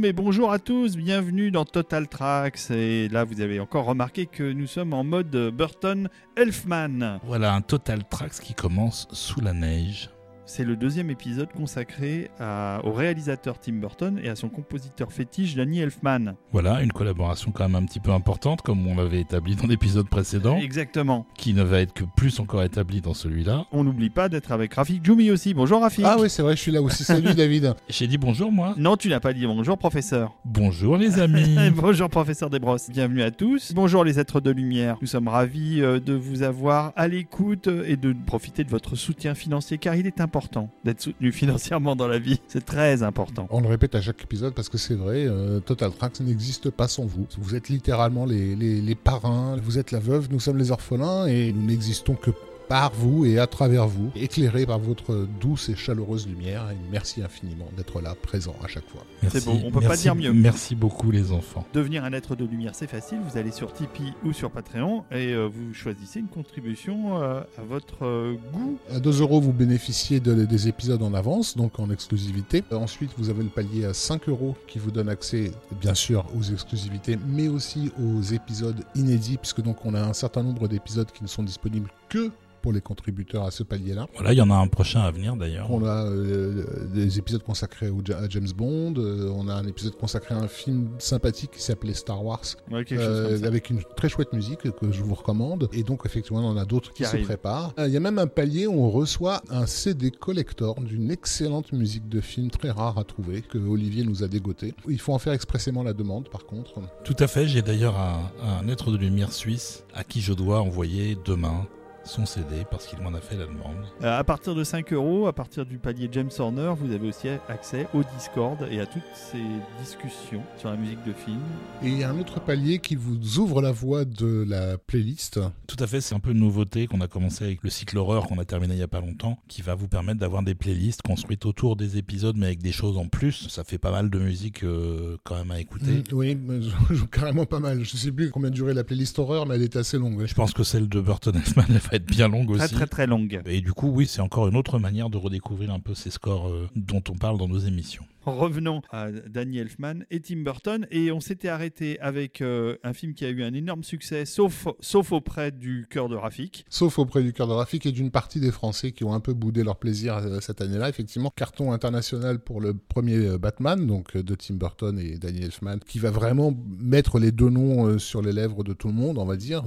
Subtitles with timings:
[0.00, 2.70] Mais bonjour à tous, bienvenue dans Total Tracks.
[2.70, 6.08] Et là, vous avez encore remarqué que nous sommes en mode Burton
[6.38, 7.18] Elfman.
[7.22, 10.08] Voilà un Total Tracks qui commence sous la neige.
[10.52, 15.54] C'est le deuxième épisode consacré à- au réalisateur Tim Burton et à son compositeur fétiche
[15.54, 16.34] Danny Elfman.
[16.50, 20.08] Voilà, une collaboration quand même un petit peu importante, comme on l'avait établi dans l'épisode
[20.08, 21.24] précédent, Exactement.
[21.36, 23.66] qui ne va être que plus encore établi dans celui-là.
[23.70, 25.54] On n'oublie pas d'être avec Rafik Djoumi aussi.
[25.54, 26.04] Bonjour Rafik.
[26.04, 27.04] Ah oui, c'est vrai, je suis là aussi.
[27.04, 27.74] Salut David.
[27.88, 28.74] J'ai dit bonjour moi.
[28.76, 30.34] Non, tu n'as pas dit bonjour professeur.
[30.44, 31.56] Bonjour les amis.
[31.76, 33.72] Bonjour professeur Desbrosses, bienvenue à tous.
[33.72, 34.96] Bonjour les êtres de lumière.
[35.00, 38.96] Nous sommes ravis euh, de vous avoir à l'écoute euh, et de profiter de votre
[38.96, 40.39] soutien financier car il est important
[40.84, 42.40] d'être soutenu financièrement dans la vie.
[42.48, 43.46] C'est très important.
[43.50, 46.88] On le répète à chaque épisode parce que c'est vrai, euh, Total Tracks n'existe pas
[46.88, 47.26] sans vous.
[47.38, 51.26] Vous êtes littéralement les, les- les parrains, vous êtes la veuve, nous sommes les orphelins
[51.26, 52.30] et nous n'existons que
[52.70, 56.70] par vous et à travers vous, éclairés par votre douce et chaleureuse lumière.
[56.70, 59.02] Et merci infiniment d'être là, présent à chaque fois.
[59.22, 60.32] Merci, C'est beau, on peut pas merci- dire mieux.
[60.32, 61.66] Merci beaucoup les enfants.
[61.74, 63.18] Devenir un être de lumière, c'est facile.
[63.28, 67.62] Vous allez sur Tipeee ou sur Patreon et euh, vous choisissez une contribution euh, à
[67.68, 68.78] votre euh, goût.
[68.94, 72.62] À 2 euros, vous bénéficiez de- des épisodes en avance, donc en exclusivité.
[72.70, 76.42] Ensuite, vous avez le palier à 5 euros qui vous donne accès, bien sûr, aux
[76.44, 81.24] exclusivités, mais aussi aux épisodes inédits, puisque donc on a un certain nombre d'épisodes qui
[81.24, 82.30] ne sont disponibles que
[82.62, 84.06] pour les contributeurs à ce palier-là.
[84.16, 85.70] Voilà, il y en a un prochain à venir d'ailleurs.
[85.70, 89.66] On a euh, des épisodes consacrés au, Ja- à James Bond, euh, on a un
[89.66, 94.10] épisode consacré à un film sympathique qui s'appelait Star Wars, Ouais, euh, avec une très
[94.10, 95.70] chouette musique que je vous recommande.
[95.72, 97.72] Et donc, effectivement, on en a d'autres qui, Qui se préparent.
[97.78, 101.72] Euh, Il y a même un palier où on reçoit un CD collector d'une excellente
[101.72, 104.74] musique de film très rare à trouver, que Olivier nous a dégoté.
[104.86, 106.74] Il faut en faire expressément la demande, par contre.
[107.04, 110.60] Tout à fait, j'ai d'ailleurs un, un être de lumière suisse à qui je dois
[110.60, 111.66] envoyer demain
[112.04, 113.84] son CD parce qu'il m'en a fait la demande.
[114.02, 117.28] Euh, à partir de 5 euros, à partir du palier James Horner, vous avez aussi
[117.48, 119.42] accès au Discord et à toutes ces
[119.80, 121.40] discussions sur la musique de film.
[121.82, 125.40] Et il y a un autre palier qui vous ouvre la voie de la playlist.
[125.66, 128.26] Tout à fait, c'est un peu une nouveauté qu'on a commencé avec le cycle horreur
[128.26, 131.02] qu'on a terminé il y a pas longtemps, qui va vous permettre d'avoir des playlists
[131.02, 133.48] construites autour des épisodes mais avec des choses en plus.
[133.48, 135.90] Ça fait pas mal de musique euh, quand même à écouter.
[135.90, 136.38] Mm, oui,
[137.12, 137.84] carrément pas mal.
[137.84, 140.24] Je sais plus combien durait la playlist horreur, mais elle était assez longue.
[140.26, 142.74] Je pense que celle de Burton Elfman elle va être bien longue Très aussi.
[142.74, 143.42] très très longue.
[143.46, 146.48] Et du coup, oui, c'est encore une autre manière de redécouvrir un peu ces scores
[146.48, 148.04] euh, dont on parle dans nos émissions.
[148.26, 153.14] Revenons à Danny Elfman et Tim Burton et on s'était arrêté avec euh, un film
[153.14, 154.66] qui a eu un énorme succès, sauf,
[155.10, 156.66] auprès du cœur de Rafik.
[156.68, 159.32] Sauf auprès du cœur de Rafik et d'une partie des Français qui ont un peu
[159.32, 160.90] boudé leur plaisir euh, cette année-là.
[160.90, 165.78] Effectivement, carton international pour le premier euh, Batman, donc de Tim Burton et Danny Elfman,
[165.78, 169.24] qui va vraiment mettre les deux noms sur les lèvres de tout le monde, on
[169.24, 169.64] va dire,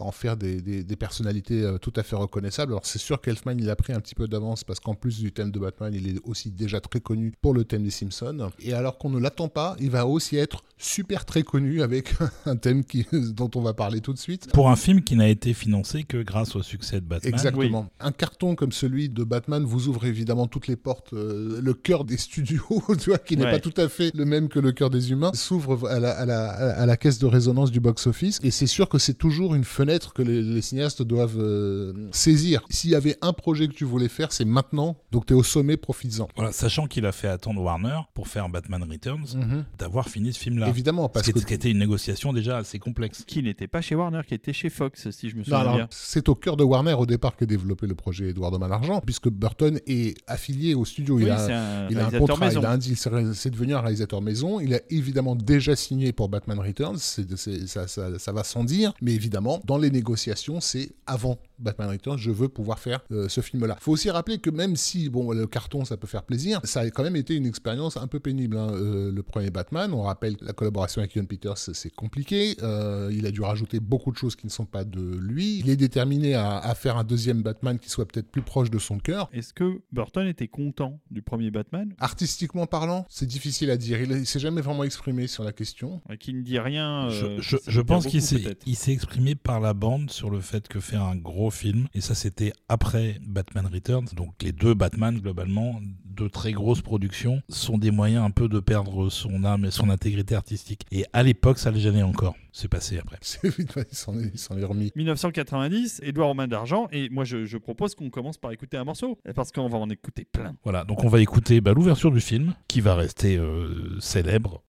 [0.00, 2.72] en faire des, personnalités tout à fait reconnaissables.
[2.72, 5.32] Alors c'est sûr qu'Elfman, il a pris un petit peu d'avance parce qu'en plus du
[5.32, 8.50] thème de Batman, il est aussi déjà très connu pour le thème des Simpsons.
[8.60, 12.14] Et alors qu'on ne l'attend pas, il va aussi être super très connu avec
[12.46, 14.50] un thème qui, dont on va parler tout de suite.
[14.52, 17.32] Pour un film qui n'a été financé que grâce au succès de Batman.
[17.32, 17.88] Exactement.
[18.00, 21.12] Un carton comme celui de Batman vous ouvre évidemment toutes les portes.
[21.14, 22.60] euh, le cœur des studios,
[23.00, 23.50] tu vois, qui n'est Ouais.
[23.52, 26.26] pas tout à fait le même que le cœur des humains, s'ouvre à la, à,
[26.26, 28.38] la, à la caisse de résonance du box-office.
[28.42, 32.62] Et c'est sûr que c'est toujours une fenêtre que les, les cinéastes doivent euh, saisir.
[32.70, 34.96] S'il y avait un projet que tu voulais faire, c'est maintenant.
[35.12, 36.28] Donc tu es au sommet, profites-en.
[36.36, 40.68] Voilà, sachant qu'il a fait attendre Warner pour faire Batman Returns, d'avoir fini ce film-là.
[40.68, 43.24] Évidemment, Ce parce que ce qui était une négociation déjà assez complexe.
[43.26, 45.76] Qui n'était pas chez Warner, qui était chez Fox, si je me Non, souviens alors,
[45.76, 45.86] bien.
[45.90, 49.28] c'est au cœur de Warner au départ qu'est développé le projet Edward Man Argent, puisque
[49.28, 51.16] Burton est affilié au studio.
[51.16, 52.60] Oui, il a, un Il a un réalisateur contrat, maison.
[52.60, 52.96] il a un deal,
[53.34, 54.60] c'est devenu un réalisateur maison.
[54.60, 58.92] Il a évidemment déjà signé pour Batman Returns, ça va sans dire.
[59.00, 63.40] Mais évidemment, dans les négociations, c'est avant Batman Returns, je veux pouvoir faire euh, ce
[63.40, 63.76] film-là.
[63.80, 66.90] faut aussi rappeler que même si bon, le carton, ça peut faire plaisir, ça a
[66.90, 68.56] quand même été une expérience un peu pénible.
[68.56, 68.70] hein.
[68.72, 72.56] Euh, le premier Batman, on rappelle la collaboration avec Ian Peters, c'est compliqué.
[72.62, 75.58] Euh, il a dû rajouter beaucoup de choses qui ne sont pas de lui.
[75.58, 78.78] Il est déterminé à, à faire un deuxième Batman qui soit peut-être plus proche de
[78.78, 79.28] son cœur.
[79.32, 81.94] Est-ce que Burton était content du premier Batman?
[81.98, 84.00] Artistiquement parlant, c'est difficile à dire.
[84.00, 86.00] Il, il s'est jamais vraiment exprimé sur la question.
[86.10, 88.22] Euh, Qui ne dit rien Je, euh, je- je pense qu'il
[88.66, 92.00] il s'est exprimé par la bande sur le fait que faire un gros film, et
[92.00, 97.78] ça c'était après Batman Returns, donc les deux Batman globalement, deux très grosses productions, sont
[97.78, 100.86] des moyens un peu de perdre son âme et son intégrité artistique.
[100.90, 102.34] Et à l'époque, ça le gênait encore.
[102.52, 103.18] C'est passé après.
[103.44, 104.90] Il s'en est, remis.
[104.96, 108.84] 1990, Édouard aux mains d'argent, et moi je, je propose qu'on commence par écouter un
[108.84, 110.56] morceau, parce qu'on va en écouter plein.
[110.64, 114.62] Voilà, donc on va écouter bah, l'ouverture du film, qui va rester euh, célèbre.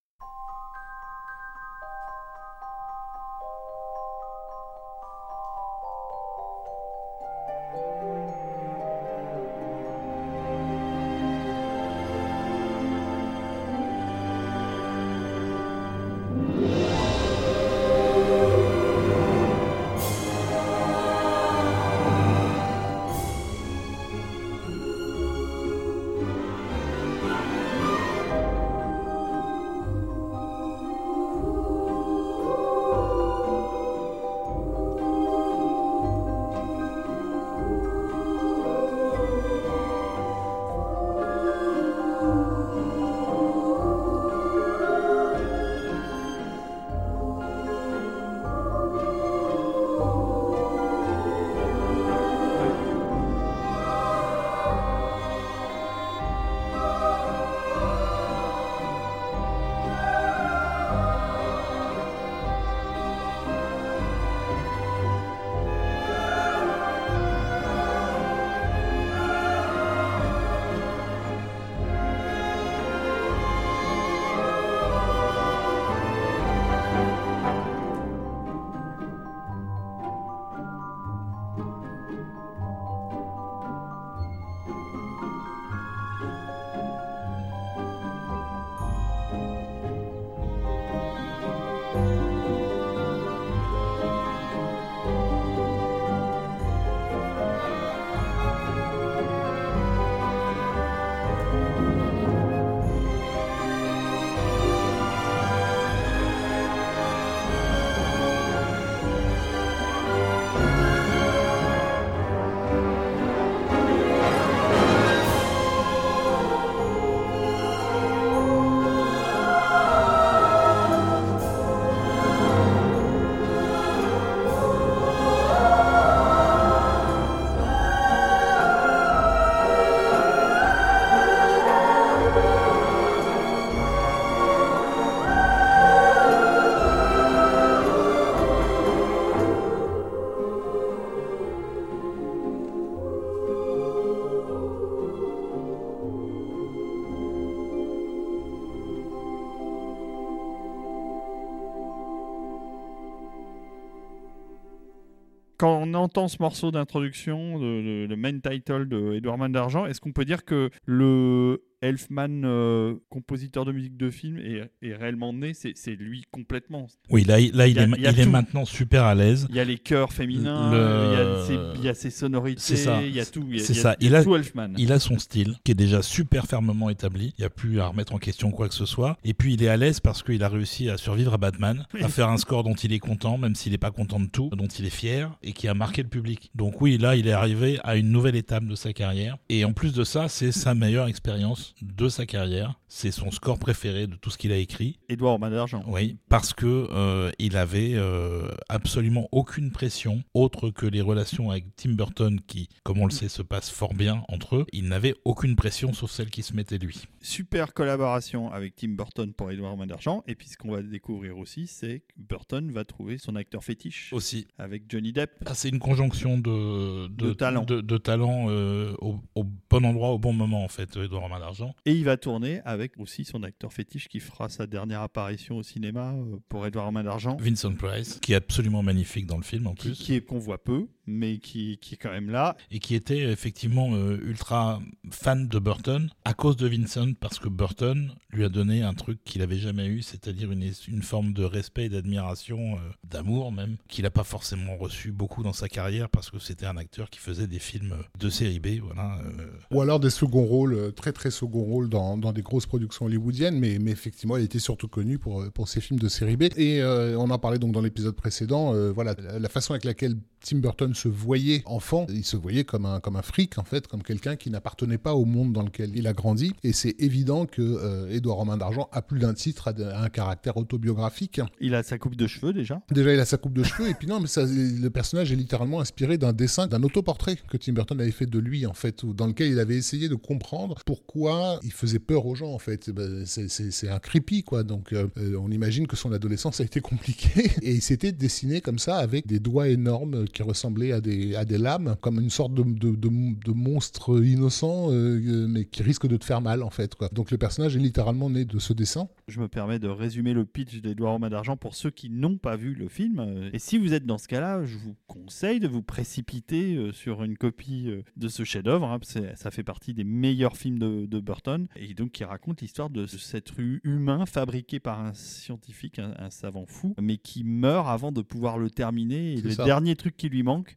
[156.27, 160.69] Ce morceau d'introduction, le, main title de Edouard Main d'Argent, est-ce qu'on peut dire que
[160.85, 166.87] le Elfman, euh, compositeur de musique de film, est, est réellement né C'est lui complètement.
[167.09, 169.45] Oui, là, il- là il, a- est, il maintenant super à l'aise.
[169.49, 172.09] Il y a les chœurs féminins, Le- il, y a ses, il y a ses
[172.09, 173.01] sonorités, ça.
[173.03, 173.45] il y a tout.
[173.49, 173.95] Il y a, C'est ça.
[173.99, 174.73] il a a- tout Elfman.
[174.77, 177.33] Il a son style qui est déjà super fermement établi.
[177.37, 179.17] Il n'y a plus à remettre en question quoi que ce soit.
[179.23, 182.01] Et puis il est à l'aise parce qu'il a réussi à survivre à Batman, Oui.
[182.03, 184.49] à faire un score dont il est content, même s'il n'est pas content de tout,
[184.55, 186.49] dont il est fier et qui a marqué le public.
[186.55, 189.37] Donc oui, là, il est arrivé à une nouvelle étape de sa carrière.
[189.49, 192.79] Et en plus de ça, c'est sa meilleure expérience de sa carrière.
[192.89, 194.97] C'est son score préféré de tout ce qu'il a écrit.
[195.09, 195.83] Edouard Main d'Argent.
[195.87, 201.65] Oui, parce que euh, il avait euh, absolument aucune pression autre que les relations avec
[201.75, 204.65] Tim Burton qui, comme on le sait, se passent fort bien entre eux.
[204.71, 207.03] Il n'avait aucune pression sauf celle qui se mettait lui.
[207.21, 210.23] Super collaboration avec Tim Burton pour Edouard Main d'Argent.
[210.27, 214.13] Et puis ce qu'on va découvrir aussi, c'est que Burton va trouver son acteur fétiche
[214.13, 214.47] Aussi.
[214.57, 215.31] avec Johnny Depp.
[215.45, 217.63] Ah, c'est une conjonction de, De talent.
[217.65, 221.39] de, de talent, euh, au, au bon endroit au bon moment en fait, Edouard Romain
[221.39, 221.75] d'Argent.
[221.85, 225.63] Et il va tourner avec aussi son acteur fétiche qui fera sa dernière apparition au
[225.63, 227.37] cinéma euh, pour Edouard Main d'Argent.
[227.39, 229.97] Vincent Price, qui est absolument magnifique dans le film en Qui, plus.
[229.99, 232.55] qui est qu'on voit peu, mais qui, qui est quand même là.
[232.71, 237.49] et qui était effectivement euh, ultra fan de Burton à cause de Vincent parce que
[237.49, 241.43] Burton lui a donné un truc qu'il avait jamais eu, c'est-à-dire une, une forme de
[241.43, 246.09] respect et d'admiration, euh, d'amour même, qu'il n'a pas forcément reçu beaucoup dans sa carrière
[246.09, 249.19] parce que c'était un acteur qui faisait des films de série B, voilà.
[249.25, 252.65] euh, Ou alors des seconds rôles, euh, très très seconds rôles dans, dans des grosses
[252.65, 256.07] productions hollywoodiennes, mais, mais effectivement, il était surtout connu pour, euh, pour ses films de
[256.09, 256.43] série B.
[256.57, 259.83] Et euh, on en parlait donc dans l'épisode précédent, euh, voilà, la, la façon avec
[259.85, 263.63] laquelle Tim Burton se voyait enfant, il se voyait comme un, comme un fric en
[263.63, 266.53] fait, comme quelqu'un qui n'appartenait pas au monde dans lequel il a grandi.
[266.63, 270.57] Et c'est évident que euh, Édouard Romain d'Argent a plus d'un titre, a un caractère
[270.57, 271.41] autobiographique.
[271.59, 272.81] Il a sa coupe de cheveux déjà.
[272.91, 275.35] Déjà, il a sa coupe de cheveux, et puis non, mais ça, le personnage est
[275.35, 279.05] littéralement inspiré d'un dessin, d'un autoportrait que Tim Burton avait fait de lui, en fait,
[279.05, 282.91] dans lequel il avait essayé de comprendre pourquoi il faisait peur aux gens, en fait.
[283.25, 284.63] C'est- c'est un creepy, quoi.
[284.63, 288.61] Donc, euh, euh, on imagine que son adolescence a été compliquée, et il s'était dessiné
[288.61, 292.29] comme ça, avec des doigts énormes qui ressemblaient à des, à des lames, comme une
[292.29, 296.41] sorte de, de, de, de monstre innocent, euh, euh, mais qui risque de te faire
[296.41, 297.09] mal, en fait, quoi.
[297.11, 299.07] Donc, le personnage est littéralement né de ce dessin.
[299.27, 302.55] Je me permets de résumer le pitch d'Edouard Romain d'Argent pour ceux qui n'ont pas
[302.55, 303.19] vu le film.
[303.19, 307.23] Euh, Et si vous êtes dans ce cas-là, je vous conseille de vous précipiter sur
[307.23, 308.87] une copie de ce chef-d'œuvre.
[308.87, 308.99] hein,
[309.35, 311.67] ça fait partie des meilleurs films de, de Burton.
[311.75, 316.29] Et donc, qui raconte l'histoire de cet hu- humain fabriqué par un scientifique, un, un
[316.29, 319.33] savant fou, mais qui meurt avant de pouvoir le terminer.
[319.33, 319.65] Et le ça.
[319.65, 320.76] dernier truc qui lui manque,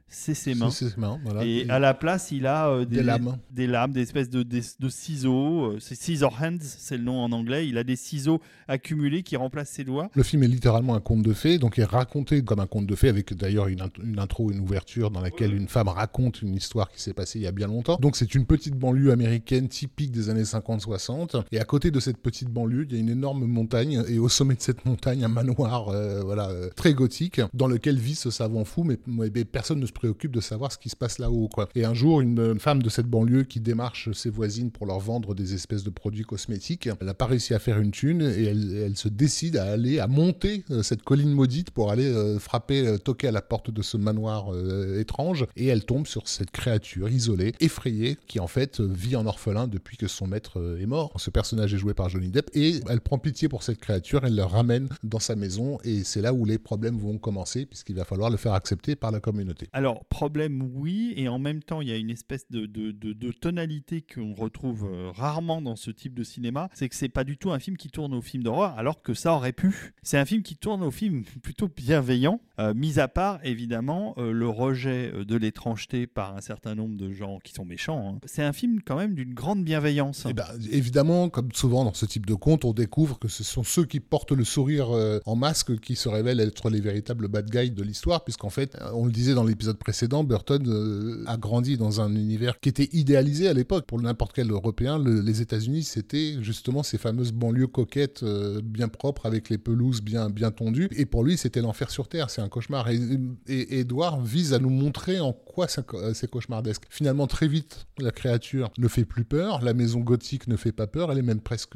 [0.13, 0.69] c'est ses mains.
[0.69, 1.43] C'est ses mains, voilà.
[1.45, 3.37] Et à la place, il a euh, des, Des lames.
[3.49, 5.71] des lames, des espèces de, des- de ciseaux.
[5.71, 7.67] euh, c'est scissor hands, c'est le nom en anglais.
[7.67, 10.09] Il a des ciseaux accumulés qui remplacent ses doigts.
[10.13, 12.85] Le film est littéralement un conte de fées, donc il est raconté comme un conte
[12.87, 16.53] de fées, avec d'ailleurs une, une intro, une ouverture dans laquelle une femme raconte une
[16.55, 17.97] histoire qui s'est passée il y a bien longtemps.
[18.01, 21.43] Donc c'est une petite banlieue américaine typique des années 50-60.
[21.51, 24.29] Et à côté de cette petite banlieue, il y a une énorme montagne, et au
[24.29, 28.29] sommet de cette montagne, un manoir euh, voilà, euh, très gothique, dans lequel vit ce
[28.29, 31.47] savant fou, mais, mais personne ne se préoccupe de savoir ce qui se passe là-haut.
[31.47, 31.69] quoi.
[31.75, 34.99] Et un jour, une, une femme de cette banlieue qui démarche ses voisines pour leur
[34.99, 38.45] vendre des espèces de produits cosmétiques, elle n'a pas réussi à faire une thune, et
[38.45, 42.87] elle, se décide à aller, à monter euh, cette colline maudite pour aller euh, frapper,
[42.87, 46.51] euh, toquer à la porte de ce manoir euh, étrange, et elle tombe sur cette
[46.51, 50.81] créature isolée, effrayée, qui en fait euh, vit en orphelin depuis que son maître euh,
[50.81, 51.13] est mort.
[51.17, 54.35] Ce personnage est joué par Johnny Depp, et elle prend pitié pour cette créature, elle
[54.35, 58.05] le ramène dans sa maison, et c'est là où les problèmes vont commencer, puisqu'il va
[58.05, 59.67] falloir le faire accepter par la communauté.
[59.73, 63.13] Alors, problème, oui, et en même temps, il y a une espèce de, de, de-
[63.13, 66.69] de tonalité qu'on retrouve euh, rarement dans ce type de cinéma.
[66.73, 69.13] C'est que c'est pas du tout un film qui tourne au film d'horreur, alors que
[69.13, 69.93] ça aurait pu.
[70.03, 74.31] C'est un film qui tourne au film plutôt bienveillant, euh, mis à part, évidemment, euh,
[74.31, 78.15] le rejet de l'étrangeté par un certain nombre de gens qui sont méchants.
[78.15, 78.19] hein.
[78.25, 80.25] C'est un film quand même d'une grande bienveillance.
[80.29, 83.63] Eh ben, évidemment, comme souvent dans ce type de conte, on découvre que ce sont
[83.63, 84.89] ceux qui portent le sourire
[85.25, 89.05] en masque qui se révèlent être les véritables bad guys de l'histoire, puisqu'en fait, on
[89.05, 93.47] le disait dans l'épisode précédent, Burton euh, a grandi dans un univers qui était idéalisé
[93.47, 93.85] à l'époque.
[93.85, 98.87] Pour n'importe quel Européen, le- les États-Unis, c'était justement ces fameuses banlieues coquettes, euh, bien
[98.87, 100.89] propres, avec les pelouses bien, bien tondues.
[100.95, 102.89] Et pour lui, c'était l'enfer sur Terre, c'est un cauchemar.
[102.89, 102.99] Et,
[103.47, 106.83] et Edouard vise à nous montrer en quoi euh, c'est cauchemardesque.
[106.89, 110.87] Finalement, très vite, la créature ne fait plus peur, la maison gothique ne fait pas
[110.87, 111.75] peur, elle est même presque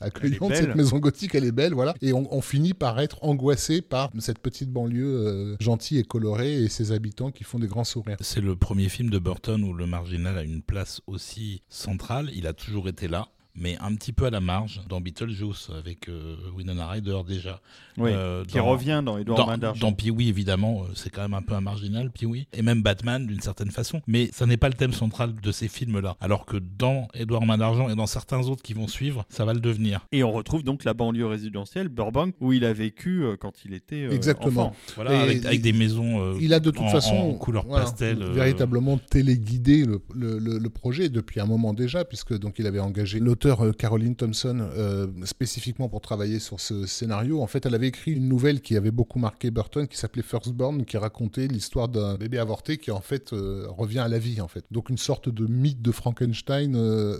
[0.00, 1.94] accueillante, cette maison gothique, elle est belle, voilà.
[2.02, 6.62] Et on, on finit par être angoissé par cette petite banlieue euh, gentille et colorée
[6.62, 8.16] et ses habitants qui font des grands sourires.
[8.20, 12.30] C'est le premier film de Burton où le marginal a une place aussi centrale.
[12.34, 13.28] Il a toujours été là.
[13.56, 17.60] Mais un petit peu à la marge dans Beetlejuice avec euh, Winona Ryder déjà.
[17.96, 19.80] Oui, Euh, qui dans- revient dans Edouard Dans, Main d'Argent.
[19.80, 22.48] dans Pee-Wee, évidemment, euh, c'est quand même un peu un marginal, Pee-Wee.
[22.52, 24.00] Et même Batman, d'une certaine façon.
[24.08, 26.16] Mais ça n'est pas le thème central de ces films-là.
[26.20, 29.54] Alors que dans Edouard Main d'Argent et dans certains autres qui vont suivre, ça va
[29.54, 30.06] le devenir.
[30.10, 33.74] Et on retrouve donc la banlieue résidentielle, Burbank, où il a vécu euh, quand il
[33.74, 34.66] était euh, Exactement.
[34.70, 34.76] enfant.
[34.96, 36.20] Voilà, avec, avec des maisons.
[36.20, 40.02] euh, Il a de toute en- façon en couleur voilà, pastel, euh, véritablement téléguidé le,
[40.14, 43.72] le- le- le projet depuis un moment déjà, puisque donc il avait engagé l'auteur euh,
[43.72, 47.42] Caroline Thompson euh, spécifiquement pour travailler sur ce scénario.
[47.42, 50.84] En fait, elle avait écrit une nouvelle qui avait beaucoup marqué Burton, qui s'appelait Firstborn,
[50.84, 54.48] qui racontait l'histoire d'un bébé avorté qui en fait euh, revient à la vie en
[54.48, 54.64] fait.
[54.70, 56.76] Donc une sorte de mythe de Frankenstein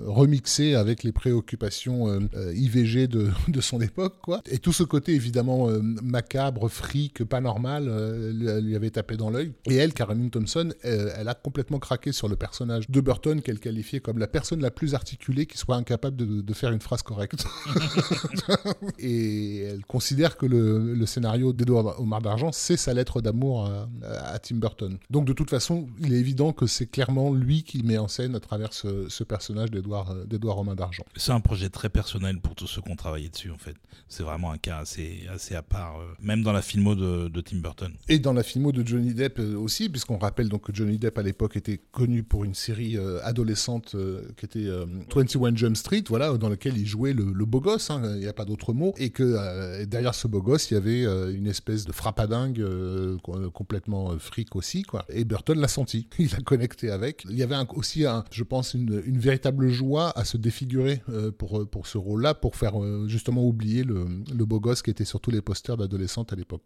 [0.07, 2.21] remixé avec les préoccupations
[2.55, 4.43] IVG de, son époque, quoi.
[4.51, 5.69] Et tout ce côté évidemment
[6.03, 7.89] macabre, fric, pas normal,
[8.33, 9.53] lui, avait tapé dans l'œil.
[9.67, 14.01] Et elle, Caroline Thompson, elle a complètement craqué sur le personnage de Burton qu'elle qualifiait
[14.01, 17.45] comme la personne la plus articulée qui soit incapable de, de faire une phrase correcte.
[18.99, 23.89] et elle considère que le, le scénario d'Edouard Omar d'Argent, c'est sa lettre d'amour à,
[24.33, 24.99] à Tim Burton.
[25.11, 28.35] Donc de toute façon, il est évident que c'est clairement lui qui met en scène
[28.35, 31.05] à travers ce, ce personnage d'Edouard Romain d'Argent.
[31.17, 33.77] C'est un projet très personnel pour tous ceux qui ont travaillé dessus, en fait.
[34.09, 37.41] C'est vraiment un cas assez, assez à part, euh, même dans la filmo de, de
[37.41, 37.93] Tim Burton.
[38.09, 41.19] Et dans la filmo de Johnny Depp euh, aussi, puisqu'on rappelle donc que Johnny Depp
[41.19, 45.77] à l'époque était connu pour une série euh, adolescente euh, qui était euh, 21 Jump
[45.77, 48.73] Street, voilà, dans laquelle il jouait le, beau gosse, hein, il n'y a pas d'autre
[48.73, 51.93] mot, et que euh, derrière ce beau gosse, il y avait euh, une espèce de
[51.93, 55.05] frappadingue euh, co- complètement euh, fric aussi, quoi.
[55.09, 57.25] Et Burton l'a senti, il a connecté avec.
[57.29, 61.03] Il y avait aussi, un, je pense, une, véritable joie à se défigurer
[61.39, 62.75] pour, pour ce rôle-là, pour faire
[63.07, 64.05] justement oublier le,
[64.45, 66.63] beau gosse qui était sur tous les posters d'adolescentes à l'époque.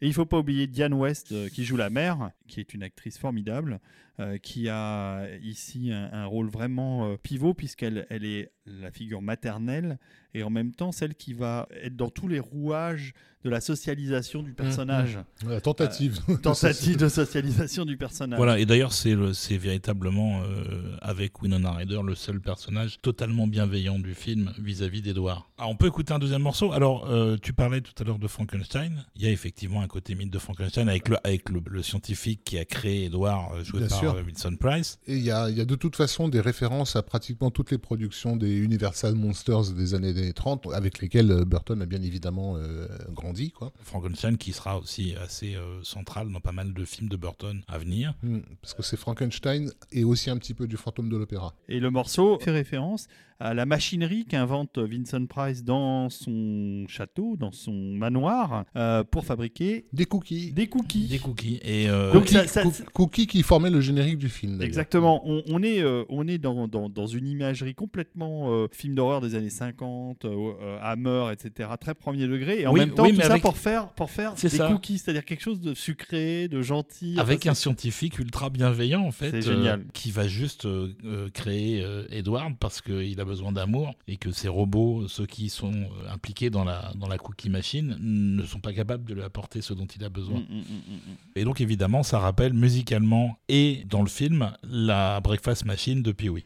[0.00, 3.18] Et il faut pas oublier Diane West qui joue la mère, qui est une actrice
[3.18, 3.80] formidable,
[4.20, 9.22] euh, qui a ici un, un rôle vraiment euh, pivot puisqu'elle elle est la figure
[9.22, 9.98] maternelle
[10.34, 13.14] et en même temps celle qui va être dans tous les rouages
[13.44, 15.18] de la socialisation du personnage.
[15.44, 16.20] La tentative.
[16.42, 18.36] Tentative de socialisation du personnage.
[18.36, 23.48] Voilà, et d'ailleurs, c'est le- c'est véritablement, euh, avec Winona Ryder, le seul personnage totalement
[23.48, 25.50] bienveillant du film vis-à-vis d'Edouard.
[25.58, 26.70] Ah, on peut écouter un deuxième morceau.
[26.70, 29.04] Alors, euh, tu parlais tout à l'heure de Frankenstein.
[29.16, 32.42] Il y a effectivement un côté mythe de Frankenstein avec le, avec le, le scientifique
[32.44, 34.22] qui a créé Edouard, euh, joué Bien par sûr.
[34.22, 34.98] Vincent Price.
[35.06, 37.70] Et il y a, il y a de toute façon des références à pratiquement toutes
[37.70, 42.56] les productions des Universal Monsters des années 30, avec lesquelles euh, Burton a bien évidemment
[42.56, 43.50] euh, grandi.
[43.50, 43.72] Quoi.
[43.82, 47.78] Frankenstein qui sera aussi assez euh, central dans pas mal de films de Burton à
[47.78, 48.14] venir.
[48.22, 51.54] Hmm, Parce que c'est Frankenstein et aussi un petit peu du fantôme de l'opéra.
[51.68, 53.08] Et le morceau fait référence
[53.42, 59.86] à la machinerie qu'invente Vincent Price dans son château, dans son manoir, euh, pour fabriquer
[59.92, 60.52] Des cookies.
[60.52, 61.08] des cookies.
[61.08, 61.58] Des cookies.
[61.64, 64.52] Et euh, Donc Cookies, ça- ça- coo- cookies qui formaient le générique du film.
[64.52, 64.68] d'ailleurs.
[64.68, 65.22] Exactement.
[65.28, 69.20] On, on est, euh, on est dans, dans, dans une imagerie complètement euh, film d'horreur
[69.20, 71.68] des années 50, euh, euh, Hammer, etc.
[71.80, 72.60] Très premier degré.
[72.60, 74.48] Et en Oui, même temps, oui, tout mais ça avec- pour faire, pour faire des
[74.48, 74.68] ça.
[74.68, 77.16] cookies, c'est-à-dire quelque chose de sucré, de gentil.
[77.18, 79.30] avec un scientifique ultra bienveillant, en fait.
[79.30, 79.84] C'est euh, génial.
[79.92, 84.30] qui va juste euh, euh, créer euh, Edward parce qu'il a besoin d'amour et que
[84.30, 88.60] ces robots, ceux qui sont euh, impliqués dans la, dans la cookie machine, ne sont
[88.60, 90.40] pas capables de lui apporter ce dont il a besoin.
[90.40, 91.16] Mm, mm, mm.
[91.36, 96.44] Et donc, évidemment, ça rappelle musicalement et dans le film la Breakfast Machine de Pee-wee.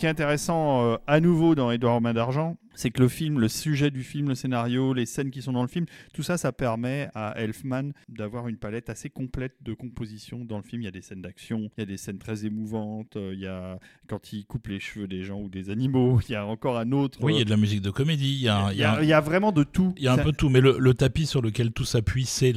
[0.00, 3.38] Qui est intéressant euh, à nouveau dans Edouard aux mains d'argent, c'est que le film,
[3.38, 6.38] le sujet du film, le scénario, les scènes qui sont dans le film, tout ça,
[6.38, 10.80] ça permet à Elfman d'avoir une palette assez complète de composition dans le film.
[10.80, 13.40] Il y a des scènes d'action, il y a des scènes très émouvantes, euh, il
[13.40, 16.46] y a quand il coupe les cheveux des gens ou des animaux, il y a
[16.46, 17.18] encore un autre.
[17.22, 19.02] Oui, il y a de la musique de comédie, il y a, il y a,
[19.02, 19.92] il y a vraiment de tout.
[19.98, 22.24] Il y a un peu de tout, mais le, le tapis sur lequel tout s'appuie,
[22.24, 22.52] c'est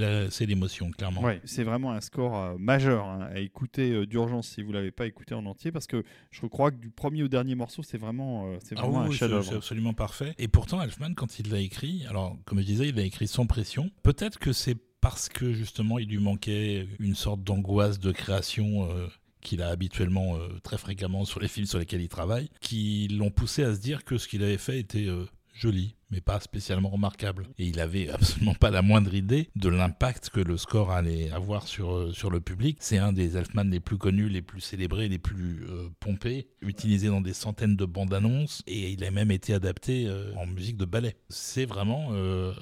[0.45, 1.21] l'émotion, clairement.
[1.21, 4.91] Ouais, c'est vraiment un score euh, majeur hein, à écouter euh, d'urgence si vous l'avez
[4.91, 7.97] pas écouté en entier parce que je crois que du premier au dernier morceau c'est
[7.97, 9.55] vraiment, euh, c'est Ah vraiment oui, un oui, c'est c'est chef-d'œuvre.
[9.57, 10.12] absolument parfait.
[10.37, 13.45] Et pourtant, Elfman, quand il l'a écrit, alors comme je disais, il l'a écrit sans
[13.45, 13.91] pression.
[14.03, 18.89] Peut-être que c'est parce que justement, il lui manquait une sorte d'angoisse de création.
[18.91, 19.07] euh,
[19.43, 23.29] qu'il a habituellement euh, très fréquemment sur les films sur lesquels il travaille, qui l'ont
[23.29, 26.89] poussé à se dire que ce qu'il avait fait était euh, joli, mais pas spécialement
[26.89, 27.47] remarquable.
[27.57, 31.67] Et il avait absolument pas la moindre idée de l'impact que le score allait avoir
[31.67, 32.77] sur, euh, sur le public.
[32.79, 37.07] C'est un des Elfman les plus connus, les plus célébrés, les plus euh, pompés, utilisé
[37.07, 40.77] dans des centaines de bandes annonces, et il a même été adapté euh, en musique
[40.77, 41.15] de ballet.
[41.29, 42.11] C'est vraiment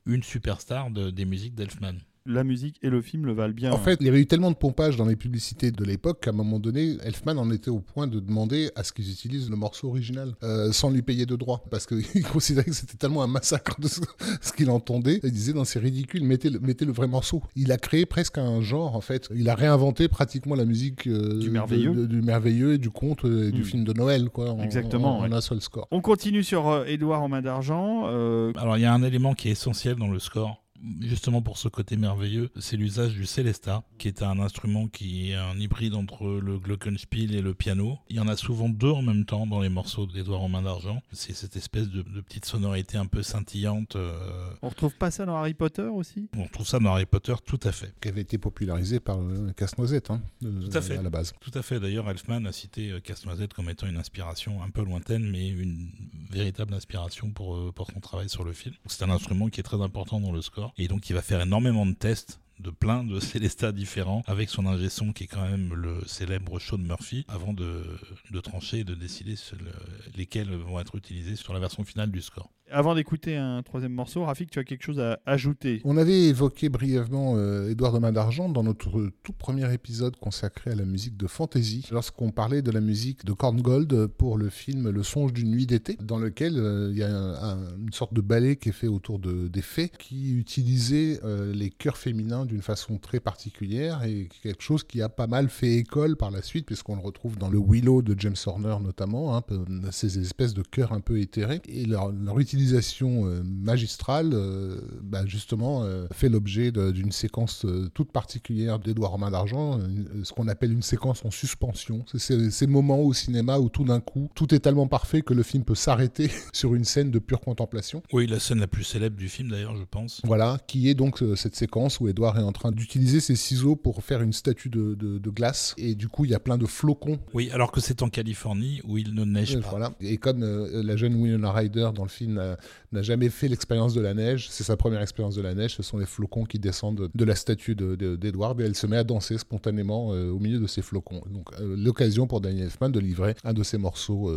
[0.06, 1.96] une superstar de- des musiques d'Elfman.
[2.28, 3.72] La musique et le film le valent bien.
[3.72, 6.30] En fait, il y avait eu tellement de pompage dans les publicités de l'époque qu'à
[6.30, 9.56] un moment donné, Elfman en était au point de demander à ce qu'ils utilisent le
[9.56, 11.64] morceau original euh, sans lui payer de droits.
[11.72, 14.02] Parce qu'il considérait que c'était tellement un massacre de ce,
[14.42, 15.20] ce qu'il entendait.
[15.24, 17.42] Il disait, non, c'est ridicule, mettez le, mettez le vrai morceau.
[17.56, 19.28] Il a créé presque un genre, en fait.
[19.34, 21.94] Il a réinventé pratiquement la musique euh, Du merveilleux.
[21.94, 23.66] de- du merveilleux et du conte euh, et du Mm.
[23.66, 24.52] film de Noël, quoi.
[24.52, 25.36] en- Exactement, En, en ouais.
[25.36, 25.88] un seul score.
[25.92, 28.04] On continue sur euh, Édouard en main d'argent.
[28.10, 30.62] euh, Alors il y a un élément qui est essentiel dans le score.
[31.00, 35.36] Justement pour ce côté merveilleux, c'est l'usage du Celesta, qui est un instrument qui est
[35.36, 38.00] un hybride entre le glockenspiel et le piano.
[38.10, 40.64] Il y en a souvent deux en même temps dans les morceaux d'Edouard en main
[40.64, 41.02] d'argent.
[41.12, 43.96] C'est cette espèce de, de petite sonorité un peu scintillante.
[43.96, 46.30] euh, on retrouve pas ça dans Harry Potter aussi?
[46.36, 47.94] On trouve ça dans Harry Potter tout à fait.
[48.02, 50.98] Qui avait été popularisé par euh, Casse-Noisette, hein, euh, Tout à fait.
[50.98, 51.34] à la base.
[51.40, 51.80] Tout à fait.
[51.80, 55.90] D'ailleurs, Elfman a cité euh, Casse-Noisette comme étant une inspiration un peu lointaine, mais une
[56.30, 58.74] véritable inspiration pour, euh, pour son travail sur le film.
[58.88, 60.71] C'est un instrument qui est très important dans le score.
[60.78, 64.66] Et donc, il va faire énormément de tests de plein de Célestas différents avec son
[64.66, 67.84] ingé son qui est quand même le célèbre Sean Murphy avant de,
[68.32, 69.72] de trancher et de décider le-
[70.18, 72.50] lesquels vont être utilisés sur la version finale du score.
[72.74, 75.82] Avant d'écouter un troisième morceau, Rafik, tu as quelque chose à ajouter?
[75.84, 80.72] On avait évoqué brièvement euh, Édouard de Main d'Argent dans notre tout premier épisode consacré
[80.72, 84.90] à la musique de fantasy, lorsqu'on parlait de la musique de Korngold pour le film
[84.90, 88.14] Le songe d'une nuit d'été, dans lequel euh, il y a un- un- une sorte
[88.14, 92.46] de ballet qui est fait autour de, des fées, qui utilisait euh, les chœurs féminins
[92.52, 96.42] d'une façon très particulière et quelque chose qui a pas mal fait école par la
[96.42, 99.44] suite, puisqu'on le retrouve dans le Willow de James Horner notamment, hein,
[99.92, 101.62] ces espèces de chœurs un peu éthérés.
[101.68, 108.12] Et leur, leur utilisation euh, magistrale, euh, bah, justement, euh, fait l'objet d'une séquence toute
[108.12, 109.80] particulière d'Edouard Romain d'Argent,
[110.24, 112.04] ce qu'on appelle une séquence en suspension.
[112.14, 115.44] C'est ces, moments au cinéma où tout d'un coup, tout est tellement parfait que le
[115.44, 118.02] film peut s'arrêter sur une scène de pure contemplation.
[118.14, 120.22] Oui, la scène la plus célèbre du film d'ailleurs, je pense.
[120.24, 124.04] Voilà, qui est donc cette séquence où Edouard est en train d'utiliser ses ciseaux pour
[124.04, 125.74] faire une statue de, de- de glace.
[125.78, 127.20] Et du coup, il y a plein de flocons.
[127.34, 129.70] Oui, alors que c'est en Californie où il ne neige Euh, pas.
[129.70, 129.94] voilà.
[130.02, 132.58] Et comme euh, la jeune Winona Ryder dans le film n'a-
[132.92, 135.84] n'a jamais fait l'expérience de la neige, c'est sa première expérience de la neige, ce
[135.84, 138.98] sont les flocons qui descendent de la statue de- de- d'Edward et elle se met
[138.98, 141.22] à danser spontanément euh, au milieu de ces flocons.
[141.32, 144.32] Donc l'occasion pour Daniel Elfman de livrer un de ses morceaux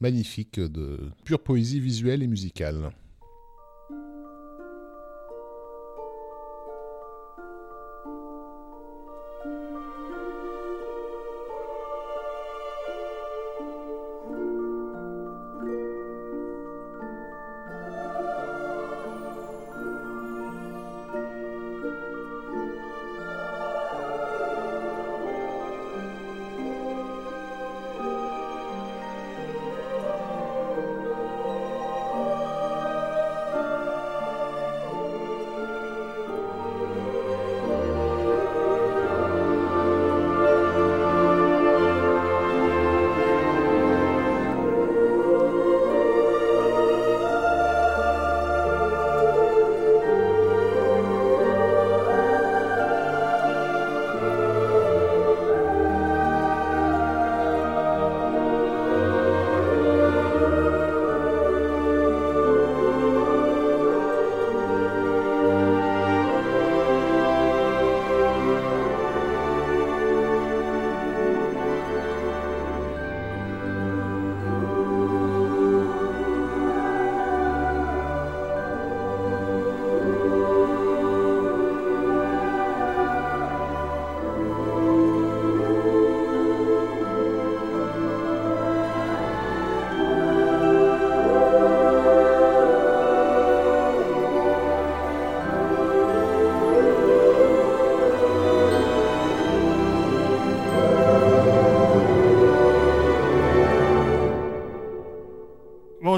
[0.00, 2.90] magnifiques de pure poésie visuelle et musicale.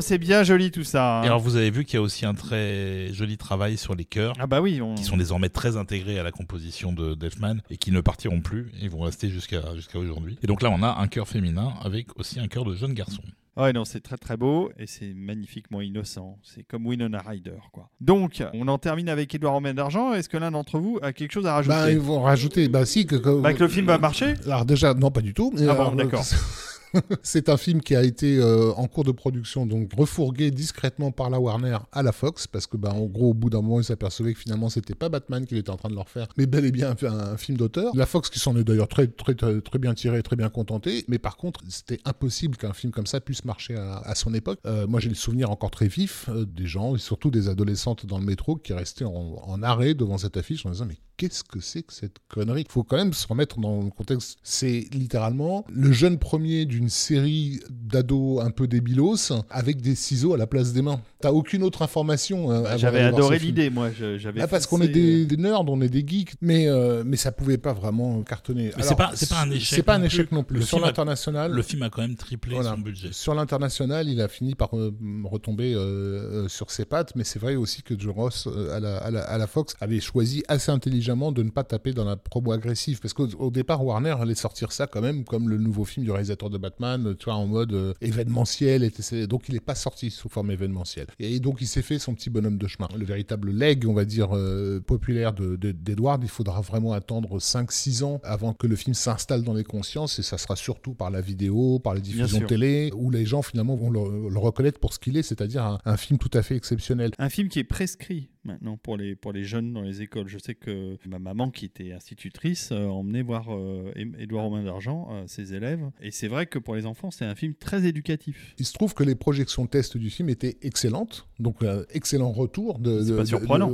[0.09, 1.21] C'est bien joli tout ça.
[1.21, 1.23] hein.
[1.23, 4.05] Et alors vous avez vu qu'il y a aussi un très joli travail sur les
[4.05, 4.33] chœurs.
[4.41, 4.95] Ah bah oui, on...
[4.95, 8.73] qui sont désormais très intégrés à la composition de Deathman et qui ne partiront plus,
[8.81, 10.39] ils vont rester jusqu'à jusqu'à aujourd'hui.
[10.43, 13.23] Et donc là, on a un chœur féminin avec aussi un chœur de jeune garçon.
[13.57, 16.39] Ouais, non, c'est très très beau et c'est magnifiquement innocent.
[16.45, 17.91] C'est comme Winona Ryder, quoi.
[18.01, 20.15] Donc, on en termine avec Édouard Romain d'Argent.
[20.15, 21.75] Est-ce que l'un d'entre vous a quelque chose à rajouter?
[21.77, 22.69] Bah, ils vont rajouter.
[22.69, 23.17] Bah, si, que.
[23.17, 25.51] que- Bah, que le film va marcher Alors, déjà, non, pas du tout.
[25.57, 26.23] mais Ah bon, alors, d'accord.
[27.23, 31.31] C'est un film qui a été euh, en cours de production, donc refourgué discrètement par
[31.31, 33.85] la Warner à la Fox, parce que, bah, en gros, au bout d'un moment, ils
[33.85, 36.65] s'apercevaient que finalement, c'était pas Batman qu'il était en train de leur faire, mais bel
[36.65, 37.93] et bien un, film d'auteur.
[37.95, 41.19] La Fox, qui s'en est d'ailleurs très, très, très, bien tiré, très bien contenté, mais
[41.19, 44.59] par contre, c'était impossible qu'un film comme ça puisse marcher à, à son époque.
[44.67, 48.07] Euh, moi, j'ai le souvenir encore très vif euh, des gens, et surtout des adolescentes
[48.07, 51.45] dans le métro, qui restaient en, en arrêt devant cette affiche en disant, mais qu'est-ce
[51.45, 52.65] que c'est que cette connerie?
[52.67, 54.39] Il faut quand même se remettre dans le contexte.
[54.43, 60.39] C'est littéralement le jeune premier d'une série d'ados un peu débilos avec des ciseaux à
[60.39, 61.01] la place des mains.
[61.21, 62.51] T'as aucune autre information.
[62.53, 63.91] euh, avant J'avais adoré l'idée, moi.
[63.93, 67.17] J'avais Ah, parce qu'on est des, des nerds, on est des geeks, mais, euh, mais
[67.17, 68.71] ça pouvait pas vraiment cartonner.
[68.77, 70.35] Mais c'est pas- c'est pas un échec C'est pas un non échec plus.
[70.37, 70.59] non plus.
[70.61, 72.71] Le Sur l'international, Le film a quand même triplé Voilà.
[72.71, 73.09] son budget.
[73.13, 77.41] sur l'international, il a fini par euh, retomber euh, euh, sur ses pattes, mais c'est
[77.41, 80.45] vrai aussi que Joe Ross, euh, à, la, à la- à la Fox, avait choisi
[80.47, 84.15] assez intelligemment de ne pas taper dans la promo agressive, parce qu'au au départ, Warner
[84.21, 87.27] allait sortir ça quand même comme le nouveau film du réalisateur de Batman, euh, tu
[87.27, 91.07] vois, en mode euh, événementiel, et donc il n'est pas sorti sous forme événementielle.
[91.19, 92.89] Et donc il s'est fait son petit bonhomme de chemin.
[92.97, 97.39] Le véritable leg, on va dire, euh, populaire de- de- d'Edward, il faudra vraiment attendre
[97.41, 101.11] 5-6 ans avant que le film s'installe dans les consciences, et ça sera surtout par
[101.11, 104.93] la vidéo, par les diffusions télé, où les gens finalement vont le, le reconnaître pour
[104.93, 107.13] ce qu'il est, c'est-à-dire un, un film tout à fait exceptionnel.
[107.19, 110.29] Un film qui est prescrit maintenant pour les, pour les jeunes dans les écoles.
[110.29, 115.09] Je sais que ma maman, qui était institutrice, euh, emmenait voir euh, Édouard Romain d'Argent,
[115.13, 115.81] euh, ses élèves.
[116.01, 118.55] Et c'est vrai que pour les enfants, c'est un film très éducatif.
[118.59, 121.57] Il se trouve que les projections test du film étaient excellentes, donc
[121.91, 123.01] excellent retour de,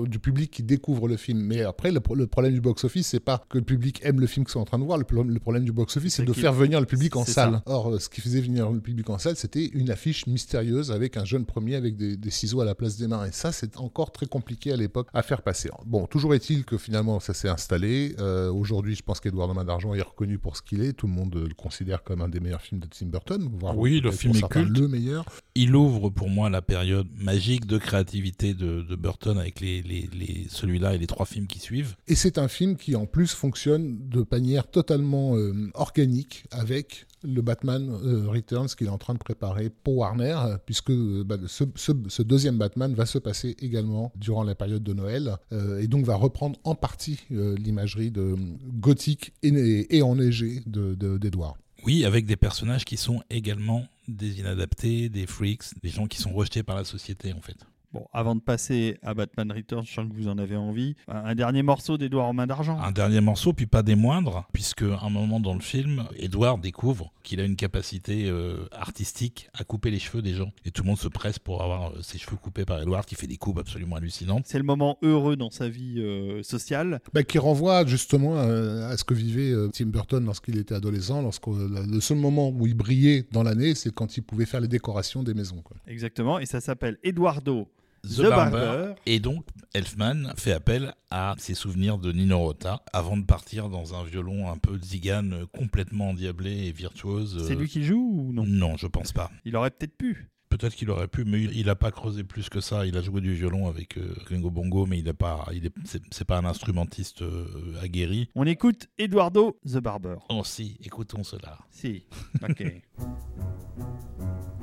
[0.06, 1.40] du public qui découvre le film.
[1.40, 4.26] Mais après, le, pro- le problème du box-office, c'est pas que le public aime le
[4.26, 4.98] film qu'ils sont en train de voir.
[4.98, 7.54] Le, pro- le problème du box-office, c'est de faire venir le public en salle.
[7.54, 7.62] ça.
[7.66, 11.24] Or, ce qui faisait venir le public en salle, c'était une affiche mystérieuse avec un
[11.24, 13.26] jeune premier avec des, des ciseaux à la place des mains.
[13.26, 15.70] Et ça, c'est encore très compliqué à l'époque à faire passer.
[15.86, 18.14] Bon, toujours est-il que finalement, ça s'est installé.
[18.18, 20.92] Euh, Aujourd'hui, je pense qu'Edouard Main d'Argent est reconnu pour ce qu'il est.
[20.92, 23.48] Tout le monde le considère comme un des meilleurs films de Tim Burton.
[23.58, 24.76] voire Oui, le film est culte.
[24.78, 25.24] Le meilleur.
[25.54, 30.08] Il ouvre pour moi la période magique de créativité de, de Burton avec les, les,
[30.12, 31.96] les- celui-là et les trois films qui suivent.
[32.08, 37.42] Et c'est un film qui en plus fonctionne de manière totalement euh, organique avec le
[37.42, 41.36] Batman euh, Returns qu'il est en train de préparer pour Warner, euh, puisque euh, bah,
[41.46, 45.36] ce, deuxième Batman va se passer également durant la période de Noël,
[45.80, 48.34] et donc va reprendre en partie l'imagerie de
[48.78, 51.56] gothique et, enneigée de- de- d'Edward.
[51.84, 56.32] Oui, avec des personnages qui sont également des inadaptés, des freaks, des gens qui sont
[56.32, 57.56] rejetés par la société en fait.
[57.94, 60.96] Bon, avant de passer à Batman Returns, je sens que vous en avez envie.
[61.08, 62.78] Un, dernier morceau d'Édouard Romain d'Argent.
[62.80, 66.60] Un dernier morceau, puis pas des moindres, puisque à un moment dans le film, Edward
[66.60, 70.50] découvre qu'il a une capacité euh, artistique à couper les cheveux des gens.
[70.64, 73.14] Et tout le monde se presse pour avoir euh, ses cheveux coupés par Edward, qui
[73.14, 74.44] fait des coupes absolument hallucinantes.
[74.46, 77.00] C'est le moment heureux dans sa vie euh, sociale.
[77.12, 81.22] Bah, qui renvoie justement euh, à ce que vivait euh, Tim Burton lorsqu'il était adolescent,
[81.22, 84.60] lorsque euh, le seul moment où il brillait dans l'année, c'est quand il pouvait faire
[84.60, 85.62] les décorations des maisons.
[85.62, 85.76] quoi.
[85.86, 86.38] Exactement.
[86.38, 87.68] Et ça s'appelle Eduardo
[88.04, 88.50] The, The Barber.
[88.58, 88.94] Barber.
[89.06, 93.94] Et donc, Elfman fait appel à ses souvenirs de Nino Rota avant de partir dans
[93.94, 97.44] un violon un peu zigane, complètement endiablé et virtuose.
[97.46, 98.44] C'est lui qui joue ou non?
[98.46, 99.30] Non, je pense pas.
[99.44, 100.28] Il aurait peut-être pu.
[100.50, 102.86] Peut-être qu'il aurait pu, mais il n'a pas creusé plus que ça.
[102.86, 105.74] Il a joué du violon avec euh, Ringo Bongo, mais il est pas, il est,
[105.84, 108.28] c'est, c'est pas un instrumentiste euh, aguerri.
[108.36, 110.16] On écoute Eduardo The Barber.
[110.28, 111.58] Oh si, écoutons cela.
[111.70, 112.04] Si.
[112.48, 112.62] Ok.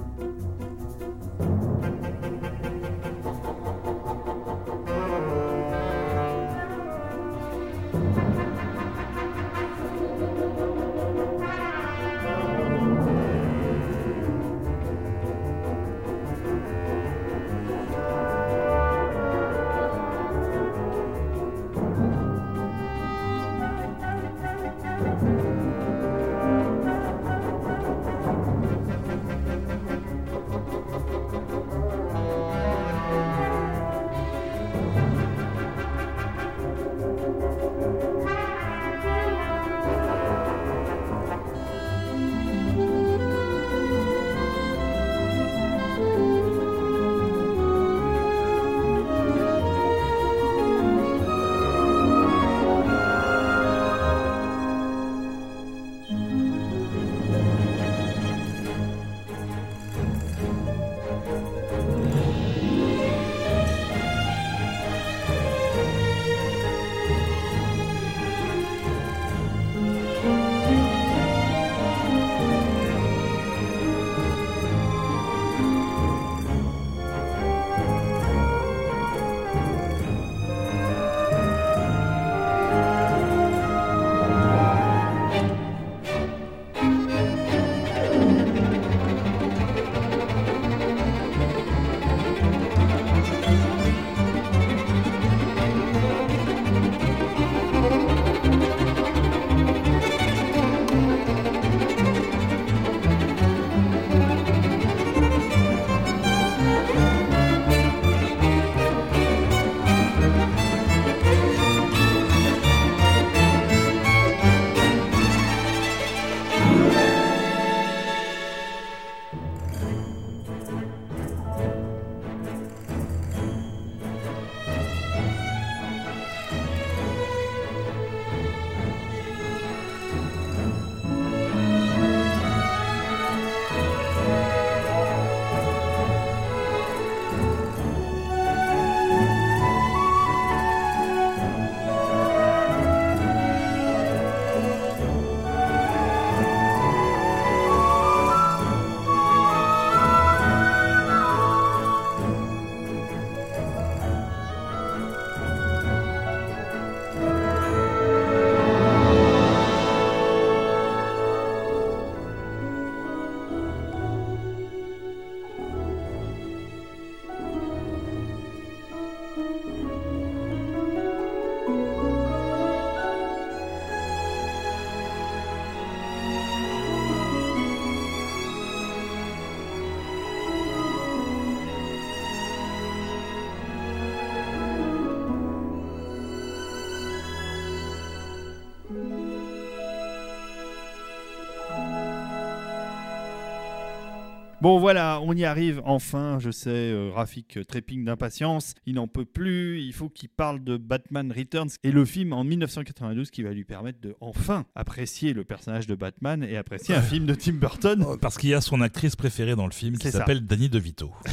[194.62, 196.38] Bon voilà, on y arrive enfin.
[196.40, 198.76] Je sais, euh, Rafik trépigne d'impatience.
[198.86, 199.82] Il n'en peut plus.
[199.82, 203.64] Il faut qu'il parle de Batman Returns et le film en 1992 qui va lui
[203.64, 208.06] permettre de enfin apprécier le personnage de Batman et apprécier un film de Tim Burton.
[208.22, 211.10] Parce qu'il y a son actrice préférée dans le film qui s'appelle Danny DeVito.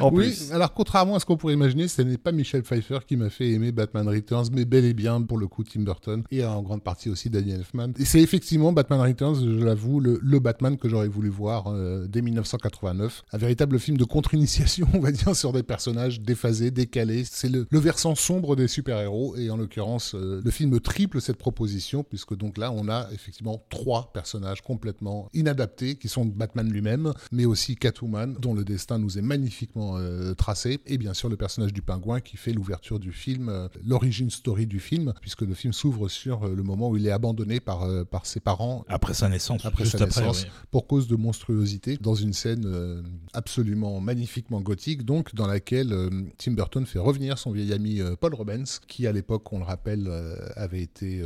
[0.00, 0.52] En oui, plus.
[0.52, 3.50] alors contrairement à ce qu'on pourrait imaginer, ce n'est pas Michel Pfeiffer qui m'a fait
[3.50, 6.82] aimer Batman Returns, mais bel et bien pour le coup Tim Burton et en grande
[6.82, 7.92] partie aussi Daniel Elfman.
[7.98, 12.06] Et c'est effectivement Batman Returns, je l'avoue, le, le Batman que j'aurais voulu voir euh,
[12.06, 13.24] dès 1989.
[13.32, 17.24] Un véritable film de contre-initiation, on va dire, sur des personnages déphasés, décalés.
[17.24, 21.38] C'est le, le versant sombre des super-héros et en l'occurrence, euh, le film triple cette
[21.38, 27.12] proposition puisque donc là, on a effectivement trois personnages complètement inadaptés qui sont Batman lui-même,
[27.32, 31.36] mais aussi Catwoman dont le destin nous est magnifiquement euh, tracé et bien sûr le
[31.36, 35.72] personnage du pingouin qui fait l'ouverture du film, l'origine story du film puisque le film
[35.72, 39.64] s'ouvre sur le moment où il est abandonné par, par ses parents Après sa naissance.
[39.64, 40.44] Après juste sa après, naissance.
[40.44, 40.50] oui.
[40.70, 46.10] pour cause de monstruosité dans une scène euh, absolument magnifiquement gothique donc dans laquelle euh,
[46.36, 49.64] Tim Burton fait revenir son vieil ami euh, Paul Rubens qui à l'époque on le
[49.64, 50.08] rappelle
[50.54, 51.22] avait été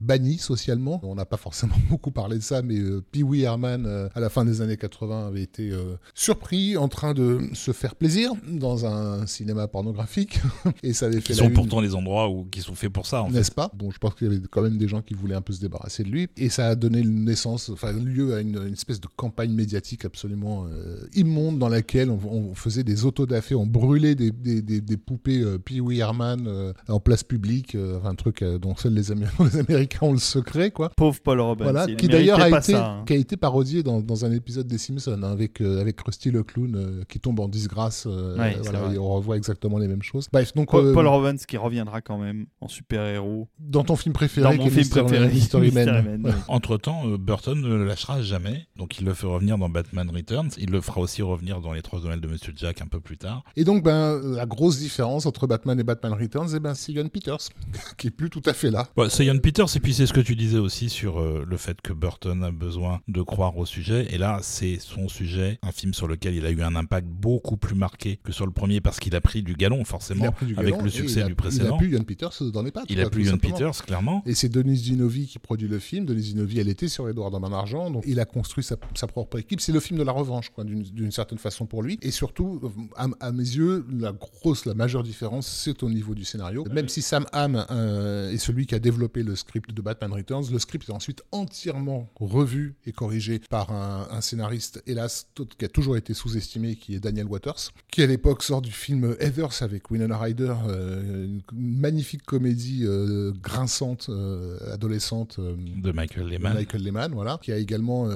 [0.00, 1.00] banni socialement.
[1.02, 4.20] On n'a pas forcément beaucoup parlé de ça, mais euh, Pee Wee Herman, euh, à
[4.20, 8.32] la fin des années 80, avait été euh, surpris en train de se faire plaisir
[8.48, 10.40] dans un cinéma pornographique.
[10.82, 12.90] Et ça avait fait Qui la sont une pourtant les endroits où, qui sont faits
[12.90, 13.34] pour ça, en fait.
[13.34, 13.70] n'est-ce pas?
[13.74, 15.60] Bon, je pense qu'il y avait quand même des gens qui voulaient un peu se
[15.60, 16.28] débarrasser de lui.
[16.36, 20.66] Et ça a donné naissance, enfin, lieu à une, une espèce de campagne médiatique absolument
[20.66, 24.96] euh, immonde dans laquelle on, on faisait des autodafés, on brûlait des, des, des, des
[24.96, 28.94] poupées euh, Pee Wee Herman euh, en place publique, euh, enfin, un truc dont seuls
[28.94, 29.02] les,
[29.52, 30.90] les Américains ont le secret, quoi.
[30.96, 31.64] Pauvre Paul Rubens.
[31.64, 33.04] Voilà, il qui d'ailleurs a été, ça, hein.
[33.06, 36.30] qui a été parodié dans, dans un épisode des Simpsons hein, avec, euh, avec Krusty
[36.30, 38.06] le clown euh, qui tombe en disgrâce.
[38.06, 40.28] euh, Ouais, voilà, et on revoit exactement les mêmes choses.
[40.32, 43.48] Bref, donc Paul, euh, Paul Rubens qui reviendra quand même en super-héros.
[43.58, 46.34] dans ton film préféré, Dans qui mon est film Mystery- préféré, Mystery Man.
[46.48, 50.50] Entre-temps, euh, Burton ne le lâchera jamais, donc il le fait revenir dans Batman Returns.
[50.58, 53.18] Il le fera aussi revenir dans Les Trois Noëls de Monsieur Jack un peu plus
[53.18, 53.44] tard.
[53.56, 57.08] Et donc, ben, la grosse différence entre Batman et Batman Returns, eh ben, c'est Ian
[57.08, 57.38] Peters,
[57.98, 58.88] qui est plus tout à fait là.
[58.96, 61.56] Bon, c'est Ian Peters, et puis c'est ce que tu disais aussi sur euh, le
[61.56, 64.06] fait que Burton a besoin de croire au sujet.
[64.14, 67.56] Et là, c'est son sujet, un film sur lequel il a eu un impact beaucoup
[67.56, 70.90] plus marqué que sur le premier, parce qu'il a pris du galon, forcément, avec le
[70.90, 71.64] succès a- du précédent.
[71.64, 72.84] Il a plus Ian Peters dans les pattes.
[72.90, 73.38] Il a plus Ian.
[73.38, 74.22] Peters, clairement.
[74.26, 76.04] Et c'est Denise Dinovi qui produit le film.
[76.04, 79.38] Denise Dinovi, elle était sur Edouard dans Argent, donc il a construit sa, sa propre
[79.38, 79.62] équipe.
[79.62, 81.98] C'est le film de la revanche, quoi, d'une d'une certaine façon pour lui.
[82.02, 82.60] Et surtout,
[82.96, 86.64] à, à mes yeux, la grosse, la majeure différence, c'est au niveau du scénario.
[86.70, 90.50] Même si Sam Hamm euh, est celui qui a développé le script de Batman Returns,
[90.50, 95.26] le script est ensuite entièrement revu et corrigé par un, un scénariste, hélas,
[95.58, 99.16] qui a toujours été sous-estimé, qui est Daniel Waters, qui à l'époque sort du film
[99.20, 105.40] Heathers avec Winona Ryder, euh, une magnifique comédie euh, grinçante, euh, adolescente.
[105.40, 106.54] De Michael Lehman.
[106.54, 108.08] Michael Lehman, voilà, qui a également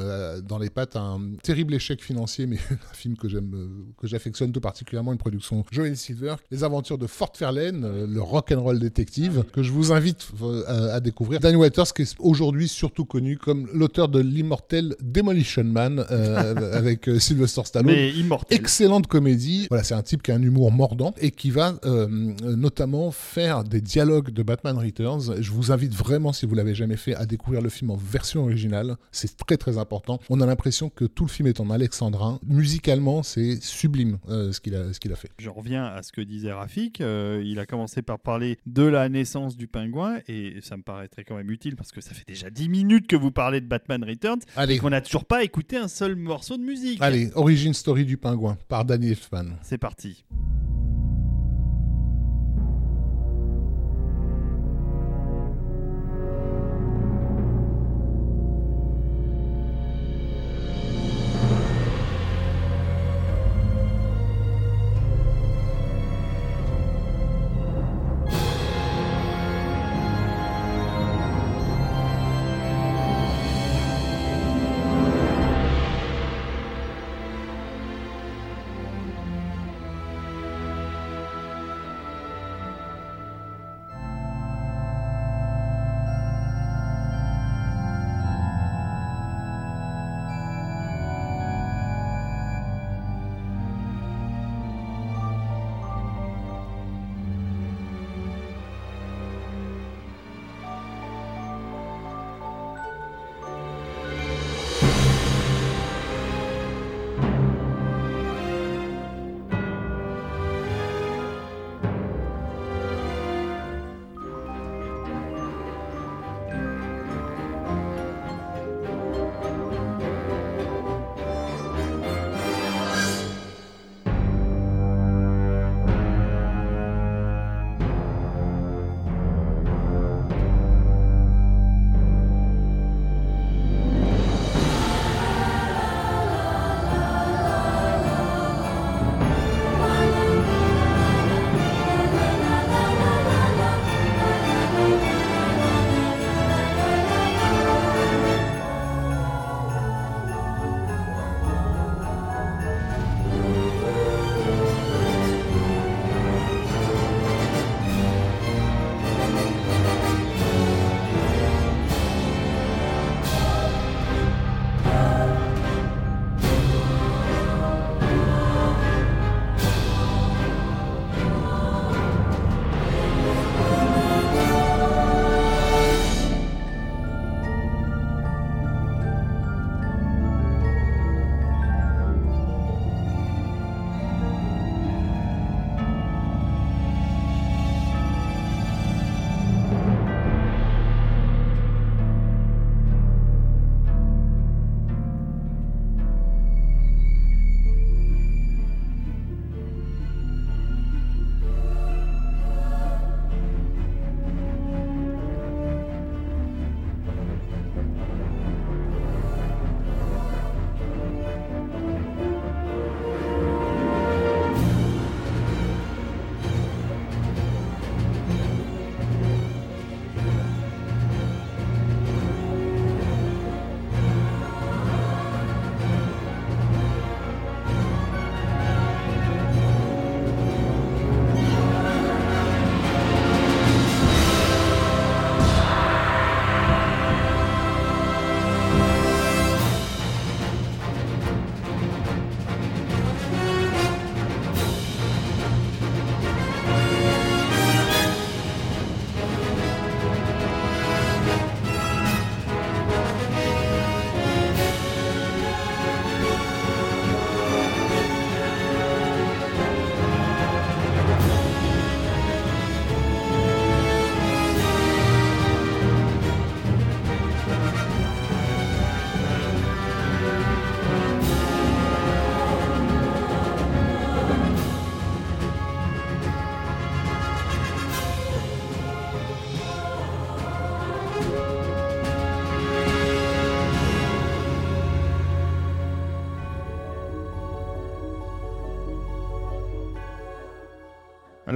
[0.42, 4.60] dans les pattes un terrible échec financier, mais un film que j'aime, que j'affectionne tout
[4.60, 9.44] particulièrement, une production Joel Silver, Les Aventures de Fort Fairlane, le rock and roll détective,
[9.52, 10.28] que je vous invite
[10.66, 11.00] à, à
[11.34, 11.52] découvrir.
[11.52, 17.08] Dan Waters, qui est aujourd'hui surtout connu comme l'auteur de l'immortel Demolition Man euh, avec
[17.08, 17.92] euh, Sylvester Stallone.
[17.92, 18.58] Mais immortel.
[18.58, 19.66] Excellente comédie.
[19.68, 23.64] Voilà, c'est un type qui a un humour mordant et qui va euh, notamment faire
[23.64, 25.40] des dialogues de Batman Returns.
[25.40, 28.42] Je vous invite vraiment, si vous l'avez jamais fait, à découvrir le film en version
[28.44, 28.96] originale.
[29.12, 30.18] C'est très très important.
[30.30, 32.38] On a l'impression que tout le film est en alexandrin.
[32.46, 35.30] Musicalement, c'est sublime euh, ce qu'il a, ce qu'il a fait.
[35.38, 37.00] Je reviens à ce que disait Rafik.
[37.00, 40.82] il a commencé par parler de la naissance du pingouin et ça me
[41.24, 43.66] paraîtrait quand même utile parce que ça fait déjà 10 minutes que vous parlez de
[43.66, 47.00] Batman Returns et qu'on n'a toujours pas écouté un seul morceau de musique.
[47.00, 49.56] allez, Origin Story du pingouin par Danny Elfman.
[49.62, 50.24] C'est parti.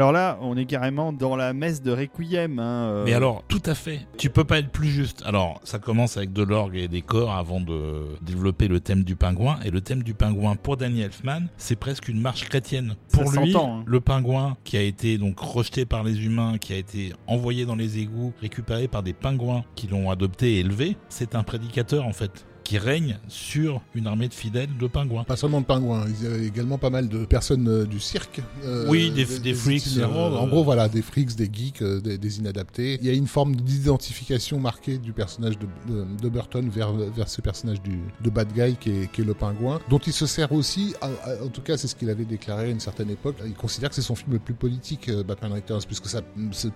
[0.08, 2.58] Alors là, on est carrément dans la messe de Requiem.
[2.58, 3.04] hein, euh.
[3.04, 4.06] Mais alors, tout à fait.
[4.16, 5.22] Tu peux pas être plus juste.
[5.26, 9.16] Alors, ça commence avec de l'orgue et des corps avant de développer le thème du
[9.16, 9.58] pingouin.
[9.66, 12.96] Et le thème du pingouin pour Danny Elfman, c'est presque une marche chrétienne.
[13.08, 13.82] Ça Pour lui, hein.
[13.84, 17.76] le pingouin qui a été donc rejeté par les humains, qui a été envoyé dans
[17.76, 22.14] les égouts, récupéré par des pingouins qui l'ont adopté et élevé, c'est un prédicateur en
[22.14, 25.24] fait qui règne sur une armée de fidèles de pingouins.
[25.24, 28.42] Pas seulement de pingouins, il y a également pas mal de personnes euh, du cirque.
[28.64, 30.32] euh, Oui, des- des freaks, itinérants.
[30.34, 32.98] euh, En gros, voilà, des freaks, des geeks, des, des inadaptés.
[33.00, 37.28] Il y a une forme d'identification marquée du personnage de, de- de Burton vers, vers
[37.30, 40.26] ce personnage du, de Bad Guy qui est, qui est le pingouin, dont il se
[40.26, 43.08] sert aussi, à- à- en tout cas c'est ce qu'il avait déclaré à une certaine
[43.08, 46.20] époque, il considère que c'est son film le plus politique, Batman Returns, puisque ça,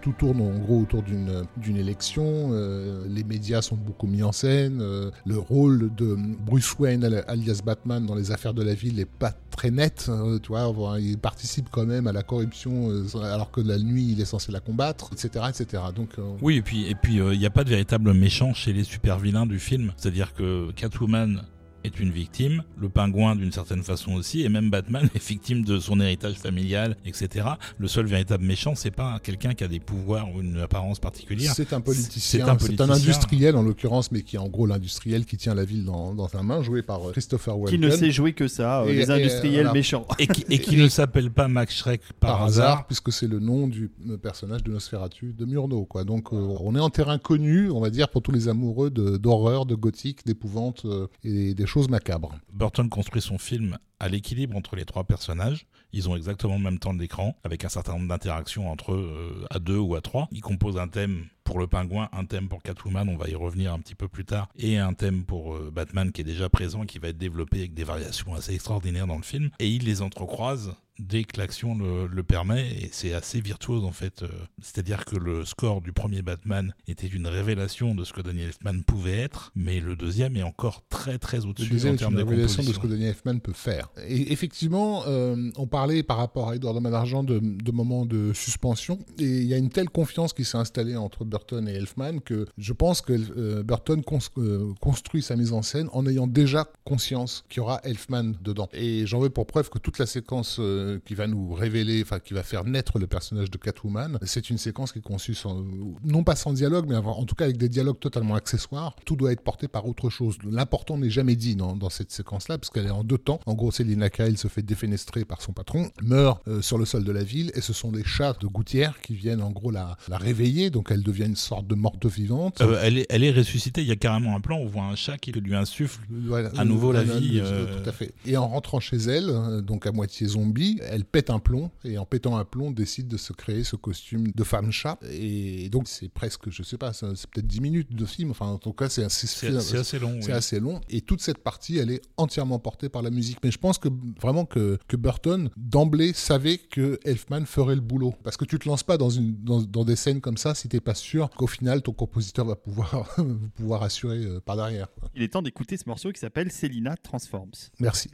[0.01, 4.32] tout tourne en gros autour d'une d'une élection, euh, les médias sont beaucoup mis en
[4.32, 8.96] scène, euh, le rôle Bruce Wayne al- alias Batman dans les affaires de la ville
[8.96, 10.52] n'est pas très net, euh, tu
[11.00, 14.50] il participe quand même à la corruption euh, alors que la nuit il est censé
[14.52, 15.44] la combattre, etc.
[15.48, 15.82] etc.
[15.94, 18.72] Donc euh, Oui, et puis et puis il n'y a pas de véritable méchant chez
[18.72, 19.92] les super vilains du film.
[19.96, 21.42] C'est-à-dire que Catwoman
[21.84, 25.78] est une victime, le pingouin d'une certaine façon aussi, et même Batman est victime de
[25.78, 27.46] son héritage familial, etc.
[27.78, 31.52] Le seul véritable méchant, c'est pas quelqu'un qui a des pouvoirs ou une apparence particulière.
[31.54, 35.36] C'est un politicien, c'est un, industriel en l'occurrence, mais qui est en gros l'industriel qui
[35.36, 37.80] tient la ville dans, dans sa main, joué par euh, Christopher Qui Walken.
[37.80, 39.72] ne sait jouer que ça, euh, Et- les et, industriels voilà.
[39.72, 40.06] méchants.
[40.18, 42.66] Et qui, et qui ne s'appelle pas Max Schreck par, par hasard.
[42.68, 45.84] hasard, puisque c'est le nom du euh, personnage de Nosferatu de Murnau.
[45.84, 46.04] Quoi.
[46.04, 49.16] Donc euh, on est en terrain connu, on va dire, pour tous les amoureux de-
[49.16, 52.34] d'horreur, de, gothique, d'épouvante euh, et des choses macabres.
[52.52, 55.66] Burton construit son film à l'équilibre entre les trois personnages.
[55.92, 59.42] Ils ont exactement le même temps de l'écran, avec un certain nombre d'interactions entre eux
[59.42, 60.28] euh, à deux ou à trois.
[60.32, 63.72] Il compose un thème pour le pingouin, un thème pour Catwoman, on va y revenir
[63.72, 66.84] un petit peu plus tard, et un thème pour euh, Batman qui est déjà présent,
[66.84, 69.50] qui va être développé avec des variations assez extraordinaires dans le film.
[69.58, 73.93] Et il les entrecroise dès que l'action le, le permet, et c'est assez virtuose en
[73.93, 74.22] fait.
[74.22, 74.28] Euh,
[74.61, 78.82] C'est-à-dire que le score du premier Batman était une révélation de ce que Daniel Elfman
[78.82, 82.72] pouvait être, mais le deuxième est encore très très au-dessus en termes de révélation de
[82.72, 83.88] ce que Danny Elfman peut faire.
[84.07, 88.32] Et effectivement, euh, on parlait par rapport à Edward Man d'Argent de, de moments de
[88.34, 88.99] suspension.
[89.18, 92.47] Et il y a une telle confiance qui s'est installée entre Burton et Elfman que
[92.59, 96.66] je pense que euh, Burton cons- euh, construit sa mise en scène en ayant déjà
[96.84, 98.68] conscience qu'il y aura Elfman dedans.
[98.72, 100.61] Et j'en veux pour preuve que toute la séquence
[100.93, 104.51] euh, qui va nous révéler, enfin qui va faire naître le personnage de Catwoman, c'est
[104.51, 105.64] une séquence qui est conçue sans,
[106.05, 108.97] non pas sans dialogue, mais en tout cas avec des dialogues totalement accessoires.
[109.05, 110.36] Tout doit être porté par autre chose.
[110.49, 113.40] L'important n'est jamais dit dans, dans cette séquence-là, parce qu'elle est en deux temps.
[113.47, 117.05] En gros, Selina Kyle se fait défenestrer par son patron, meurt euh, sur le sol
[117.05, 119.97] de la ville, et ce sont les chats de gouttière qui viennent en gros la,
[120.09, 122.61] la réveiller, donc elle devient une sorte de morte vivante.
[122.61, 124.95] Euh, elle, est, elle est ressuscitée, il y a carrément un plan, on voit un
[124.95, 126.01] chat qui lui insuffle.
[126.11, 128.12] Voilà, à nouveau la euh, vie, euh, euh, Tout à fait.
[128.26, 132.06] Et en rentrant chez elle, donc à moitié zombie, elle pète un plomb et en
[132.06, 134.98] pétant un plomb décide de se créer ce costume de femme chat.
[135.10, 138.30] Et donc c'est presque, je sais pas, c'est peut-être 10 minutes de film.
[138.30, 140.18] Enfin en tout cas c'est assez, C'est c'est assez long.
[140.20, 140.32] c'est oui.
[140.32, 140.80] assez long.
[140.88, 143.38] Et toute cette partie, elle est entièrement portée par la musique.
[143.42, 143.88] Mais je pense que
[144.20, 148.14] vraiment que, que Burton, d'emblée, savait que Elfman ferait le boulot.
[148.24, 150.68] Parce que tu te lances pas dans, une, dans, dans des scènes comme ça si
[150.68, 153.16] t'es pas sûr qu'au final ton compositeur va pouvoir,
[153.56, 154.88] pouvoir assurer euh, par derrière.
[155.14, 157.50] Il est temps d'écouter ce morceau qui s'appelle Selina Transforms.
[157.80, 158.10] Merci.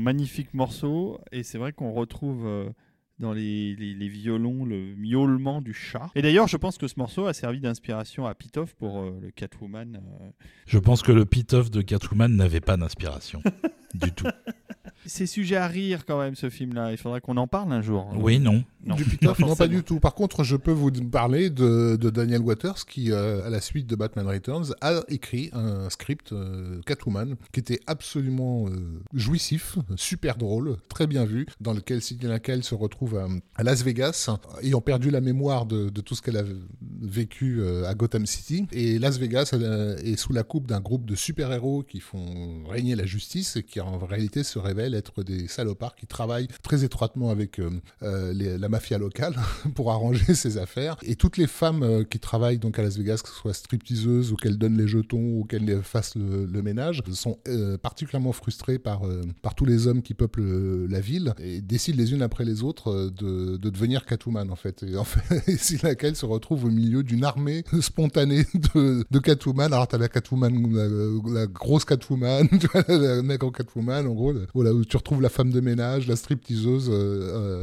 [0.00, 2.68] Magnifique morceau, et c'est vrai qu'on retrouve euh,
[3.18, 6.10] dans les, les- les violons le miaulement du chat.
[6.14, 9.30] Et d'ailleurs, je pense que ce morceau a servi d'inspiration à Pitoff pour euh, le
[9.30, 9.96] Catwoman.
[9.96, 10.30] euh.
[10.66, 13.42] Je pense que le pit-off de Catwoman n'avait pas d'inspiration.
[13.94, 14.26] du tout.
[15.06, 16.92] C'est sujet à rire quand même, ce film-là.
[16.92, 18.08] Il faudra qu'on en parle un jour.
[18.16, 18.64] Oui, non.
[18.82, 18.94] Non.
[18.94, 20.00] Du Pitoff, non, pas du tout.
[20.00, 23.86] Par contre, je peux vous parler de, de Daniel Waters qui, euh, à la suite
[23.86, 30.36] de Batman Returns, a écrit un script euh, Catwoman qui était absolument euh, jouissif, super
[30.38, 34.30] drôle, très bien vu, dans lequel Sidney Lacal se retrouve à, à Las Vegas,
[34.62, 36.44] ayant perdu la mémoire de, de tout ce qu'elle a
[37.02, 38.66] vécu euh, à Gotham City.
[38.72, 39.52] Et Las Vegas
[40.02, 43.80] est sous la coupe d'un groupe de super-héros qui font régner la justice et qui
[43.80, 47.70] en réalité se révèlent être des salopards qui travaillent très étroitement avec euh,
[48.02, 49.34] euh, les- la mafia locale
[49.74, 50.96] pour arranger ses affaires.
[51.02, 54.32] Et toutes les femmes euh, qui travaillent donc à Las Vegas, que ce soit stripteaseuses
[54.32, 58.32] ou qu'elles donnent les jetons ou qu'elles les fassent le, le ménage, sont euh, particulièrement
[58.32, 62.22] frustrées par, euh, par tous les hommes qui peuplent la ville et décident les unes
[62.22, 64.82] après les autres de, de devenir Catwoman en fait.
[64.84, 68.44] Et en fait, c'est laquelle se retrouve au milieu d'une armée spontanée
[68.74, 69.72] de, de Catwoman.
[69.72, 72.48] Alors t'as la Catwoman, la, la grosse Catwoman,
[72.88, 76.88] la maigre Catwoman en gros, voilà, où tu retrouves la femme de ménage, la stripteaseuse,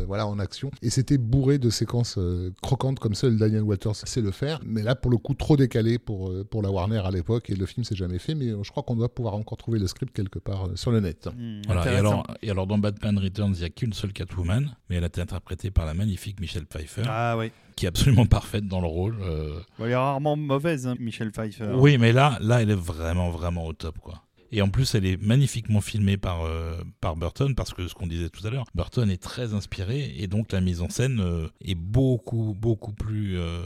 [0.07, 0.69] voilà, en action.
[0.81, 4.59] Et c'était bourré de séquences euh, croquantes comme seul Daniel Waters sait le faire.
[4.65, 7.55] Mais là, pour le coup, trop décalé pour, euh, pour la Warner à l'époque et
[7.55, 8.33] le film s'est jamais fait.
[8.35, 10.91] Mais euh, je crois qu'on doit pouvoir encore trouver le script quelque part euh, sur
[10.91, 11.27] le net.
[11.37, 14.75] Hmm, Voilà, et, alors, et alors, dans Batman Returns, il n'y a qu'une seule Catwoman,
[14.89, 17.51] mais elle a été interprétée par la magnifique Michelle Pfeiffer, Ah oui.
[17.75, 19.17] qui est absolument parfaite dans le rôle.
[19.21, 21.71] euh, elle est rarement mauvaise, hein, Michel Pfeiffer.
[21.75, 24.23] Oui, mais là, là, elle est vraiment, vraiment au top, quoi.
[24.51, 28.07] Et en plus, elle est magnifiquement filmée par, euh, par Burton, parce que ce qu'on
[28.07, 31.47] disait tout à l'heure, Burton est très inspiré, et donc la mise en scène euh,
[31.61, 33.61] est beaucoup, beaucoup plus euh,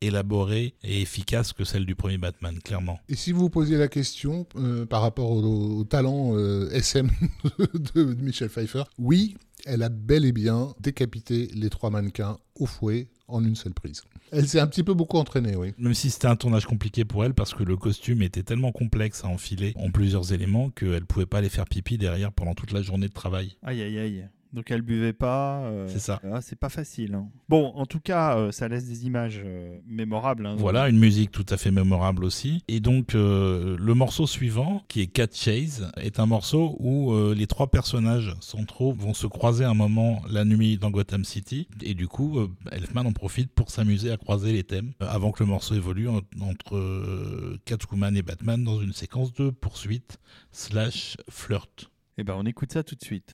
[0.00, 2.98] élaborée et efficace que celle du premier Batman, clairement.
[3.08, 4.46] Et si vous vous posiez la question
[4.88, 6.36] par rapport au, talent
[6.70, 7.10] SM
[7.94, 13.08] de Michel Pfeiffer, oui, elle a bel et bien décapité les trois mannequins au fouet
[13.28, 14.02] en une seule prise.
[14.36, 15.72] Elle s'est un petit peu beaucoup entraînée, oui.
[15.78, 19.24] Même si c'était un tournage compliqué pour elle, parce que le costume était tellement complexe
[19.24, 22.82] à enfiler en plusieurs éléments qu'elle pouvait pas aller faire pipi derrière pendant toute la
[22.82, 23.56] journée de travail.
[23.62, 24.28] Aïe, aïe, aïe.
[24.54, 25.62] Donc elle buvait pas.
[25.64, 26.20] euh, C'est ça.
[26.40, 27.14] c'est pas facile.
[27.16, 27.28] hein.
[27.48, 30.46] Bon, en tout cas, euh, ça laisse des images euh, mémorables.
[30.46, 30.54] hein.
[30.56, 32.62] Voilà, une musique tout à fait mémorable aussi.
[32.68, 37.66] Et donc, le morceau suivant, qui est Cat Chase, est un morceau où les trois
[37.68, 41.66] personnages centraux vont se croiser un moment la nuit dans Gotham City.
[41.82, 42.38] Et du coup,
[42.70, 46.20] Elfman en profite pour s'amuser à croiser les thèmes avant que le morceau évolue en-
[46.40, 50.18] entre Catwoman et Batman dans une séquence de poursuite
[50.52, 51.90] slash flirt.
[52.18, 53.32] Eh ben, on écoute ça tout de suite.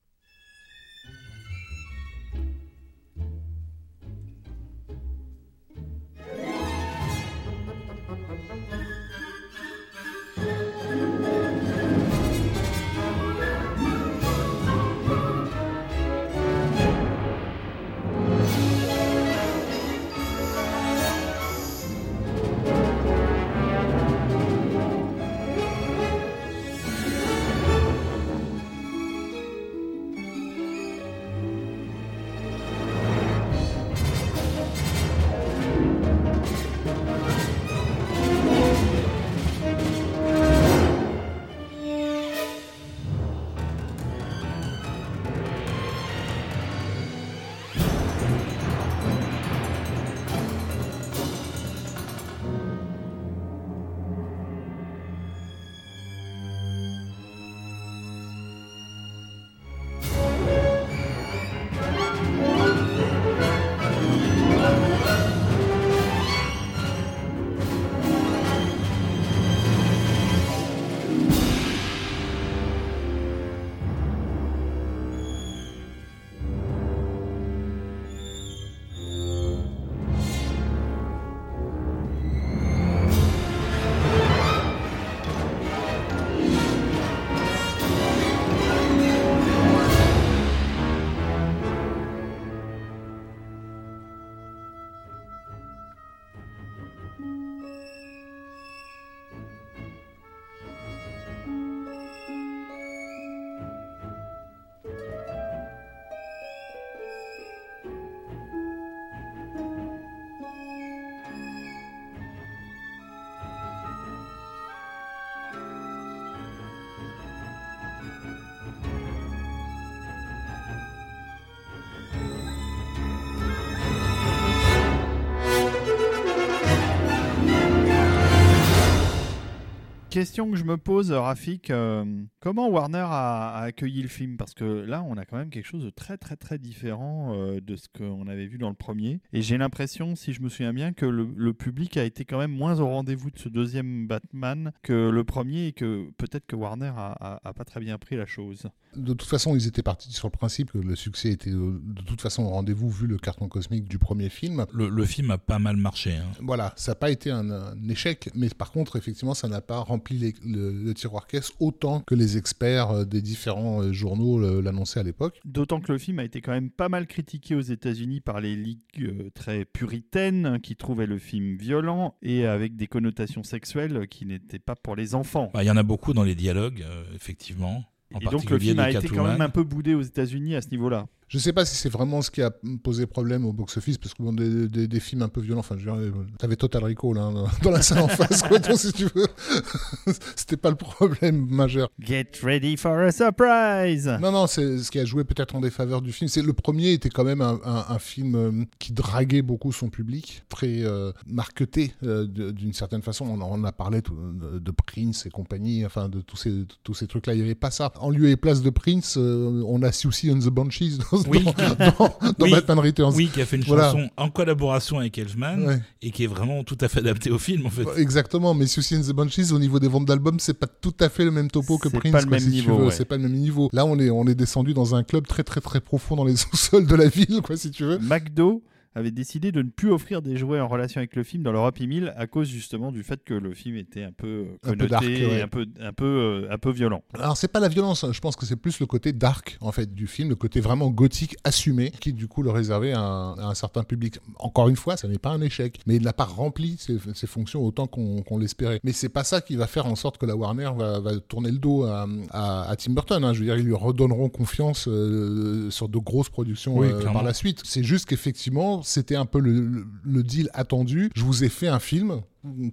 [130.20, 132.04] Question que je me pose, Rafik, euh,
[132.40, 134.36] comment Warner a, a accueilli le film?
[134.36, 137.60] Parce que là, on a quand même quelque chose de très très très différent euh,
[137.60, 139.20] de ce qu'on avait vu dans le premier.
[139.32, 142.38] Et j'ai l'impression, si je me souviens bien, que le, le public a été quand
[142.38, 146.56] même moins au rendez-vous de ce deuxième Batman que le premier et que peut-être que
[146.56, 148.64] Warner a, a- a pas très bien pris la chose.
[148.96, 152.02] De toute façon, ils étaient partis sur le principe que le succès était euh, de
[152.02, 154.66] toute façon au rendez-vous vu le carton cosmique du premier film.
[154.72, 156.16] Le, le film a pas mal marché.
[156.16, 156.26] hein.
[156.40, 159.78] Voilà, ça n'a pas été un, un échec, mais par contre, effectivement, ça n'a pas
[159.78, 164.42] rempli les- le, le tiroir caisse autant que les experts euh, des différents euh, journaux
[164.42, 165.40] euh, l'annonçaient à l'époque.
[165.44, 168.56] D'autant que le film a été quand même pas mal critiqué aux États-Unis par les
[168.56, 174.58] ligues très puritaines qui trouvaient le film violent et avec des connotations sexuelles qui n'étaient
[174.58, 175.50] pas pour les enfants.
[175.54, 177.84] Bah, Il y en a beaucoup dans les dialogues, euh, effectivement.
[178.12, 180.62] En et donc le film a été quand même un peu boudé aux États-Unis à
[180.62, 181.06] ce niveau-là.
[181.32, 182.50] Je sais pas si c'est vraiment ce qui a
[182.82, 185.76] posé problème au box-office, parce que bon, des, des- des films un peu violents, enfin,
[185.78, 188.92] je dirais, euh, t'avais Total Recall hein, dans- la salle en face, quoi, donc si
[188.92, 189.28] tu veux,
[190.34, 191.88] c'était pas le problème majeur.
[192.00, 196.02] Get ready for a surprise Non, non, c'est ce qui a joué peut-être en défaveur
[196.02, 196.28] du film.
[196.28, 199.88] C'est le premier était quand même un, un- un film euh, qui draguait beaucoup son
[199.88, 203.26] public, très euh, marketé euh, d'une certaine façon.
[203.26, 206.66] On en a parlé tout- de, de Prince et compagnie, enfin de tous ces, de
[206.82, 207.34] tous ces trucs-là.
[207.34, 207.92] Il n'y avait pas ça.
[208.00, 211.44] En lieu et place de Prince, on a Susie and the Banshees dans, Oui.
[211.44, 212.50] dans, dans- dans Oui.
[212.50, 213.14] Batman Returns.
[213.14, 213.92] Oui, qui a fait une Voilà.
[213.92, 215.80] chanson en collaboration avec Elfman Ouais.
[216.02, 217.84] et qui est vraiment tout à fait adaptée au film en fait.
[217.96, 221.08] Exactement, mais Susie and the Banshees, au niveau des ventes d'albums, c'est pas tout à
[221.08, 222.12] fait le même topo que C'est Prince.
[222.12, 222.84] pas le quoi, même si tu niveau, veux.
[222.86, 222.90] ouais.
[222.92, 223.68] C'est pas le même niveau.
[223.72, 226.36] Là, on est, on est descendu dans un club très très très profond dans les
[226.36, 227.98] sous-sols de la ville, quoi, si tu veux.
[227.98, 228.62] McDo
[228.94, 231.64] avait décidé de ne plus offrir des jouets en relation avec le film dans leur
[231.64, 234.70] Happy Meal à cause justement du fait que le film était un peu euh, Un
[234.72, 235.42] peu connoté dark, ouais.
[235.42, 237.02] un peu un peu euh, un peu violent.
[237.14, 238.10] Alors c'est pas la violence, hein.
[238.12, 240.90] je pense que c'est plus le côté dark en fait du film, le côté vraiment
[240.90, 244.18] gothique assumé qui du coup le réservait à un, à un certain public.
[244.38, 247.26] Encore une fois, ça n'est pas un échec, mais il n'a pas rempli ses, ses
[247.26, 248.80] fonctions autant qu'on l'espérait.
[248.82, 251.50] Mais c'est pas ça qui va faire en sorte que la Warner va, va tourner
[251.50, 253.22] le dos à, à- à Tim Burton.
[253.24, 253.32] hein.
[253.34, 257.22] Je veux dire, ils lui redonneront confiance euh, sur de grosses productions Oui, euh, par
[257.22, 257.60] la suite.
[257.64, 261.10] C'est juste qu'effectivement, c'était un peu le, le- le deal attendu.
[261.14, 262.20] Je vous ai fait un film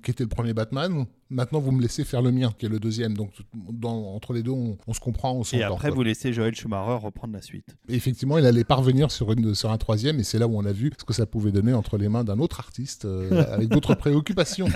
[0.01, 1.05] qui était le premier Batman.
[1.29, 3.15] Maintenant, vous me laissez faire le mien, qui est le deuxième.
[3.15, 5.73] Donc, dans- entre les deux, on, on se comprend, on Et s'entend.
[5.73, 5.95] après, quoi.
[5.97, 7.75] vous laissez Joel Schumacher reprendre la suite.
[7.89, 10.63] Et effectivement, il allait parvenir sur, une, sur un troisième, et c'est là où on
[10.63, 13.67] a vu ce que ça pouvait donner entre les mains d'un autre artiste euh, avec
[13.67, 14.69] d'autres préoccupations.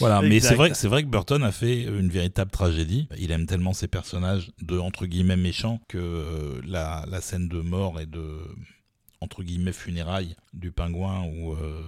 [0.00, 3.08] Voilà, mais c'est vrai, c'est vrai que Burton a fait une véritable tragédie.
[3.18, 7.60] Il aime tellement ses personnages de entre guillemets méchants que euh, la, la scène de
[7.60, 8.40] mort et de
[9.20, 11.82] entre guillemets funérailles du pingouin où euh,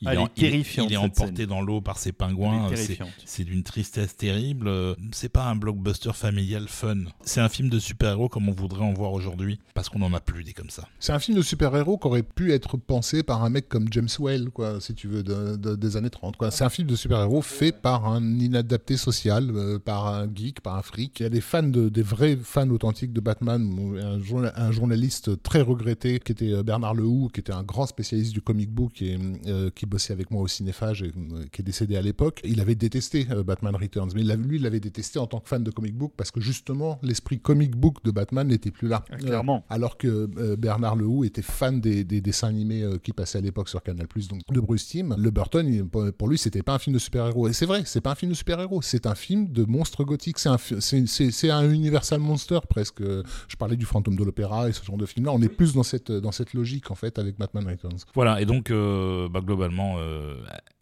[0.00, 1.46] il, Ah, est, il il emporté scène.
[1.46, 2.70] dans l'eau par ses pingouins.
[2.70, 4.68] est C'est- d'une tristesse terrible.
[4.68, 6.96] Euh, C'est pas un blockbuster familial fun.
[7.22, 10.20] C'est un film de super-héros comme on voudrait en voir aujourd'hui parce qu'on en a
[10.20, 10.86] plus des comme ça.
[11.00, 14.08] C'est un film de super-héros qui aurait pu être pensé par un mec comme James
[14.18, 16.36] Whale, quoi, si tu veux, de- de- des années 30.
[16.36, 16.50] quoi.
[16.50, 20.76] C'est un film de super-héros fait par un inadapté social, euh, par un geek, par
[20.76, 21.18] un fric.
[21.20, 23.76] Il y a des fans, de, des vrais fans authentiques de Batman.
[24.00, 27.86] Un, journa- un journaliste très regretté qui était euh, Bernard Lehoux, qui était un grand
[27.86, 31.62] spécialiste du comic book et euh, qui bossait avec moi au cinéphage et euh, qui
[31.62, 32.40] est décédé à l'époque.
[32.44, 35.48] Il avait détesté euh, Batman Returns, mais il lui, il l'avait détesté en tant que
[35.48, 39.04] fan de comic book parce que justement, l'esprit comic book de Batman n'était plus là.
[39.18, 39.64] Clairement.
[39.70, 43.82] Alors que Bernard Lehoux était fan des, des dessins animés qui passaient à l'époque sur
[43.82, 45.14] Canal+, donc de Bruce Timm.
[45.18, 47.48] Le Burton, il- pour- lui, c'était pas un film de super-héros.
[47.48, 50.36] Et c'est vrai, c'est pas un film de super-héros, c'est un film de monstre gothique.
[50.46, 53.00] Un, c'est un Universal Monster presque.
[53.02, 55.32] Je parlais du fantôme de l'opéra et ce genre de film-là.
[55.32, 57.98] On est plus dans cette, dans cette logique en fait avec Batman Returns.
[58.14, 60.36] Voilà, et donc euh, bah, globalement, euh,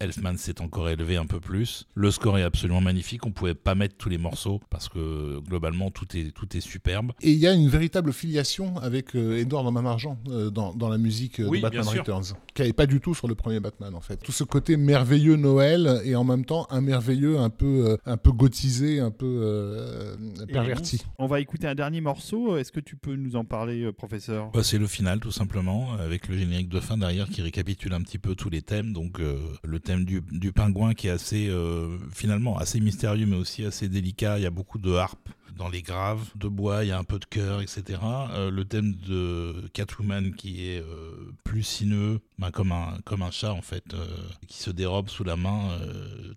[0.05, 1.87] Elfman s'est encore élevé un peu plus.
[1.95, 3.27] Le score est absolument magnifique.
[3.27, 7.13] On pouvait pas mettre tous les morceaux parce que globalement tout est tout est superbe.
[7.23, 10.99] Et il y a une véritable filiation avec euh, Edward Main-Argent euh, dans, dans la
[10.99, 11.85] musique euh, Oui, de Batman.
[11.87, 14.17] Returns, qui avait pas du tout sur le premier Batman en fait.
[14.19, 18.17] Tout ce côté merveilleux Noël et en même temps un merveilleux un peu euh, un
[18.17, 20.17] peu gothisé, un peu euh,
[20.53, 21.03] perverti.
[21.19, 22.57] On va écouter un dernier morceau.
[22.57, 24.51] Est-ce que tu peux nous en parler, euh, professeur?
[24.53, 28.01] Bah, c'est le final tout simplement, avec le générique de fin derrière qui récapitule un
[28.03, 28.93] petit peu tous les thèmes.
[28.93, 33.65] Donc euh, le thème du, pingouin qui est assez euh, finalement assez mystérieux mais aussi
[33.65, 34.39] assez délicat.
[34.39, 37.05] Il y a beaucoup de harpes dans les graves, de bois, il y a un
[37.05, 38.01] peu de cœur, etc.
[38.03, 43.31] Euh, le thème de Catwoman qui est euh, plus sinueux, ben, comme un comme un
[43.31, 44.07] chat en fait, euh,
[44.49, 45.79] qui se dérobe sous la main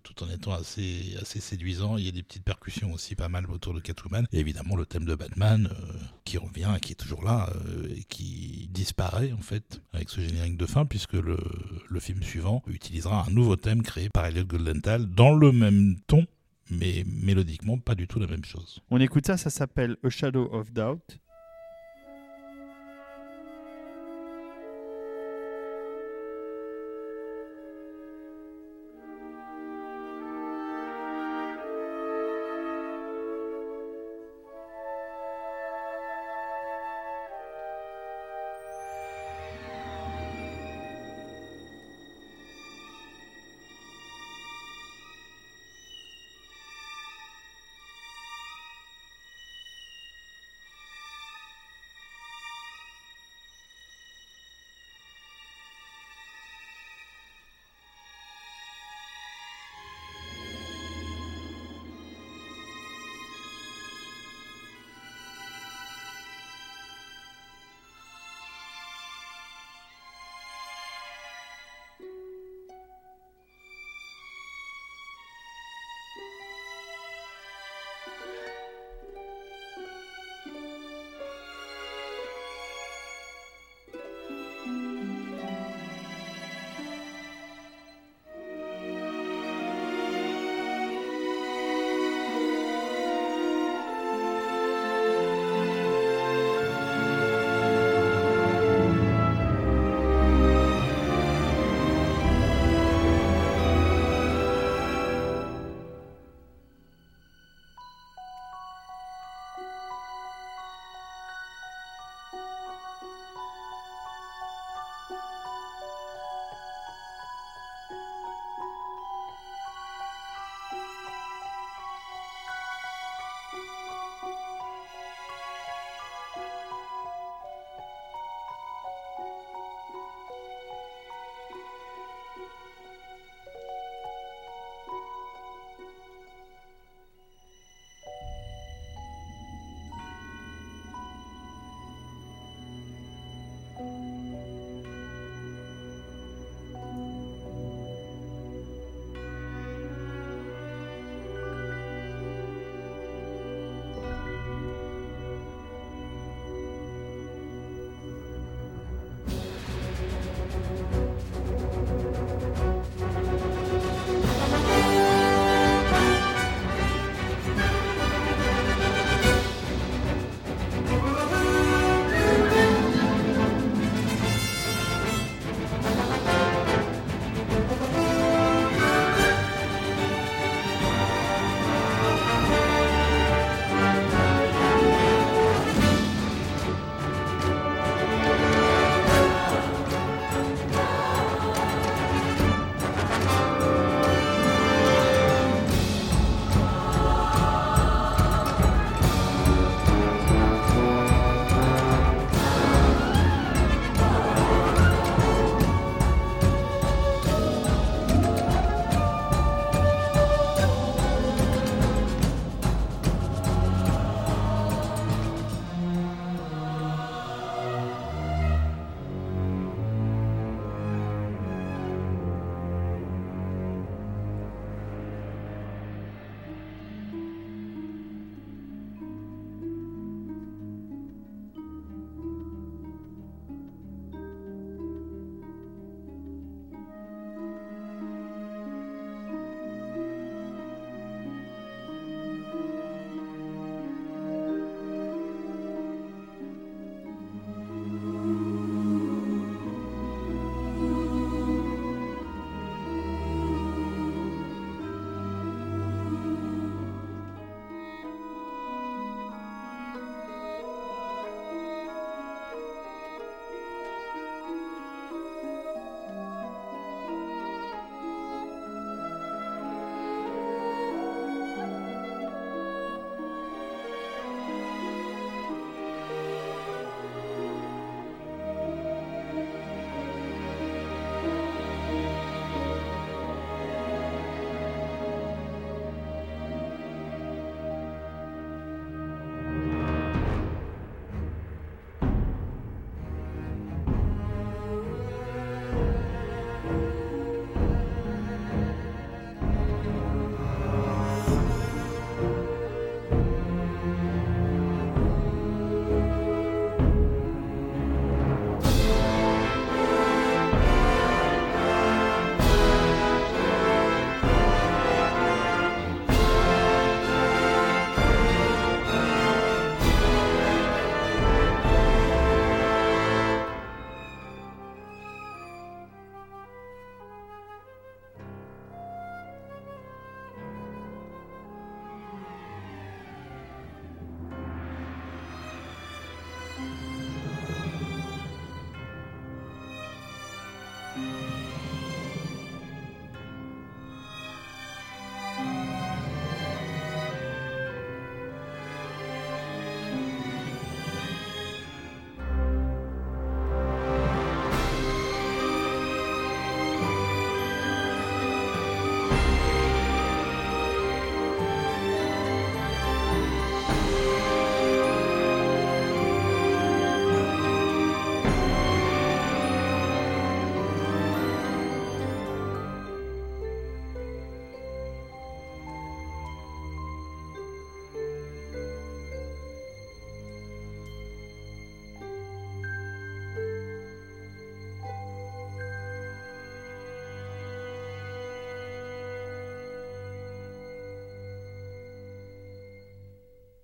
[0.02, 1.96] tout en étant assez assez séduisant.
[1.96, 4.26] Il y a des petites percussions aussi pas mal autour de Catwoman.
[4.32, 5.68] Et évidemment le thème de Batman
[6.24, 7.50] qui revient, qui est toujours là
[7.94, 11.38] et qui disparaît en fait avec ce générique de fin puisque le,
[11.88, 16.26] le film suivant utilisera un nouveau thème créé par Elliot Goldenthal dans le même ton
[16.70, 18.80] mais mélodiquement pas du tout la même chose.
[18.90, 21.18] On écoute ça, ça s'appelle A Shadow of Doubt.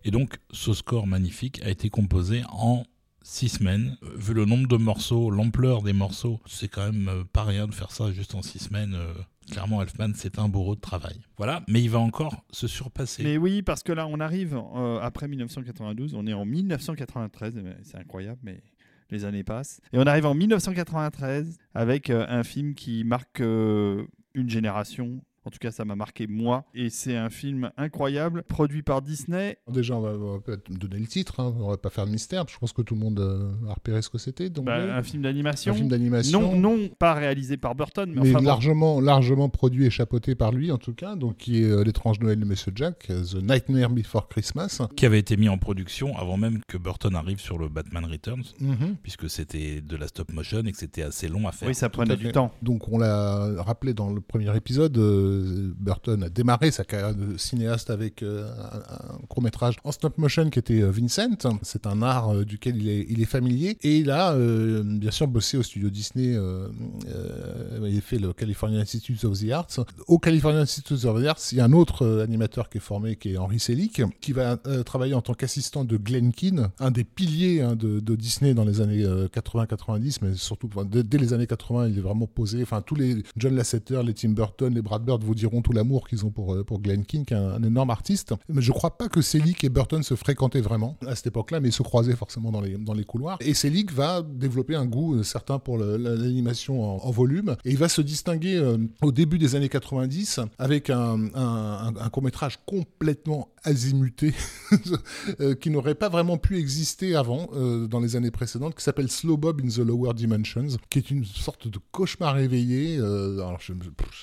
[0.04, 2.84] Et donc, ce score magnifique a été composé en
[3.22, 3.96] six semaines.
[4.16, 7.72] Vu le nombre de morceaux, l'ampleur des morceaux, c'est quand même euh, pas rien de
[7.74, 8.94] faire ça juste en six semaines.
[8.94, 9.14] euh.
[9.50, 11.20] Clairement, Elfman, c'est un bourreau de travail.
[11.36, 13.22] Voilà, mais il va encore se surpasser.
[13.22, 17.70] Mais oui, parce que là, on arrive euh, après 1992, on est en 1993, eh
[17.82, 18.62] c'est incroyable, mais
[19.10, 19.80] les années passent.
[19.92, 24.08] Et on arrive en 1993 avec un film qui marque une
[24.48, 25.20] génération.
[25.44, 26.64] En tout cas, ça m'a marqué moi.
[26.74, 29.58] Et c'est un film incroyable, produit par Disney.
[29.70, 31.54] Déjà, on va, on va peut-être donner le titre, hein.
[31.60, 32.44] on va pas faire de mystère.
[32.48, 34.48] Je pense que tout le monde euh, a repéré ce que c'était.
[34.50, 34.90] Donc, Bah, ouais.
[34.90, 35.72] un film d'animation.
[35.72, 36.40] un film d'animation.
[36.40, 38.44] Non, non, pas réalisé par Burton, mais, mais enfin bon.
[38.46, 42.20] largement, largement produit et chapeauté par lui en tout cas, donc qui est euh, l'étrange
[42.20, 44.80] Noël de Monsieur Jack, euh, The Nightmare Before Christmas.
[44.96, 48.44] Qui avait été mis en production avant même que Burton arrive sur le Batman Returns,
[48.60, 48.96] Mhm.
[49.02, 51.68] puisque c'était de la stop motion et que c'était assez long à faire.
[51.68, 52.52] Oui, ça prenait du temps.
[52.62, 55.33] Donc on l'a rappelé dans le premier épisode, euh,
[55.78, 60.50] Burton a démarré sa carrière de cinéaste avec euh, un, un court-métrage en stop motion
[60.50, 61.58] qui était euh, Vincent.
[61.62, 63.76] C'est un art euh, duquel il est, il est familier.
[63.82, 64.36] Et il a
[64.84, 69.80] bien sûr bossé au studio Disney, il a fait le California Institute of the Arts.
[70.06, 73.16] Au California Institute of the Arts, il y a un autre animateur qui est formé,
[73.16, 77.04] qui est Henry Selick, qui va travailler en tant qu'assistant de Glenn Keane, un des
[77.04, 81.46] piliers hein, de, Disney dans les années euh, 80-90, mais surtout dès, dès les années
[81.46, 82.62] 80, il est vraiment posé.
[82.62, 86.06] Enfin, tous les John Lasseter, les Tim Burton, les Brad Bird vous diront tout l'amour
[86.08, 88.34] qu'ils ont pour, euh, pour Glenn est un, énorme artiste.
[88.48, 91.68] Mais je crois pas que Selick et Burton se fréquentaient vraiment à cette époque-là, mais
[91.68, 93.38] ils se croisaient forcément dans les, dans les couloirs.
[93.40, 97.88] Et Selick va développer un goût euh, certain pour l'animation en, volume, et il va
[97.88, 104.34] se distinguer euh, au début des années 90 avec un, un, court-métrage complètement azimuté
[105.60, 107.48] qui n'aurait pas vraiment pu exister avant
[107.88, 111.24] dans les années précédentes, qui s'appelle Slow Bob in the Lower Dimensions, qui est une
[111.24, 112.98] sorte de cauchemar éveillé.
[112.98, 113.72] euh, alors je-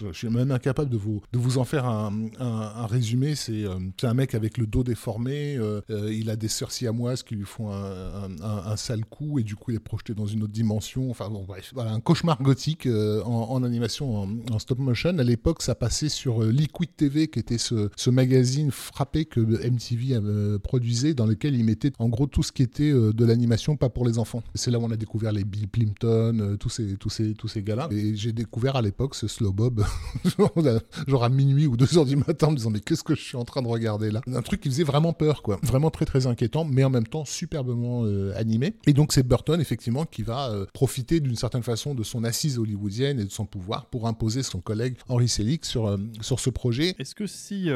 [0.03, 3.33] je suis même incapable de vous, de vous en faire un, un- résumé.
[3.35, 6.71] C'est euh, c'est un mec avec le dos déformé, euh, euh, il a des sœurs
[6.71, 10.25] siamoises qui lui font un, un- sale coup et du coup il est projeté dans
[10.27, 11.09] une autre dimension.
[11.09, 12.87] Enfin bon, bref, voilà, un cauchemar gothique
[13.25, 15.17] en, animation, en, stop motion.
[15.17, 20.19] À l'époque, ça passait sur Liquid TV, qui était ce, ce magazine frappé que MTV
[20.63, 24.05] produisait, dans lequel il mettait en gros tout ce qui était de l'animation, pas pour
[24.05, 24.43] les enfants.
[24.55, 27.63] C'est là où on a découvert les Bill Plimpton, tous ces, tous ces, tous ces
[27.63, 27.87] gars-là.
[27.91, 29.83] Et j'ai découvert à l'époque ce Slow Bob,
[31.07, 33.21] genre à minuit ou deux heures du matin, en me disant mais qu'est-ce que je
[33.21, 34.21] suis en train de regarder là?
[34.27, 35.59] Un truc qui faisait vraiment peur, quoi.
[35.63, 38.75] Vraiment très très inquiétant, mais en même temps superbement euh, animé.
[38.87, 42.57] Et donc c'est Burton effectivement qui va euh, profiter d'une certaine façon de son assise
[42.57, 46.49] hollywoodienne et de son pouvoir pour imposer son collègue Henry Selick sur, euh, sur ce
[46.49, 46.95] projet.
[46.99, 47.69] Est-ce que si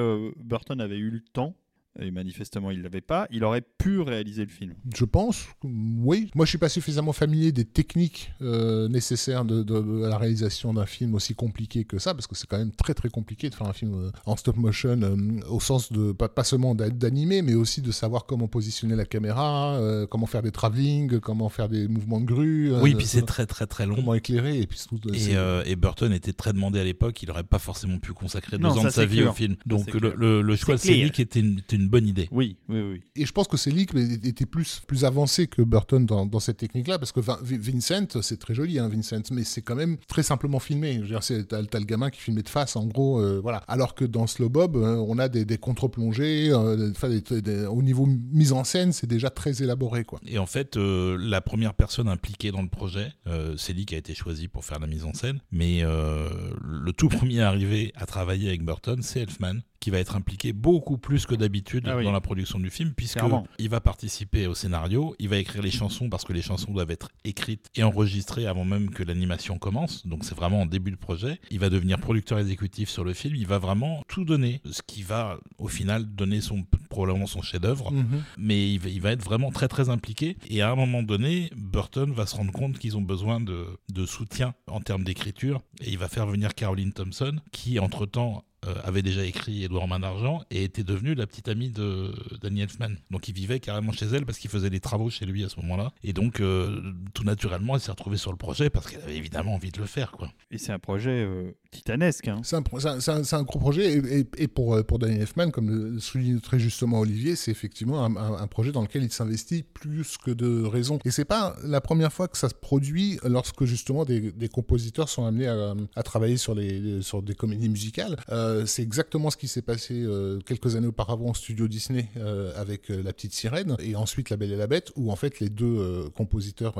[0.44, 1.56] Burton avait eu le temps,
[2.02, 6.30] et manifestement il l'avait pas, il aurait pu réaliser le film Je pense, oui.
[6.36, 10.74] Moi, je suis pas suffisamment familier des techniques euh, nécessaires de, de- de la réalisation
[10.74, 13.56] d'un film aussi compliqué que ça, parce que c'est quand même très très compliqué de
[13.56, 15.16] faire un film euh, en stop motion, euh,
[15.50, 19.06] au sens de pas, pas seulement d'a- d'animer, mais aussi de savoir comment positionner la
[19.06, 22.74] caméra, euh, comment faire des travelling, comment faire des mouvements de grue.
[22.74, 23.96] euh, Oui, puis c'est très très très long.
[23.96, 27.22] comment éclairer et puis surtout, c'est- Et, euh, et Burton était très demandé à l'époque,
[27.24, 29.32] il n'aurait pas forcément pu consacrer deux Non, ans de sa vie clair.
[29.32, 29.56] au film.
[29.66, 30.14] Donc le, clair.
[30.16, 30.78] le- le choix.
[30.78, 32.28] Selick était une, était une bonne idée.
[32.32, 33.02] Oui, oui, oui.
[33.16, 37.00] Et je pense que Selick était plus, plus avancé que Burton dans, dans cette technique-là,
[37.00, 40.24] parce que Vin- Vi- Vincent, c'est très joli, hein, Vincent, mais c'est quand même très
[40.24, 40.96] simplement filmé.
[40.96, 43.58] Je veux dire, c'est- T'as le gamin qui filmait de face, en gros, euh, voilà.
[43.68, 47.66] Alors que dans Slow Bob, euh, on a des, des contre-plongées, euh, enfin, des- des-
[47.66, 50.20] au niveau mise en scène, c'est déjà très élaboré, quoi.
[50.26, 54.14] Et en fait, euh, la première personne impliquée dans le projet, euh, Selick a été
[54.16, 56.30] choisi pour faire la mise en scène, mais euh,
[56.64, 60.98] le tout premier arrivé à travailler avec Burton, c'est Elfman, qui va être impliqué beaucoup
[60.98, 62.04] plus que d'habitude Ah oui.
[62.04, 63.48] dans la production du film, puisque Clairement.
[63.60, 66.92] il va participer au scénario, il va écrire les chansons parce que les chansons doivent
[66.92, 70.96] être écrites et enregistrées avant même que l'animation commence, donc c'est vraiment en début de
[70.98, 71.40] projet.
[71.52, 75.04] Il va devenir producteur exécutif sur le film, il va vraiment tout donner, ce qui
[75.04, 77.92] va au final donner son probablement son chef-d'œuvre
[78.38, 80.38] mais il va, il va être vraiment très très impliqué.
[80.48, 84.06] Et à un moment donné, Burton va se rendre compte qu'ils ont besoin de, de
[84.06, 88.44] soutien en termes d'écriture, et il va faire venir Caroline Thompson, qui entre-temps
[88.84, 92.96] avait déjà écrit Edouard Main d'Argent et était devenue la petite amie de Danny Elfman.
[93.12, 95.60] Donc il vivait carrément chez elle parce qu'il faisait des travaux chez lui à ce
[95.62, 95.92] moment-là.
[96.04, 96.82] Et donc euh,
[97.14, 99.86] tout naturellement, elle s'est retrouvée sur le projet parce qu'elle avait évidemment envie de le
[99.86, 100.12] faire.
[100.12, 100.30] quoi.
[100.52, 102.28] Et c'est un projet euh, titanesque.
[102.28, 102.42] hein.
[102.44, 104.76] C'est un, pro- c'est un- c'est un- c'est un gros projet et, et- et pour,
[104.76, 108.48] euh, pour Danny Elfman, comme le souligne très justement Olivier, c'est effectivement un, un- un
[108.48, 111.00] projet dans lequel il s'investit plus que de raison.
[111.06, 115.10] Et c'est pas la première fois que ça se produit lorsque justement des, des compositeurs
[115.10, 118.16] sont amenés à, à travailler sur, les, sur des comédies musicales.
[118.30, 122.10] Euh, Euh, c'est exactement ce qui s'est passé euh, quelques années auparavant au studio Disney
[122.18, 125.40] euh, avec La Petite Sirène et ensuite La Belle et la Bête, où en fait
[125.40, 126.76] les deux compositeurs,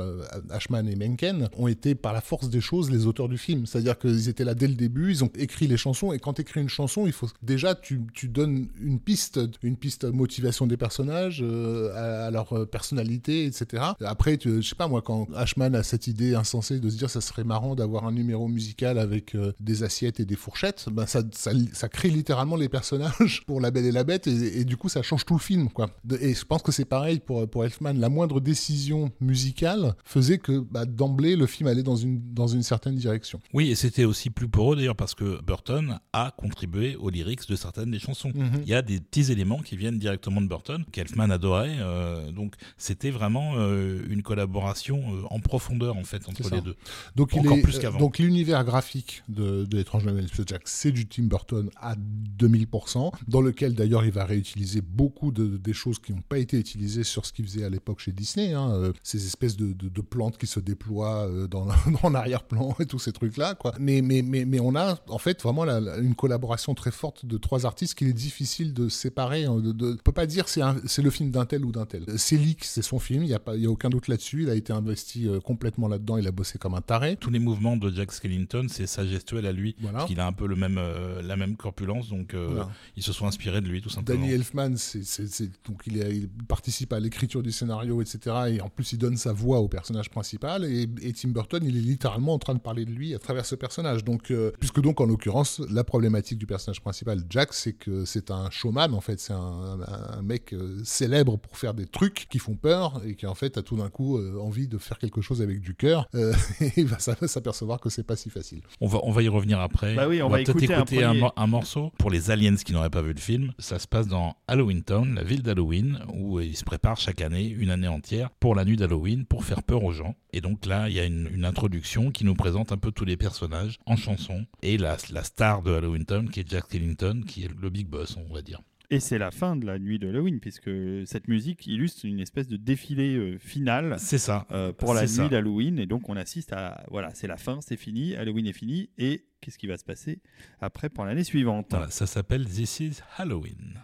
[0.50, 3.66] Ashman et Menken, ont été par la force des choses les auteurs du film.
[3.66, 6.42] C'est-à-dire qu'ils étaient là dès le début, ils ont écrit les chansons et quand tu
[6.42, 10.76] écris une chanson, il faut déjà tu, tu donnes une piste, une piste motivation des
[10.76, 13.82] personnages, à, leur personnalité, etc.
[14.00, 17.10] Après, tu, je sais pas moi, quand Ashman a cette idée insensée de se dire
[17.10, 21.22] ça serait marrant d'avoir un numéro musical avec des assiettes et des fourchettes, ben ça,
[21.32, 24.76] ça, ça crée littéralement les personnages pour La Belle et la Bête et, et du
[24.76, 25.90] coup ça change tout le film quoi.
[26.20, 30.58] Et je pense que c'est pareil pour pour Elfman, la moindre décision musicale faisait que
[30.60, 33.40] bah, d'emblée le film allait dans une dans une certaine direction.
[33.52, 37.48] Oui, et c'était aussi plus pour eux d'ailleurs parce que Burton a contribué aux lyrics
[37.48, 38.32] de certaines des chansons.
[38.34, 38.62] Mhm.
[38.62, 41.76] Il y a des petits éléments qui viennent directement de Burton, qu'Elfman adorait.
[41.80, 46.76] euh, donc c'était vraiment euh, une collaboration euh, en profondeur en fait entre les deux.
[47.14, 47.98] Donc, il Encore est, plus qu'avant.
[47.98, 51.94] donc l'univers graphique de, de l'étrange Noël Jack, c'est du Tim Burton à
[52.38, 56.58] 2000%, dans lequel d'ailleurs il va réutiliser beaucoup de, des choses qui n'ont pas été
[56.58, 59.88] utilisées sur ce qu'il faisait à l'époque chez Disney, hein, euh, ces espèces de, de-
[59.88, 61.66] de plantes qui se déploient euh, dans,
[62.10, 63.54] l'arrière-plan et tous ces trucs-là.
[63.54, 63.72] quoi.
[63.80, 67.24] Mais, mais, mais, mais on a en fait vraiment la- la- une collaboration très forte
[67.26, 69.44] de trois artistes qu'il est difficile de séparer.
[69.44, 72.04] hein, on peut pas dire c'est c'est le film d'un tel ou d'un tel.
[72.18, 74.42] Célic, c'est son film, il n'y a, pas- il y a aucun doute là-dessus.
[74.42, 77.16] Il a été investi euh, complètement là-dedans, il a bossé comme un taré.
[77.16, 80.04] Tous les mouvements de Jack Skellington, c'est sa gestuelle à lui, Voilà.
[80.04, 82.68] qu'il a un peu le même, euh, la même corpulence, donc euh, Voilà.
[82.96, 84.20] ils se sont inspirés de lui tout simplement.
[84.20, 88.36] Danny Elfman, c'est, c'est- c'est- donc il, est- il participe à l'écriture du scénario, etc.
[88.50, 90.64] Et en plus, il donne sa voix au personnage principal.
[90.64, 93.44] Et, et Tim Burton, il est littéralement en train de parler de lui à travers
[93.46, 94.04] ce personnage.
[94.04, 98.30] Donc, euh, puisque donc, en l'occurrence, la problématique du personnage principal, Jack, c'est que c'est
[98.30, 99.20] un showman, en fait.
[99.20, 103.14] C'est un, un- un mec euh, célèbre pour faire des trucs qui font peur et
[103.14, 105.74] qui, en fait, a tout d'un coup euh, envie de faire quelque chose avec du
[105.74, 106.08] cœur.
[106.14, 108.60] Euh, et il va s'a- s'apercevoir que c'est pas si facile.
[108.80, 109.94] On va, on va y revenir après.
[109.94, 111.92] Bah oui, on va écouter un écouter un, premier- mor- un morceau.
[111.98, 115.14] Pour les aliens qui n'auraient pas vu le film, ça se passe dans Halloween Town,
[115.14, 118.76] la ville d'Halloween, où ils se préparent chaque année, une année entière, pour la nuit
[118.76, 120.14] d'Halloween, pour faire peur aux gens.
[120.32, 123.16] Et donc là, il y a une, introduction qui nous présente un peu tous les
[123.16, 124.46] personnages en chanson.
[124.62, 127.86] Et la, la star de Halloween Town, qui est Jack Skellington, qui est le big
[127.86, 128.60] boss, on va dire.
[128.90, 130.70] Et c'est la fin de la nuit de Halloween, puisque
[131.06, 134.46] cette musique illustre une espèce de défilé euh, final C'est ça.
[134.52, 135.78] euh, pour la nuit d'Halloween.
[135.78, 136.84] Et donc on assiste à.
[136.90, 138.90] Voilà, c'est la fin, c'est fini, Halloween est fini.
[138.98, 140.20] Et qu'est-ce qui va se passer
[140.60, 141.66] après pour l'année suivante?
[141.70, 143.80] Voilà, ça s'appelle This is Halloween.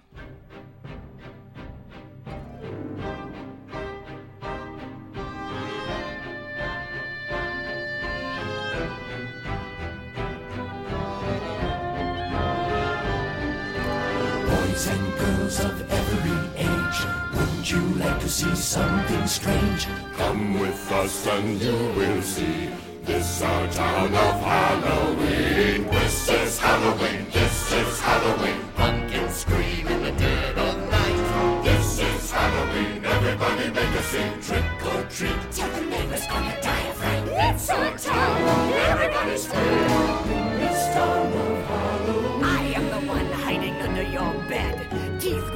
[14.73, 16.99] Boys and girls of every age,
[17.35, 19.86] wouldn't you like to see something strange?
[20.16, 22.70] Come with us and you will see.
[23.05, 25.85] This our town of Halloween.
[25.90, 27.27] This is Halloween.
[27.31, 28.61] This is Halloween.
[28.74, 31.65] Pumpkins scream in the dead of night.
[31.65, 33.05] This is Halloween.
[33.05, 34.40] Everybody make a scene.
[34.40, 35.53] Trick or treat.
[35.53, 37.24] Tell the neighbors die of rain.
[37.28, 38.73] It's our town.
[38.73, 40.61] Everybody scream.
[40.61, 41.52] This town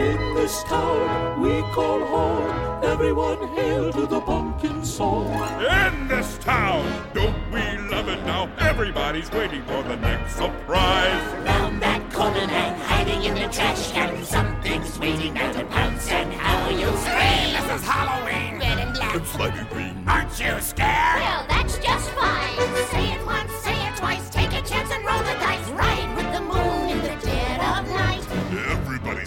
[0.00, 2.82] In this town we call home.
[2.82, 5.26] Everyone hail to the pumpkin song.
[5.60, 7.60] In this town, don't we
[7.90, 8.50] love it now?
[8.58, 11.22] Everybody's waiting for the next surprise.
[11.44, 14.24] Found that corner man hiding in the trash can.
[14.24, 17.52] Something's waiting there to pounce and how you'll scream.
[17.52, 18.58] This is Halloween.
[18.58, 19.14] Red and black.
[19.16, 20.04] It's slimy green.
[20.08, 21.20] Aren't you scared?
[21.20, 22.56] Well, that's just fine.
[22.90, 24.30] Say it once, say it twice.
[24.30, 25.68] Take a chance and roll the dice.
[25.70, 25.89] Ride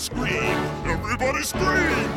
[0.03, 0.57] scream!
[0.85, 2.09] Everybody scream!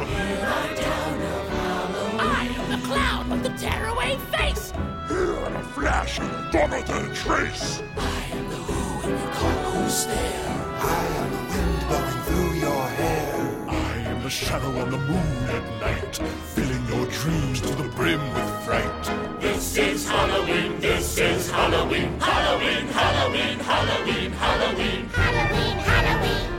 [2.19, 4.73] I am the clown with the tearaway face.
[5.09, 6.19] Here in a flash,
[6.51, 7.83] gone without a trace.
[7.97, 10.49] I am the who and you call who's there?
[10.83, 13.69] I am the wind blowing through your hair.
[13.69, 16.17] I am the shadow on the moon at night,
[16.55, 19.41] filling your dreams to the brim with fright.
[19.41, 25.09] This is Halloween, this is Halloween, Halloween, Halloween, Halloween, Halloween.
[25.11, 26.17] Halloween, Halloween.
[26.27, 26.56] Tinderlumblings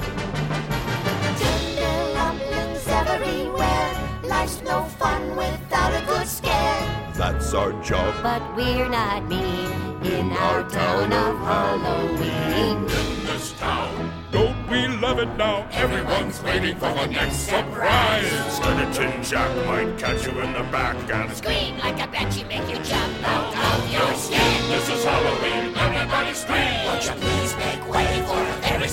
[4.47, 7.11] Life's no fun without a good scare.
[7.15, 8.15] That's our job.
[8.23, 9.69] But we're not mean
[10.05, 12.77] in our town of Halloween.
[12.77, 15.67] In this town, don't we love it now?
[15.73, 18.55] Everyone's waiting for the next surprise.
[18.55, 22.81] Skeleton Jack might catch you in the back and Scream like a banshee, make you
[22.85, 24.69] jump out of your skin.
[24.69, 26.85] This is Halloween, everybody scream!
[26.85, 28.87] Won't you please make way for a very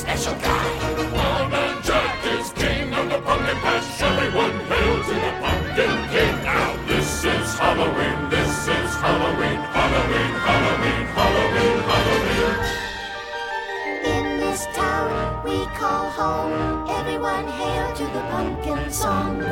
[3.74, 6.44] Everyone hail to the Pumpkin King.
[6.44, 12.56] Now this is Halloween, this is Halloween, Halloween, Halloween, Halloween, Halloween.
[14.04, 19.42] In this town we call home, everyone hail to the pumpkin song.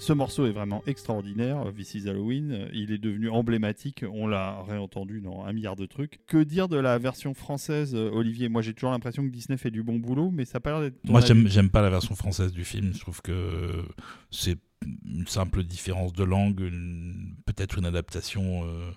[0.00, 2.68] Ce morceau est vraiment extraordinaire, This is Halloween.
[2.72, 6.20] Il est devenu emblématique, on l'a réentendu dans un milliard de trucs.
[6.26, 8.48] Que dire de la version française, euh, Olivier?
[8.48, 10.80] Moi j'ai toujours l'impression que Disney fait du bon boulot, mais ça n'a pas l'air
[10.80, 10.96] d'être.
[11.04, 12.94] Moi, j'aime, pas la version française du film.
[12.94, 13.84] Je trouve que
[14.30, 14.56] c'est
[15.04, 18.90] une simple différence de langue, une- peut-être une adaptation euh,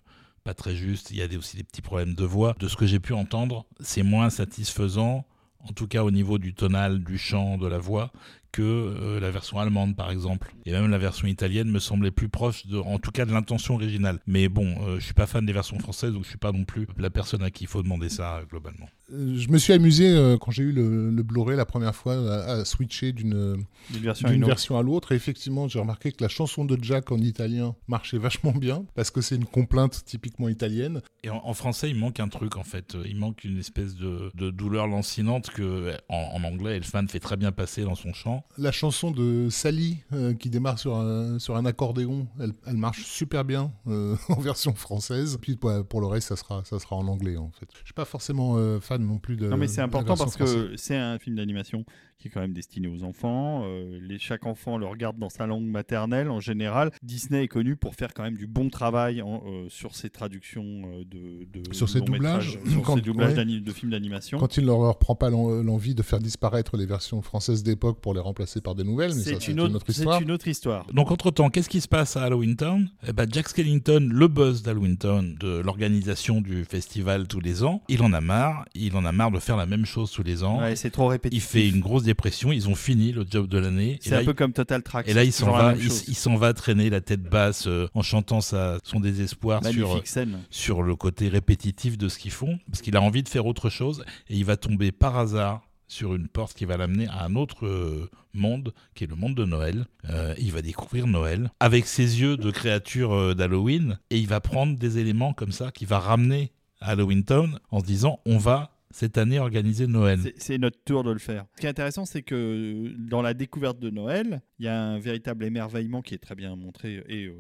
[0.45, 1.11] pas très juste.
[1.11, 2.55] Il y a aussi des petits problèmes de voix.
[2.59, 5.25] De ce que j'ai pu entendre, c'est moins satisfaisant,
[5.59, 8.13] en tout cas au niveau du tonal, du chant, de la voix,
[8.53, 10.53] que euh, la version allemande, par exemple.
[10.65, 13.73] Et même la version italienne me semblait plus proche, de, en tout cas, de l'intention
[13.73, 14.19] originale.
[14.27, 16.63] Mais bon, euh, je suis pas fan des versions françaises, donc je suis pas non
[16.63, 18.87] plus la personne à qui il faut demander ça euh, globalement.
[19.13, 22.15] Euh, Je me suis amusé euh, quand j'ai eu le, le Blu-ray la première fois
[22.15, 25.11] à, à switcher d'une version à version l'autre.
[25.11, 29.11] Et effectivement, j'ai remarqué que la chanson de Jack en italien marchait vachement bien parce
[29.11, 31.01] que c'est une complainte typiquement italienne.
[31.23, 32.95] Et en, en français, il manque un truc en fait.
[33.05, 37.37] Il manque une espèce de, de douleur lancinante que en, en anglais, Elfman fait très
[37.37, 38.43] bien passer dans son chant.
[38.57, 43.03] La chanson de Sally euh, qui démarre sur un, sur un accordéon, elle, elle marche
[43.05, 45.37] super bien euh, en version française.
[45.41, 47.67] Puis pour, pour le reste, ça sera, ça sera en anglais en fait.
[47.79, 49.47] Je suis pas forcément euh, fan non plus de.
[49.47, 51.85] Non mais c'est important parce que c'est un film d'animation
[52.17, 53.63] qui est quand même destiné aux enfants.
[53.65, 56.91] Euh, les, chaque enfant le regarde dans sa langue maternelle en général.
[57.03, 60.63] Disney est connu pour faire quand même du bon travail en, euh, sur ses traductions
[60.85, 63.59] euh, de, de Sur ses doublages, sur quand- ses doublages ouais.
[63.59, 64.37] de films d'animation.
[64.39, 67.99] Quand il ne leur prend pas l'en- l'envie de faire disparaître les versions françaises d'époque
[68.01, 70.21] pour les remplacer par des nouvelles, mais C'est une, autre, c'est histoire.
[70.21, 70.85] une autre histoire.
[70.93, 72.89] Donc entre-temps, qu'est-ce qui se passe à Halloween Town?
[73.07, 77.81] Eh ben, Jack Skellington, le boss d'Halloween Town, de l'organisation du festival tous les ans,
[77.89, 78.65] il en a marre.
[78.75, 80.59] Il en a marre de faire la même chose tous les ans.
[80.59, 81.45] Ouais, c'est trop il répétitif.
[81.45, 82.51] fait une grosse dépression.
[82.51, 83.99] Ils ont fini le job de l'année.
[84.01, 85.07] C'est là, un il- peu comme Total Track.
[85.07, 88.41] Et là, il s'en va, il, s'en va traîner la tête basse euh, en chantant
[88.41, 90.39] sa, son désespoir sur, scène.
[90.49, 93.69] sur le côté répétitif de ce qu'ils font, parce qu'il a envie de faire autre
[93.69, 97.35] chose, et il va tomber par hasard sur une porte qui va l'amener à un
[97.35, 99.85] autre euh, monde, qui est le monde de Noël.
[100.09, 104.39] Euh, il va découvrir Noël avec ses yeux de créature euh, d'Halloween, et il va
[104.39, 108.37] prendre des éléments comme ça qui va ramener à Halloween Town en se disant on
[108.37, 110.19] va cette année organiser Noël.
[110.37, 111.45] C'est- notre tour de le faire.
[111.55, 114.99] Ce qui est intéressant, c'est que dans la découverte de Noël, il y a un
[114.99, 117.33] véritable émerveillement qui est très bien montré et euh,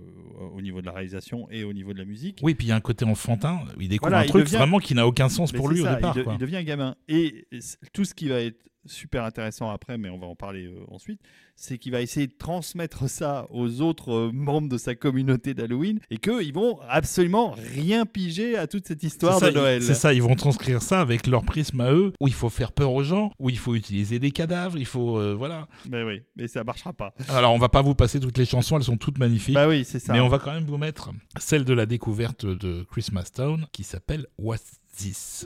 [0.53, 2.39] au niveau de la réalisation et au niveau de la musique.
[2.41, 4.79] Oui, puis il y a un côté enfantin, il découvre Voilà, un truc devient- vraiment
[4.79, 6.13] qui n'a aucun sens Mais pour lui au départ.
[6.15, 6.33] Il, de- quoi.
[6.33, 6.95] il devient gamin.
[7.07, 10.65] Et c- tout ce qui va être super intéressant après, mais on va en parler
[10.65, 11.19] euh, ensuite,
[11.55, 15.99] c'est qu'il va essayer de transmettre ça aux autres euh, membres de sa communauté d'Halloween
[16.09, 19.83] et qu'ils vont absolument rien piger à toute cette histoire ça, de Noël.
[19.83, 22.71] C'est ça, ils vont transcrire ça avec leur prisme à eux, où il faut faire
[22.71, 25.17] peur aux gens, où il faut utiliser des cadavres, il faut.
[25.17, 25.67] euh, voilà.
[25.89, 27.13] Mais oui, mais ça marchera pas.
[27.29, 29.55] Alors, on va pas vous passer toutes les chansons, elles sont toutes magnifiques.
[29.55, 30.13] Bah oui, c'est ça.
[30.13, 33.83] Mais on va quand même vous mettre celle de la découverte de Christmas Town qui
[33.83, 35.45] s'appelle What's This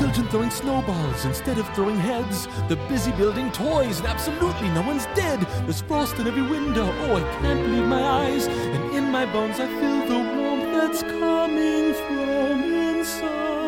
[0.00, 2.48] Children throwing snowballs instead of throwing heads.
[2.68, 5.40] They're busy building toys and absolutely no one's dead.
[5.64, 6.90] There's frost in every window.
[7.02, 8.46] Oh, I can't believe my eyes.
[8.46, 13.60] And in my bones I feel the warmth that's coming from inside.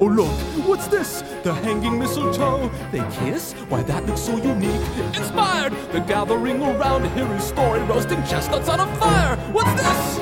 [0.00, 0.32] Oh, look,
[0.66, 1.22] what's this?
[1.44, 2.68] The hanging mistletoe.
[2.90, 3.52] They kiss?
[3.68, 4.82] Why, that looks so unique.
[5.16, 5.74] Inspired!
[5.92, 9.36] The gathering around his story, roasting chestnuts on a fire.
[9.52, 10.18] What's this?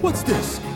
[0.00, 0.60] What's this?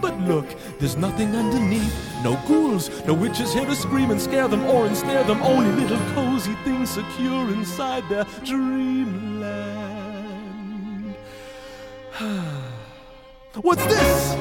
[0.00, 0.46] But look,
[0.78, 1.94] there's nothing underneath.
[2.24, 5.42] No ghouls, no witches here to scream and scare them or ensnare them.
[5.42, 9.90] Only little cozy things secure inside their dreamland.
[13.62, 14.36] What's this?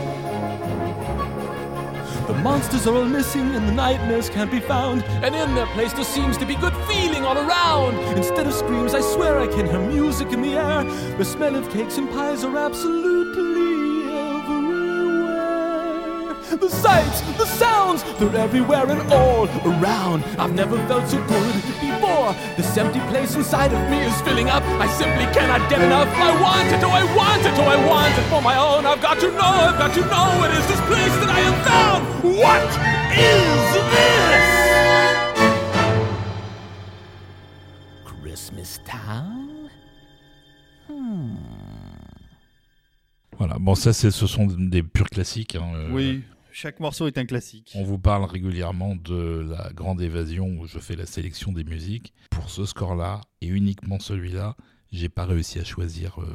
[2.28, 5.04] The monsters are all missing and the nightmares can't be found.
[5.24, 7.96] And in their place there seems to be good feeling all around.
[8.16, 10.84] Instead of screams, I swear I can hear music in the air.
[11.18, 13.79] The smell of cakes and pies are absolutely.
[16.60, 20.24] The sights, the sounds, they're everywhere and all around.
[20.38, 22.36] I've never felt so good before.
[22.58, 24.64] This empty place inside of me is filling up.
[24.80, 26.08] I simply cannot get enough.
[26.16, 28.86] I want it, oh I want it, oh I want it for my own.
[28.86, 31.60] I've got to know, I've got to know what is this place that I have
[31.66, 32.02] found.
[32.38, 32.70] What
[33.16, 34.46] is this?
[38.06, 39.48] Christmas Town?
[43.38, 45.56] Voilà, bon ça c'est, ce sont des purs classiques.
[45.56, 46.24] hein, euh, Oui,
[46.60, 47.72] chaque morceau est un classique.
[47.76, 52.14] On vous parle régulièrement de la grande évasion où je fais la sélection des musiques.
[52.32, 54.58] Pour ce score-là, et uniquement celui-là,
[54.92, 56.20] j'ai pas réussi à choisir.
[56.20, 56.26] euh,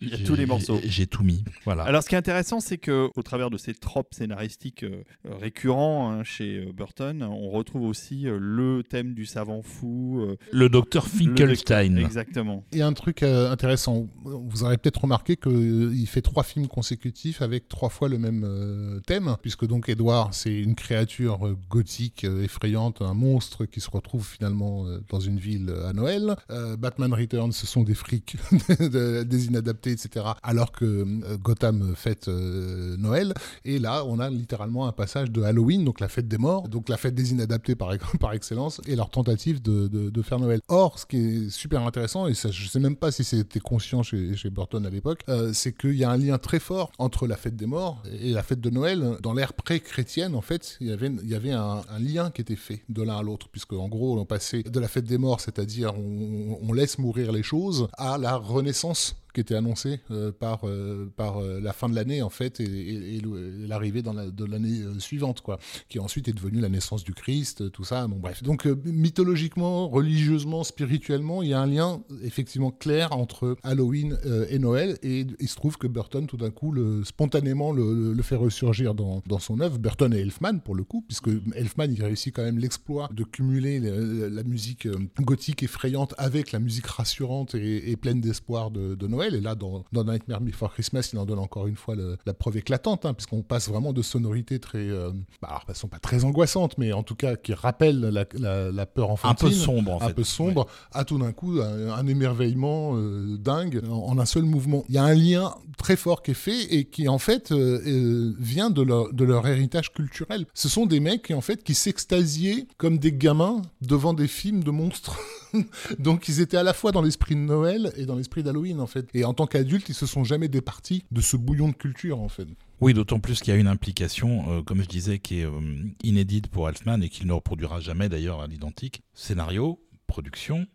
[0.00, 0.78] Il y a j'ai- tous les morceaux.
[0.84, 1.44] J'ai, tout mis.
[1.64, 1.84] Voilà.
[1.84, 6.10] Alors, ce qui est intéressant, c'est que au travers de ces tropes scénaristiques euh, récurrents
[6.10, 10.20] hein, chez euh, Burton, on retrouve aussi euh, le thème du savant fou.
[10.20, 11.96] euh, le docteur le Finkelstein.
[11.96, 12.64] Exactement.
[12.72, 17.68] Et un truc euh, intéressant, vous aurez peut-être remarqué qu'il fait trois films consécutifs avec
[17.68, 22.42] trois fois le même euh, thème, puisque donc Edward, c'est une créature euh, gothique euh,
[22.44, 26.36] effrayante, un monstre qui se retrouve finalement euh, dans une ville euh, à Noël.
[26.50, 27.94] Euh, Batman Returns, ce sont des
[28.80, 30.26] des inadaptés, etc.
[30.42, 33.34] Alors que euh, Gotham fête euh, Noël.
[33.64, 36.88] Et là, on a littéralement un passage de Halloween, donc la fête des morts, donc
[36.88, 40.60] la fête des inadaptés par, par excellence, et leur tentative de, faire Noël.
[40.68, 44.02] Or, ce qui est super intéressant, et ça, je sais même pas si c'était conscient
[44.02, 47.36] chez, Burton à l'époque, euh, c'est qu'il y a un lien très fort entre la
[47.36, 49.16] fête des morts et la fête de Noël.
[49.22, 50.92] Dans l'ère pré-chrétienne, en fait, il y
[51.34, 54.62] avait, un, lien qui était fait de l'un à l'autre, puisque en gros, on passait
[54.62, 59.40] de la fête des morts, c'est-à-dire on laisse mourir les choses, à la renaissance qui
[59.40, 63.16] était annoncée euh, par, euh, par euh, la fin de l'année en fait et, et-
[63.16, 63.22] et
[63.66, 67.70] l'arrivée dans la, de l'année suivante quoi qui ensuite est devenue la naissance du Christ
[67.72, 68.06] tout ça.
[68.06, 68.42] Bon bref.
[68.42, 68.66] Donc
[69.06, 74.18] mythologiquement religieusement spirituellement il y a un lien effectivement clair entre Halloween
[74.48, 78.22] et Noël et il se trouve que Burton tout d'un coup le, spontanément le, le
[78.22, 79.78] fait ressurgir dans, dans son œuvre.
[79.78, 83.80] Burton et Elfman pour le coup puisque Elfman il réussit quand même l'exploit de cumuler
[83.80, 84.88] le- la musique
[85.20, 89.54] gothique effrayante avec la musique rassurante et, et pleine d'espoir de, de Noël et là
[89.54, 93.06] dans, dans Nightmare Before Christmas il en donne encore une fois le- la preuve éclatante
[93.06, 96.76] hein, puisqu'on passe vraiment de sonorités très euh, bah, alors, elles sont pas très angoissantes
[96.78, 100.02] mais en tout cas qui rappellent la, la- la peur Un enfantine peu sombre en
[100.02, 100.14] un fait.
[100.14, 104.42] peu sombre, à tout d'un coup un, un émerveillement euh, dingue en, en un seul
[104.44, 104.84] mouvement.
[104.88, 108.34] Il y a un lien très fort qui est fait et qui en fait euh,
[108.38, 110.46] vient de leur, de leur héritage culturel.
[110.54, 114.62] Ce sont des mecs qui en fait qui s'extasiaient comme des gamins devant des films
[114.64, 115.16] de monstres.
[115.98, 118.86] Donc ils étaient à la fois dans l'esprit de Noël et dans l'esprit d'Halloween en
[118.86, 119.06] fait.
[119.14, 122.28] Et en tant qu'adultes, ils se sont jamais départis de ce bouillon de culture en
[122.28, 122.46] fait.
[122.80, 125.60] Oui, d'autant plus qu'il y a une implication, euh, comme je disais, qui est euh,
[126.02, 129.02] inédite pour Elfman et qu'il ne reproduira jamais d'ailleurs à l'identique.
[129.14, 130.66] Scénario, production,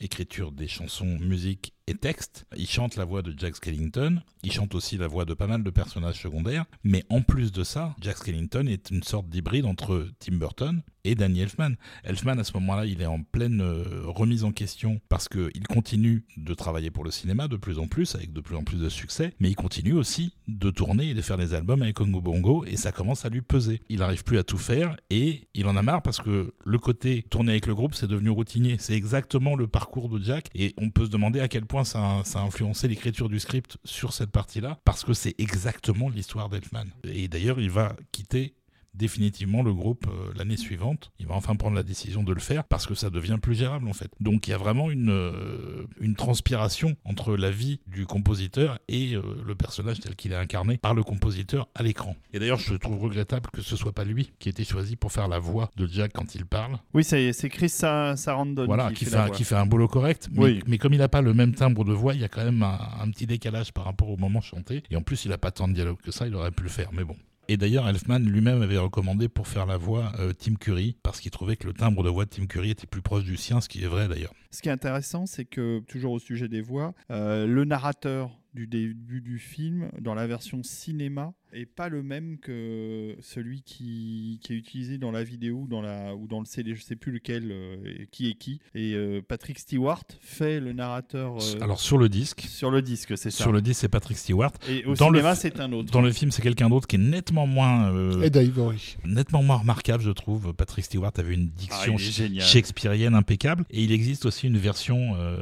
[0.00, 2.46] écriture des chansons, musique et texte.
[2.56, 5.62] Il chante la voix de Jack Skellington, il chante aussi la voix de pas mal
[5.62, 10.08] de personnages secondaires, mais en plus de ça, Jack Skellington est une sorte d'hybride entre
[10.18, 11.74] Tim Burton et Danny Elfman.
[12.04, 16.24] Elfman, à ce moment-là, il est en pleine euh, remise en question parce qu'il continue
[16.38, 18.88] de travailler pour le cinéma de plus en plus, avec de plus en plus de
[18.88, 22.64] succès, mais il continue aussi de tourner et de faire des albums avec Congo Bongo,
[22.64, 23.82] et ça commence à lui peser.
[23.90, 27.24] Il n'arrive plus à tout faire, et il en a marre parce que le côté
[27.28, 28.76] tourner avec le groupe, c'est devenu routinier.
[28.78, 32.18] C'est exactement le parcours de Jack, et on peut se demander à quel point ça
[32.18, 36.48] a, ça a influencé l'écriture du script sur cette partie-là, parce que c'est exactement l'histoire
[36.48, 36.84] d'Elfman.
[37.02, 38.54] Et d'ailleurs, il va quitter
[38.94, 41.12] définitivement le groupe euh, l'année suivante.
[41.18, 43.88] Il va enfin prendre la décision de le faire parce que ça devient plus gérable
[43.88, 44.10] en fait.
[44.20, 49.14] Donc il y a vraiment une, euh, une transpiration entre la vie du compositeur et
[49.14, 52.16] euh, le personnage tel qu'il est incarné par le compositeur à l'écran.
[52.32, 55.12] Et d'ailleurs, je trouve regrettable que ce soit pas lui qui ait été choisi pour
[55.12, 56.78] faire la voix de Jack quand il parle.
[56.94, 60.28] Oui, c'est Chris Sa- Sarandon Voilà, qui, qui, fait un, qui fait un boulot correct,
[60.32, 60.62] mais, Oui.
[60.66, 62.62] mais comme il n'a pas le même timbre de voix, il y a quand même
[62.62, 64.82] un, un petit décalage par rapport au moment chanté.
[64.90, 66.68] Et en plus, il n'a pas tant de dialogue que ça, il aurait pu le
[66.68, 67.16] faire, mais bon.
[67.46, 71.30] Et d'ailleurs, Elfman lui-même avait recommandé pour faire la voix euh, Tim Curry, parce qu'il
[71.30, 73.68] trouvait que le timbre de voix de Tim Curry était plus proche du sien, ce
[73.68, 74.32] qui est vrai d'ailleurs.
[74.50, 78.66] Ce qui est intéressant, c'est que, toujours au sujet des voix, euh, le narrateur du
[78.66, 84.52] début du film, dans la version cinéma, est pas le même que celui qui, qui
[84.52, 87.12] est utilisé dans la vidéo ou dans, la, ou dans le CD, je sais plus
[87.12, 88.60] lequel, euh, et qui est qui.
[88.74, 93.16] Et euh, Patrick Stewart fait le narrator euh, Alors sur le disque, sur le disque,
[93.16, 93.42] c'est ça.
[93.42, 94.52] sur le disque, c'est Patrick Stewart.
[94.68, 95.90] Et au dans le cinéma, fi- c'est un autre.
[95.92, 98.96] Dans le film, c'est quelqu'un d'autre qui est nettement moins, euh, Ed Ivory.
[99.04, 100.52] nettement moins remarquable, je trouve.
[100.54, 102.44] Patrick Stewart avait une Ah, diction génial.
[102.44, 103.64] shakespearienne impeccable.
[103.70, 105.36] Et il existe aussi une version euh,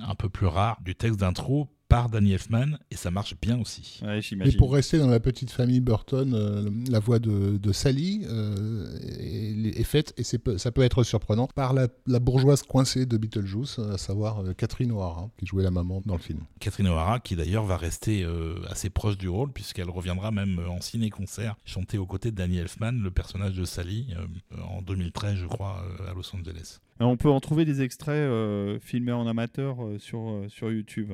[0.00, 4.00] un peu plus rare du texte d'intro par Danny Elfman, et ça marche bien aussi.
[4.02, 8.98] Ouais, Et pour rester dans la petite famille Burton, euh, la voix de, Sally euh,
[9.00, 13.98] est, faite, et ça peut être surprenant, par la, la bourgeoise coincée de Beetlejuice, à
[13.98, 16.40] savoir euh, Catherine O'Hara, qui jouait la maman dans le film.
[16.60, 18.26] Catherine O'Hara, qui d'ailleurs va rester
[18.68, 22.92] assez proche du rôle, puisqu'elle reviendra même en ciné-concert chanter aux côtés de Danny Elfman,
[22.92, 24.14] le personnage de Sally,
[24.62, 26.80] en 2013, je crois, à Los Angeles.
[27.00, 30.70] Euh, On peut en trouver des extraits euh, filmés en amateur euh, sur, euh, sur
[30.70, 31.12] YouTube.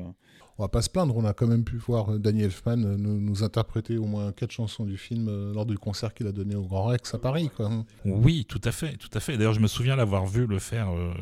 [0.59, 3.43] On va pas se plaindre, on a quand même pu voir Danny Elfman nous, nous
[3.43, 6.85] interpréter au moins quatre chansons du film lors du concert qu'il a donné au Grand
[6.85, 7.49] Rex à Paris.
[7.57, 7.71] Quoi.
[8.05, 9.39] Oui, tout à fait, tout à fait.
[9.39, 11.15] D'ailleurs, je me souviens l'avoir vu le faire euh,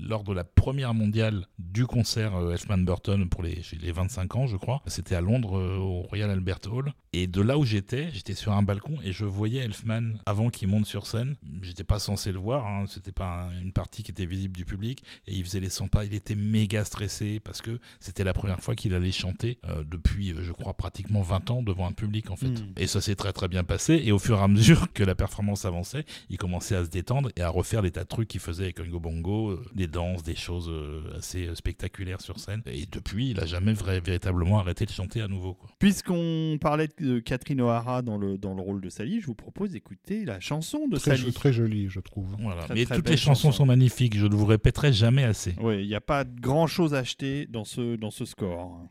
[0.00, 4.46] lors de la première mondiale du concert euh, Elfman Burton pour les, les 25 ans,
[4.46, 4.80] je crois.
[4.86, 6.94] C'était à Londres, euh, au Royal Albert Hall.
[7.12, 10.68] Et de là où j'étais, j'étais sur un balcon et je voyais Elfman avant qu'il
[10.68, 11.36] monte sur scène.
[11.60, 14.64] J'étais pas censé le voir, hein, c'était pas un- une partie qui était visible du
[14.64, 15.02] public.
[15.26, 18.60] Et il faisait les 100 pas, il était méga stressé parce que c'était la première
[18.60, 22.30] fois qu'il allait chanter euh, depuis, euh, je crois, pratiquement 20 ans devant un public
[22.30, 22.48] en fait.
[22.48, 22.72] Mm.
[22.76, 24.00] Et ça s'est très très bien passé.
[24.04, 27.30] Et au fur et à mesure que la performance avançait, il commençait à se détendre
[27.36, 30.22] et à refaire des tas de trucs qu'il faisait avec Oingo Bongo, euh, des danses,
[30.22, 32.62] des choses euh, assez euh, spectaculaires sur scène.
[32.66, 35.56] Et depuis, il a jamais vrai- véritablement arrêté de chanter à nouveau.
[35.78, 39.70] Puisqu'on parlait de Catherine O'Hara dans le, dans le rôle de Sally, je vous propose
[39.70, 41.32] d'écouter la chanson de Très, Sally.
[41.32, 42.36] très joli, je trouve.
[42.40, 42.62] Voilà.
[42.64, 43.52] Très, Mais très toutes les chansons chanson.
[43.58, 43.87] sont magnifiques.
[43.88, 45.54] Je ne vous répéterai jamais assez.
[45.60, 48.88] Oui, il n'y a pas grand chose à acheter dans ce, dans ce score.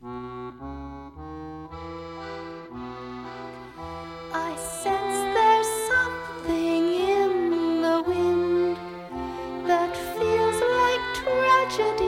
[4.33, 8.77] I sense there's something in the wind
[9.67, 12.06] that feels like tragedies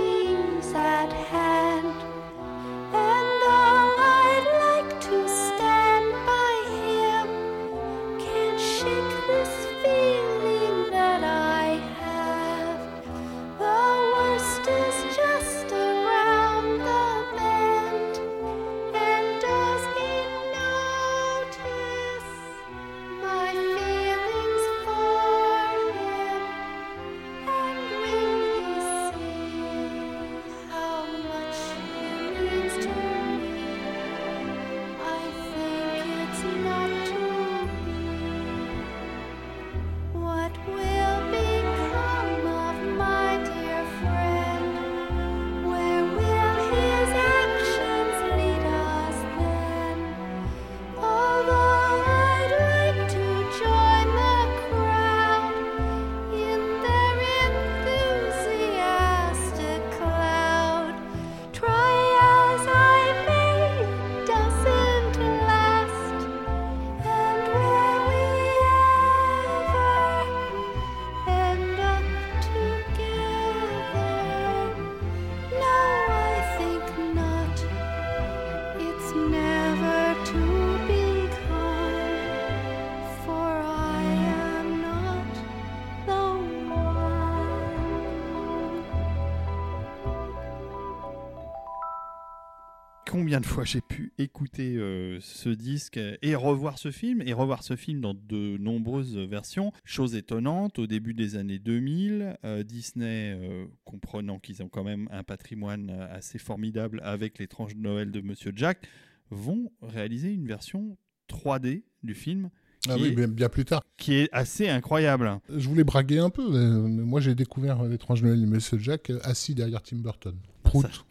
[93.40, 97.78] Combien fois j'ai pu écouter euh, ce disque et revoir ce film et revoir ce
[97.78, 99.72] film dans de nombreuses versions.
[99.86, 105.08] Chose étonnante, au début des années 2000, euh, Disney, euh, comprenant qu'ils ont quand même
[105.10, 108.86] un patrimoine assez formidable avec l'étrange Noël de Monsieur Jack,
[109.30, 110.98] vont réaliser une version
[111.30, 112.50] 3D du film
[112.88, 113.84] Ah oui, est, bien, bien plus tard.
[113.98, 115.40] qui est assez incroyable.
[115.54, 116.50] Je voulais braguer un peu.
[116.50, 120.36] mais moi, j'ai découvert euh, l'étrange Noël de Monsieur Jack euh, assis derrière Tim Burton.
[120.64, 121.06] Prout.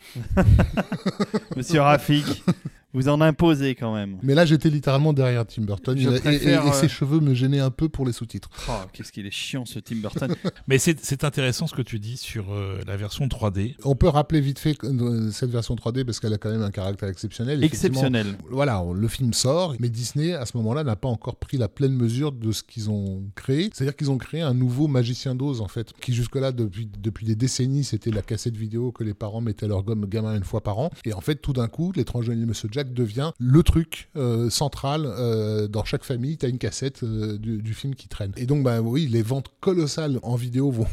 [1.57, 2.45] Monsieur Rafik,
[2.95, 4.19] Vous en imposez quand même.
[4.23, 5.99] Mais là, j'étais littéralement derrière Tim Burton.
[5.99, 8.49] Je et- préfère, et, et euh, ses cheveux me gênaient un peu pour les sous-titres.
[8.69, 10.35] Oh, qu'est-ce qu'il est chiant ce Tim Burton.
[10.69, 13.75] Mais c'est c'est intéressant ce que tu dis sur euh, la version 3D.
[13.85, 16.71] On peut rappeler vite fait euh, cette version 3D parce qu'elle a quand même un
[16.71, 17.63] caractère exceptionnel.
[17.63, 18.39] Exceptionnel.
[18.51, 21.93] Voilà, le film sort, mais Disney, à ce moment-là, n'a pas encore pris la pleine
[21.93, 23.71] mesure de ce qu'ils ont créé.
[23.75, 27.37] C'est-à-dire qu'ils ont créé un nouveau magicien d'Oz, en fait, qui jusque-là, depuis, depuis des
[27.37, 30.63] décennies, c'était la cassette vidéo que les parents mettaient à leur gomme gamin une fois
[30.63, 30.91] par an.
[31.05, 35.07] Et en fait, tout d'un coup, l'étrange Monsieur Jack devient le truc euh, central.
[35.07, 38.33] euh, dans chaque famille, tu as une cassette euh, du, film qui traîne.
[38.37, 40.87] Et donc, bah oui, les ventes colossales en vidéo vont,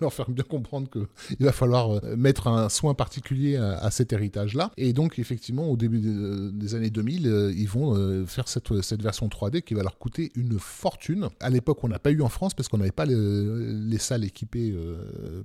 [0.00, 4.72] leur faire bien comprendre qu'il va falloir mettre un soin particulier à, cet héritage-là.
[4.76, 9.28] Et donc, effectivement, au début de- des années 2000, euh, ils vont faire cette, version
[9.28, 11.28] 3D qui va leur coûter une fortune.
[11.40, 14.24] À l'époque, on n'a pas eu en France parce qu'on n'avait pas le- les salles
[14.24, 14.74] équipées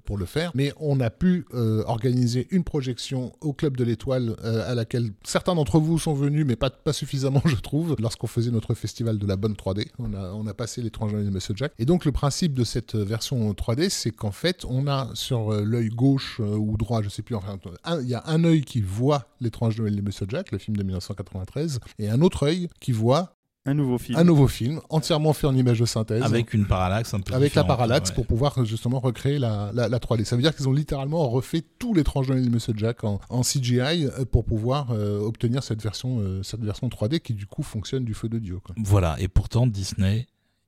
[0.05, 0.51] pour le faire.
[0.55, 1.45] Mais on a pu
[1.85, 6.55] organiser une projection au Club de l'Étoile à laquelle certains d'entre vous sont venus, mais
[6.55, 9.87] pas, suffisamment, je trouve, lorsqu'on faisait notre festival de la bonne 3D.
[9.99, 11.73] On a, on a passé l'étrange Journée de Monsieur Jack.
[11.79, 15.63] Et donc, le principe de cette version 3D, c'est qu'en fait, on a sur euh,
[15.63, 17.57] l'œil gauche euh, ou droit, je sais plus, enfin,
[18.01, 20.83] il y a un œil qui voit l'étrange Noël de Monsieur Jack, le film de
[20.83, 23.35] 1993, et un autre œil qui voit
[23.65, 24.17] Un nouveau film.
[24.17, 26.23] un nouveau film entièrement fait en image de synthèse.
[26.23, 28.15] Avec une parallaxe un peu Avec la parallaxe ouais.
[28.15, 30.23] pour pouvoir justement recréer la, la, la 3D.
[30.25, 33.41] Ça veut dire qu'ils ont littéralement refait tout l'étrange Noël de Monsieur Jack en, en
[33.41, 37.61] CGI euh, pour pouvoir euh, obtenir cette version, euh, cette version 3D qui du coup
[37.61, 38.57] fonctionne du feu de Dieu.
[38.63, 38.73] quoi.
[38.79, 40.25] Voilà, et pourtant Disney,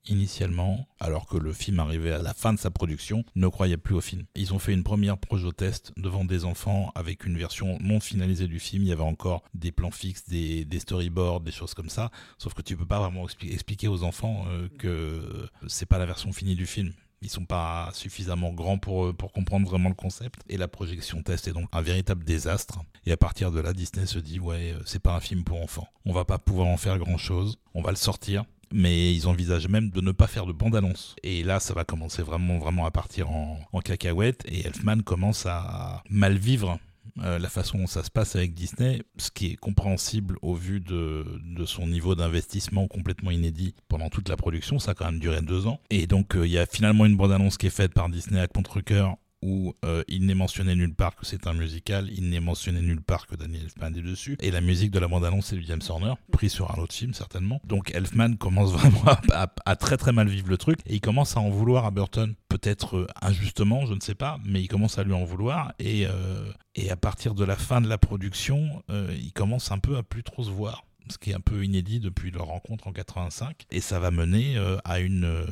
[0.08, 3.96] initialement, alors que le film arrivait à la fin de sa production, ne croyait plus
[3.96, 4.24] au film.
[4.36, 8.48] Ils ont fait une première projo test devant des enfants avec une version non finalisée
[8.48, 8.84] du film.
[8.84, 12.12] Il y avait encore des plans fixes, des, storyboards, des choses comme ça.
[12.38, 16.06] Sauf que tu peux pas vraiment expli- expliquer aux enfants euh, que c'est pas la
[16.06, 16.94] version finie du film.
[17.24, 20.42] Ils sont pas suffisamment grands pour, euh, pour comprendre vraiment le concept.
[20.50, 22.80] Et la projection test est donc un véritable désastre.
[23.06, 25.62] Et à partir de là, Disney se dit, ouais, euh, c'est pas un film pour
[25.62, 25.88] enfants.
[26.06, 27.58] On va pas pouvoir en faire grand chose.
[27.74, 28.44] On va le sortir.
[28.74, 31.16] Mais ils envisagent même de ne pas faire de bande-annonce.
[31.24, 34.44] Et là, ça va commencer vraiment, vraiment à partir en, cacahuète.
[34.48, 36.80] Et Elfman commence à mal vivre
[37.20, 40.80] euh, la façon dont ça se passe avec Disney, ce qui est compréhensible au vu
[40.80, 44.80] de, de son niveau d'investissement complètement inédit pendant toute la production.
[44.80, 45.80] Ça a quand même duré deux ans.
[45.90, 48.48] Et donc, euh, il y a finalement une bande-annonce qui est faite par Disney à
[48.48, 52.82] contre-cœur où euh, il n'est mentionné nulle part que c'est un musical, il n'est mentionné
[52.82, 55.80] nulle part que Daniel Elfman est dessus, et la musique de la bande-annonce c'est William
[55.88, 57.62] Horner, pris sur un autre film certainement.
[57.66, 59.18] Donc Elfman commence vraiment
[59.66, 62.34] à, très très mal vivre le truc, et il commence à en vouloir à Burton,
[62.48, 66.08] peut-être euh, injustement, je ne sais pas, mais il commence à lui en vouloir, et,
[66.08, 66.52] euh,
[66.90, 70.44] à partir de la fin de la production, il commence un peu à plus trop
[70.44, 73.66] se voir ce qui est un peu inédit depuis leur rencontre en 85.
[73.72, 75.46] Et ça va mener euh, à une, euh,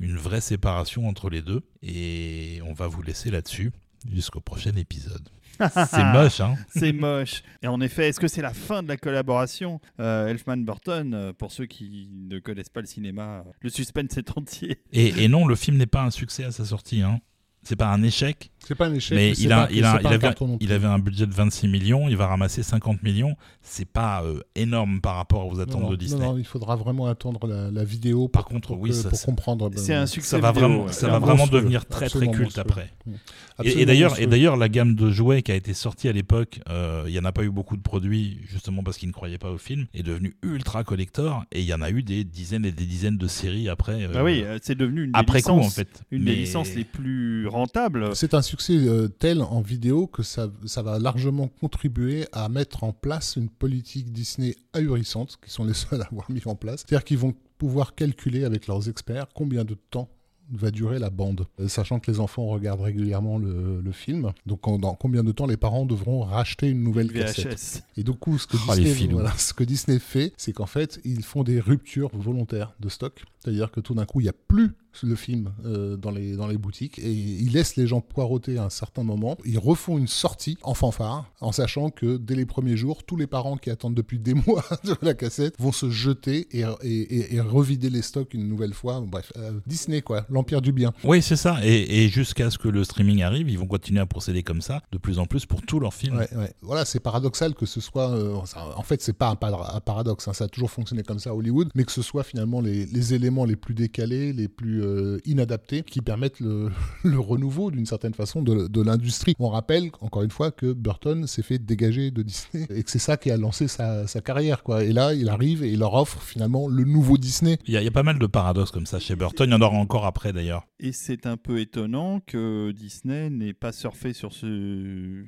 [0.00, 1.62] une vraie séparation entre les deux.
[1.82, 3.72] Et on va vous laisser là-dessus
[4.10, 5.28] jusqu'au prochain épisode.
[5.58, 7.42] C'est moche, hein C'est moche.
[7.62, 11.66] Et en effet, est-ce que c'est la fin de la collaboration euh, Elfman-Burton Pour ceux
[11.66, 14.78] qui ne connaissent pas le cinéma, le suspense est entier.
[14.92, 17.02] et, et non, le film n'est pas un succès à sa sortie.
[17.02, 17.20] Hein.
[17.64, 19.92] C'est pas un échec, C'est pas un échec, mais c'est il, a, il, c'est a,
[19.92, 20.30] avait,
[20.60, 23.34] il un budget de 26 millions, il va ramasser 50 millions.
[23.62, 26.20] C'est pas euh, énorme par rapport aux attentes Non, non, de Disney.
[26.22, 28.94] non, non, il faudra vraiment attendre la, la vidéo Par pour, contre, pour oui, que-
[28.96, 29.70] ça, pour c'est- comprendre.
[29.76, 30.92] C'est ben, un succès Ça va vidéo, vraiment, ouais.
[30.92, 32.60] ça C'est va vraiment devenir très très culte monstrueux.
[32.60, 32.90] après.
[33.06, 33.10] Mm.
[33.12, 33.14] Et,
[33.60, 36.60] Absolument et d'ailleurs, et d'ailleurs, la gamme de jouets qui a été sortie à l'époque,
[36.68, 39.38] euh, il y en a pas eu beaucoup de produits justement parce qu'ils ne croyaient
[39.38, 42.66] pas au film, est devenue ultra collector et il y en a eu des dizaines
[42.66, 44.04] et des dizaines de séries après.
[44.04, 46.02] euh, Bah oui, euh, c'est devenu une des après coup licences, en fait.
[46.10, 48.14] une Mais- des licences les plus rentables.
[48.14, 52.84] C'est un succès euh, tel en vidéo que ça, ça va largement contribuer à mettre
[52.84, 56.84] en place une politique Disney ahurissante, qui sont les seuls à avoir mis en place.
[56.86, 60.08] C'est-à-dire qu'ils vont pouvoir calculer avec leurs experts combien de temps
[60.50, 64.32] va durer la bande, Euh, sachant que les enfants regardent régulièrement le, le film.
[64.46, 67.84] Donc en- dans combien de temps les parents devront racheter une nouvelle cassette.
[67.98, 71.00] Et du coup, ce que, Oh, Disney, voilà, ce que Disney fait, c'est qu'en fait,
[71.04, 73.24] ils font des ruptures volontaires de stock.
[73.40, 74.70] C'est-à-dire que tout d'un coup, il n'y a plus
[75.02, 78.64] le film euh, dans, les, dans les boutiques et ils laissent les gens poireauter à
[78.64, 79.36] un certain moment.
[79.44, 83.26] Ils refont une sortie en fanfare en sachant que dès les premiers jours, tous les
[83.26, 87.34] parents qui attendent depuis des mois de la cassette vont se jeter et, et, et-
[87.36, 89.00] et revider les stocks une nouvelle fois.
[89.06, 90.92] Bref, euh, Disney, quoi, l'empire du bien.
[91.04, 91.58] Oui, c'est ça.
[91.64, 94.98] Et, jusqu'à ce que le streaming arrive, ils vont continuer à procéder comme ça, de
[94.98, 96.16] plus en plus pour tous leurs films.
[96.16, 96.52] Ouais, ouais.
[96.62, 98.10] Voilà, c'est paradoxal que ce soit.
[98.10, 98.34] euh,
[98.76, 100.26] en fait, c'est pas un, par- un paradoxe.
[100.28, 102.86] hein, ça a toujours fonctionné comme ça à Hollywood, mais que ce soit finalement les,
[102.86, 104.48] les éléments les plus décalés, les
[104.78, 106.70] plus euh, inadaptés, qui permettent le,
[107.04, 109.34] le renouveau d'une certaine façon de, de l'industrie.
[109.38, 112.98] On rappelle encore une fois que Burton s'est fait dégager de Disney et que c'est
[112.98, 114.62] ça qui a lancé sa, sa carrière.
[114.62, 114.84] Quoi.
[114.84, 117.58] Et là, il arrive et il leur offre finalement le nouveau Disney.
[117.66, 119.48] Il y, a, il y a pas mal de paradoxes comme ça chez Burton.
[119.48, 120.66] Il y en aura encore après d'ailleurs.
[120.80, 124.46] Et c'est un peu étonnant que Disney n'ait pas surfé sur ce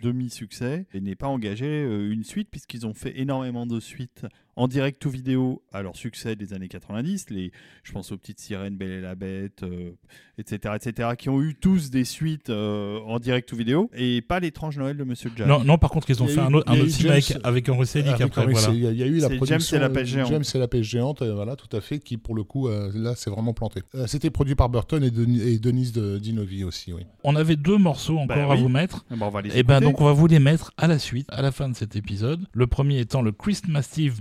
[0.01, 4.27] demi-succès et n'ait pas engagé euh, une suite, puisqu'ils ont fait énormément de suites
[4.61, 7.31] en direct ou vidéo à leur succès des années 90.
[7.31, 7.51] Les,
[7.83, 9.93] je pense aux petites sirènes, Belle et la Bête, euh,
[10.39, 14.39] etc., etc., qui ont eu tous des suites euh, en direct ou vidéo, et pas
[14.41, 15.47] l'étrange Noël de Monsieur Jack.
[15.49, 17.11] Non, non, par contre, ils ont Il fait eu- un autre, un autre film James-
[17.13, 18.43] avec, avec Henry Selick après.
[18.43, 18.69] Henry Voilà.
[18.75, 19.59] Il y a- il y a eu la production.
[19.59, 20.29] James et la pêche géante.
[20.31, 23.15] James et la pêche géante, voilà, tout à fait, qui pour le coup, euh, là,
[23.17, 23.81] c'est vraiment planté.
[23.95, 27.03] Euh, C'était produit par Burton et, Denis- et Denise de Dinovi aussi, oui.
[27.25, 28.61] On avait deux morceaux encore Bah à oui.
[28.61, 29.05] vous mettre.
[29.11, 29.87] Eh ben, on va les Et ben écouter.
[29.93, 32.41] donc on va vous les mettre à la suite, à la fin de cet épisode.
[32.53, 34.19] Le premier étant le Christmas Eve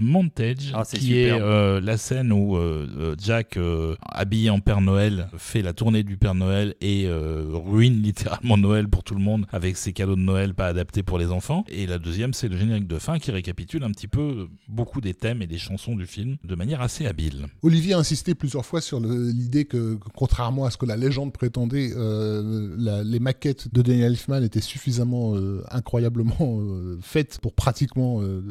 [0.73, 1.41] Ah, c'est qui superbe.
[1.41, 5.73] est euh, la scène où euh, euh, Jack, euh, habillé en Père Noël, fait la
[5.73, 9.93] tournée du Père Noël et euh, ruine littéralement Noël pour tout le monde avec ses
[9.93, 11.65] cadeaux de Noël pas adaptés pour les enfants.
[11.69, 15.13] Et la deuxième, c'est le générique de fin qui récapitule un petit peu beaucoup des
[15.13, 17.47] thèmes et des chansons du film de manière assez habile.
[17.61, 21.33] Olivier a insisté plusieurs fois sur l'idée que, que, contrairement à ce que la légende
[21.33, 27.53] prétendait, euh, la- les maquettes de Daniel Elfman étaient suffisamment euh, incroyablement euh, faites pour
[27.53, 28.41] pratiquement euh,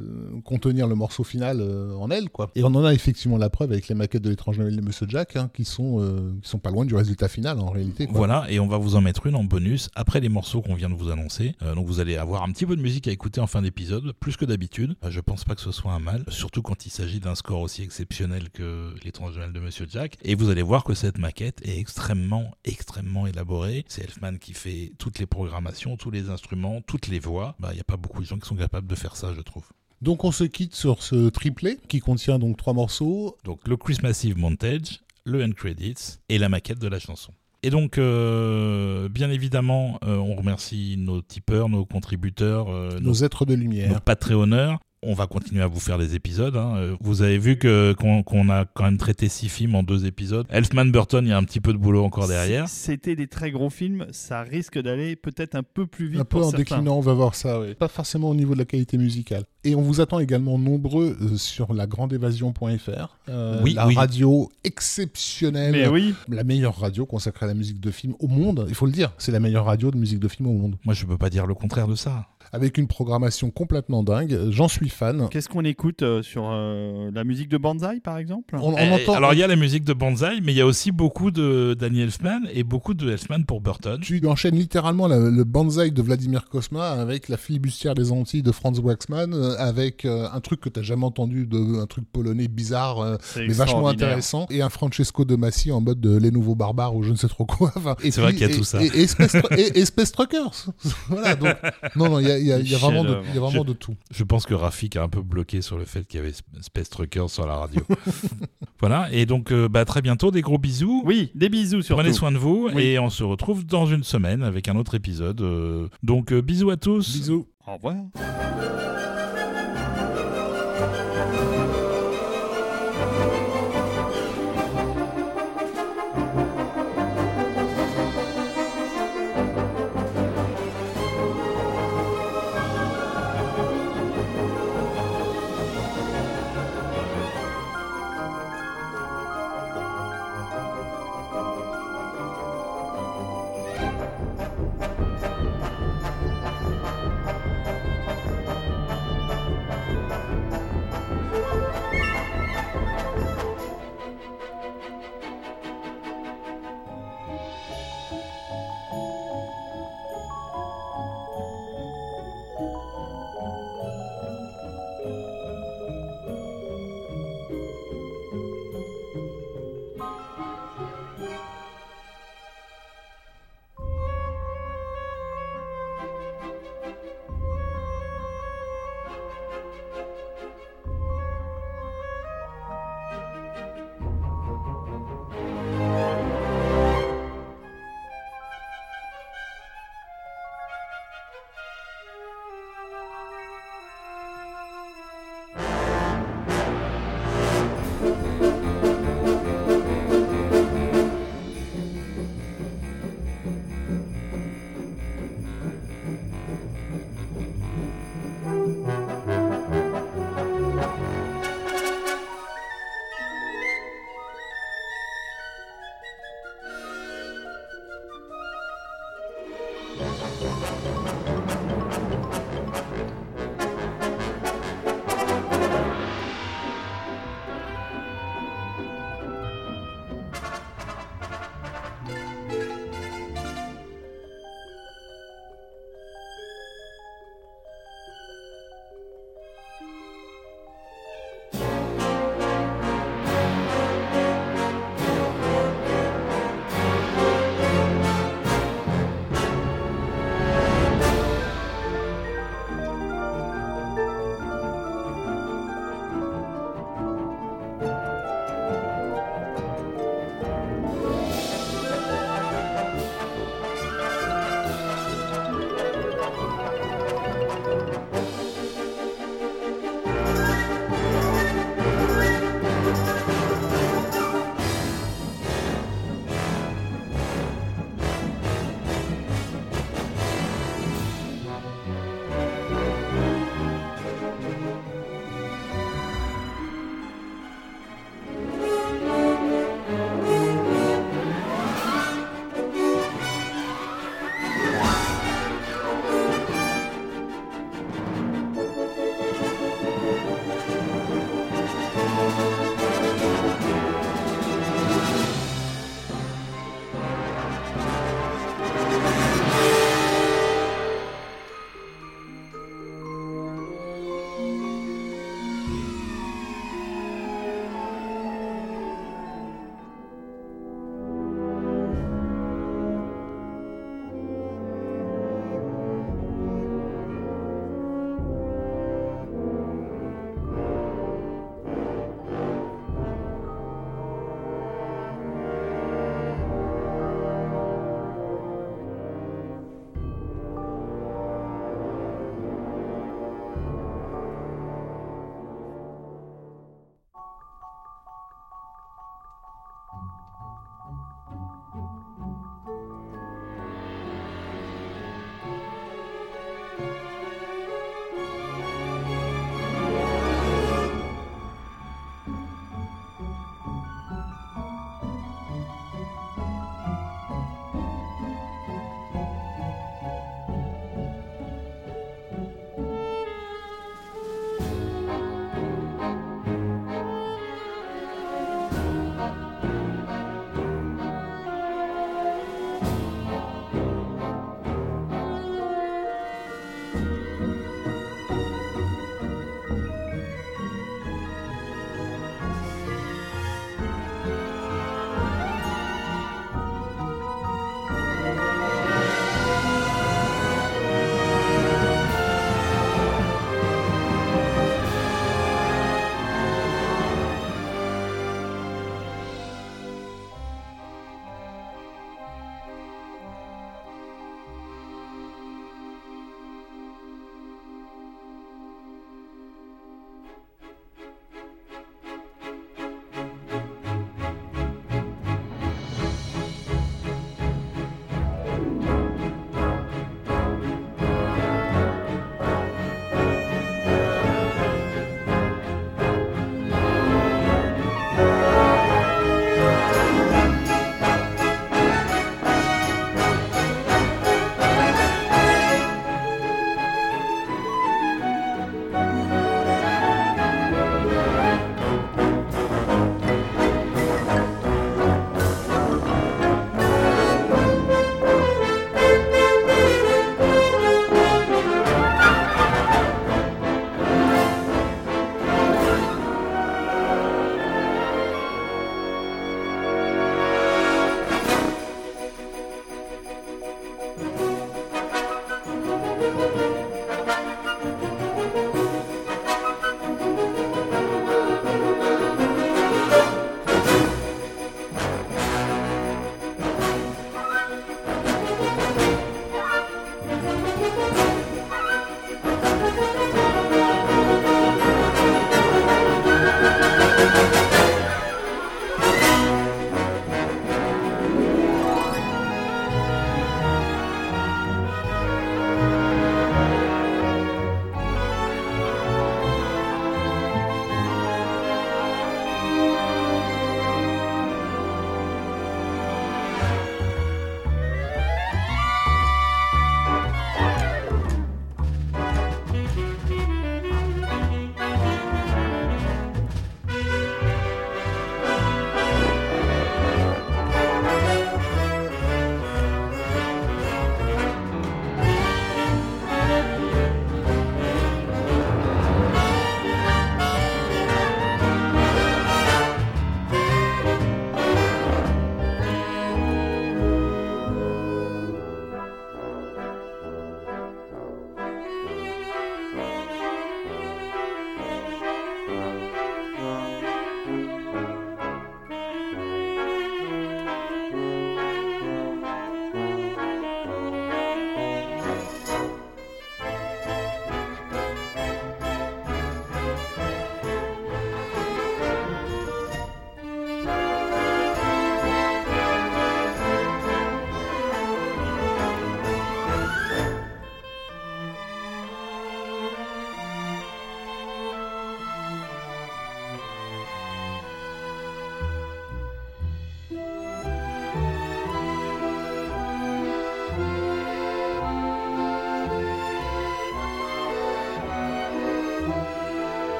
[0.44, 2.30] contenir le morceau final euh, en elles.
[2.30, 2.50] Quoi.
[2.54, 5.06] Et on en a effectivement la preuve avec les maquettes de l'étrange Noël de Monsieur
[5.08, 8.06] Jack, hein, qui, sont, euh, qui sont pas loin du résultat final en réalité.
[8.06, 8.16] Quoi.
[8.16, 10.90] Voilà, et on va vous en mettre une en bonus après les morceaux qu'on vient
[10.90, 11.54] de vous annoncer.
[11.62, 14.12] Euh, donc vous allez avoir un petit peu de musique à écouter en fin d'épisode,
[14.20, 14.96] plus que d'habitude.
[15.08, 17.82] Je pense pas que ce soit un mal, surtout quand il s'agit d'un score aussi
[17.82, 20.16] exceptionnel que l'étrange Noël de Monsieur Jack.
[20.22, 23.84] Et vous allez voir que cette maquette est extrêmement, extrêmement élaborée.
[23.88, 27.56] C'est Elfman qui fait toutes les programmations, tous les instruments, toutes les voix.
[27.58, 29.40] Bah, il n'y a pas beaucoup de gens qui sont capables de faire ça, je
[29.40, 29.64] trouve.
[30.00, 33.36] Donc on se quitte sur ce triplet qui contient donc trois morceaux.
[33.44, 37.32] Donc le Christmas Eve Montage, le End Credits et la maquette de la chanson.
[37.64, 43.24] Et donc, euh, bien évidemment, euh, on remercie nos tipeurs, nos contributeurs, euh, nos, Nos
[43.24, 43.92] êtres de lumière.
[43.92, 44.78] nos Patreonneurs.
[45.02, 46.56] On va continuer à vous faire des épisodes.
[46.56, 46.74] hein.
[46.76, 50.44] Euh, Vous avez vu que qu'on a quand même traité six films en deux épisodes.
[50.50, 52.68] Elfman Burton, il y a un petit peu de boulot encore derrière.
[52.68, 56.38] C'était des très gros films, ça risque d'aller peut-être un peu plus vite Un peu
[56.38, 56.58] pour en certains.
[56.58, 57.74] déclinant, on va voir ça, oui.
[57.74, 59.44] Pas forcément au niveau de la qualité musicale.
[59.64, 63.16] Et on vous attend également nombreux euh, sur lagrandeévasion.fr.
[63.28, 63.94] Euh, Oui, la oui.
[63.94, 65.72] radio exceptionnelle.
[65.72, 68.66] Mais oui, La meilleure radio consacrée à la musique de film au monde.
[68.68, 70.76] Il faut le dire, c'est la meilleure radio de musique de film au monde.
[70.84, 72.26] Moi, je peux pas dire le contraire de ça.
[72.52, 74.38] Avec une programmation complètement dingue.
[74.50, 75.28] J'en suis fan.
[75.30, 78.90] qu'est-ce qu'on écoute euh, sur euh, la musique de Banzai par exemple On, on Eh,
[79.02, 79.14] entend.
[79.14, 81.74] Alors, il y a la musique de Banzai, mais il y a aussi beaucoup de
[81.78, 84.00] Danny Elfman et beaucoup de Elfman pour Burton.
[84.00, 88.52] Tu enchaînes littéralement la- le banzai de Vladimir Kosma avec la filibustière des Antilles de
[88.52, 92.48] Franz Waxman, euh, avec euh, un truc que t'as jamais entendu, de, un truc polonais
[92.48, 96.54] bizarre, euh, mais vachement intéressant, et un Francesco de Massi en mode de les nouveaux
[96.54, 97.72] barbares ou je ne sais trop quoi.
[97.76, 98.82] Enfin, et C'est vrai qu'il y a et- tout ça.
[98.82, 100.66] Et, et Space, Tru- et- et Space Truckers.
[101.08, 101.54] voilà, donc,
[101.96, 103.38] non, non, il y a, il y a- il y a vraiment, de, il y
[103.38, 103.94] a vraiment de tout.
[104.10, 106.88] Je pense que Rafik a un peu bloqué sur le fait qu'il y avait Space
[106.90, 107.82] Truckers sur la radio.
[108.80, 111.02] voilà, et donc euh, bah, très bientôt, des gros bisous.
[111.04, 112.00] Oui, des bisous surtout.
[112.00, 112.82] Prenez soin de vous Oui.
[112.82, 115.40] et on se retrouve dans une semaine avec un autre épisode.
[115.40, 117.12] euh, donc euh, bisous à tous.
[117.12, 117.46] Bisous.
[117.66, 117.96] Au revoir.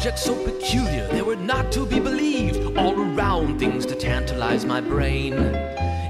[0.00, 4.80] Objects so peculiar, they were not to be believed, all around things to tantalize my
[4.80, 5.34] brain.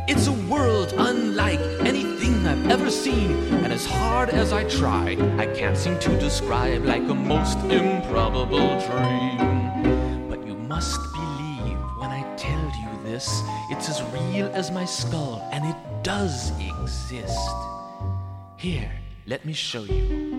[0.06, 3.32] It's a world unlike anything I've ever seen,
[3.64, 8.78] and as hard as I try, I can't seem to describe like a most improbable
[8.86, 10.28] dream.
[10.28, 15.48] But you must believe when I tell you this, it's as real as my skull,
[15.50, 17.50] and it does exist.
[18.56, 18.92] Here,
[19.26, 20.29] let me show you.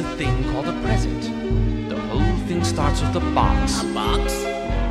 [0.00, 1.90] This a thing called a present.
[1.90, 3.82] The whole thing starts with a box.
[3.82, 4.32] A box?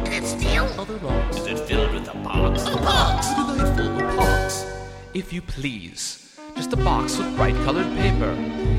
[0.05, 0.65] And it's steel?
[0.77, 1.37] Other box.
[1.37, 2.67] Is it filled with a box?
[2.67, 3.33] A box!
[3.33, 4.67] Delightful, a box.
[5.15, 6.37] If you please.
[6.55, 8.29] Just a box with bright colored paper.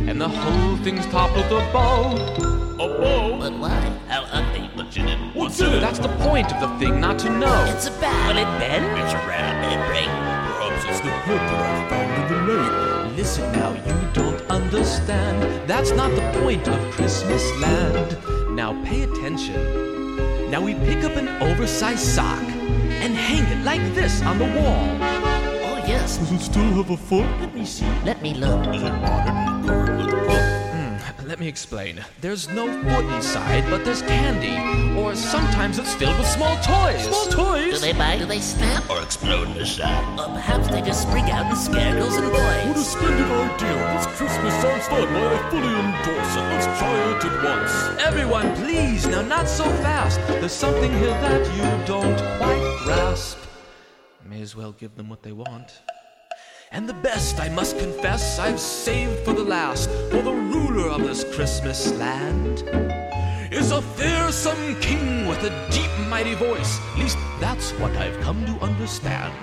[0.08, 2.14] And the whole thing's topped with a bow.
[2.74, 3.38] A bow?
[3.40, 3.80] But why?
[4.06, 4.70] How ugly.
[4.76, 5.34] What's in it?
[5.34, 5.80] What's in it?
[5.80, 7.64] That's the point of the thing, not to know.
[7.74, 8.28] It's a bat.
[8.28, 8.86] Will it bend?
[9.00, 9.64] It's a round.
[9.72, 10.06] It break?
[10.06, 13.16] Perhaps it's the head that I found in the lake.
[13.16, 15.68] Listen now, you don't understand.
[15.68, 18.18] That's not the point of Christmas land.
[18.56, 20.50] Now pay attention.
[20.50, 22.42] Now we pick up an oversized sock
[23.02, 24.86] and hang it like this on the wall.
[25.62, 26.18] Oh, yes.
[26.18, 27.26] Does it still have a foot?
[27.40, 27.86] Let me see.
[28.04, 29.99] Let me look.
[31.30, 32.04] Let me explain.
[32.20, 34.58] There's no foot inside, but there's candy.
[35.00, 37.04] Or sometimes it's filled with small toys.
[37.04, 37.74] Small toys?
[37.74, 38.18] Do they bite?
[38.18, 38.90] Do they snap?
[38.90, 40.04] Or explode in the sack?
[40.18, 42.66] Or perhaps they just spring out and scare girls and boys?
[42.66, 43.94] What a splendid idea.
[43.94, 45.06] This Christmas sounds fun.
[45.06, 46.46] I fully endorse it.
[46.50, 48.02] Let's try it at once.
[48.02, 49.06] Everyone, please.
[49.06, 50.18] Now, not so fast.
[50.26, 53.38] There's something here that you don't quite grasp.
[54.26, 55.80] May as well give them what they want.
[56.72, 59.90] And the best, I must confess, I've saved for the last.
[60.08, 62.62] For the ruler of this Christmas land
[63.50, 66.78] is a fearsome king with a deep, mighty voice.
[66.92, 69.34] At least that's what I've come to understand.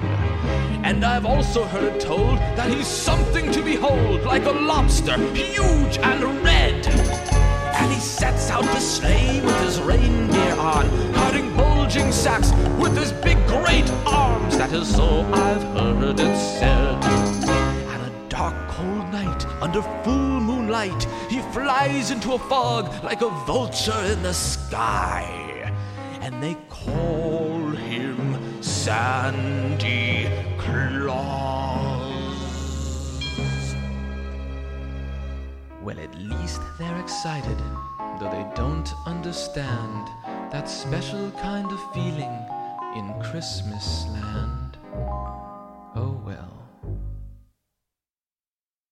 [0.86, 5.98] And I've also heard it told that he's something to behold, like a lobster, huge
[5.98, 6.88] and red.
[6.88, 11.57] And he sets out to slay with his reindeer on, carting
[11.88, 12.52] bulging sacks
[12.82, 14.58] with his big great arms.
[14.58, 17.02] That is so I've heard it said.
[17.06, 23.30] And a dark, cold night, under full moonlight, he flies into a fog like a
[23.46, 25.24] vulture in the sky.
[26.20, 32.04] And they call him Sandy Claus.
[35.82, 37.58] Well, at least they're excited,
[38.20, 40.10] though they don't understand
[40.52, 42.46] that special kind of feeling
[42.96, 44.78] in Christmas land.
[45.96, 46.67] Oh well.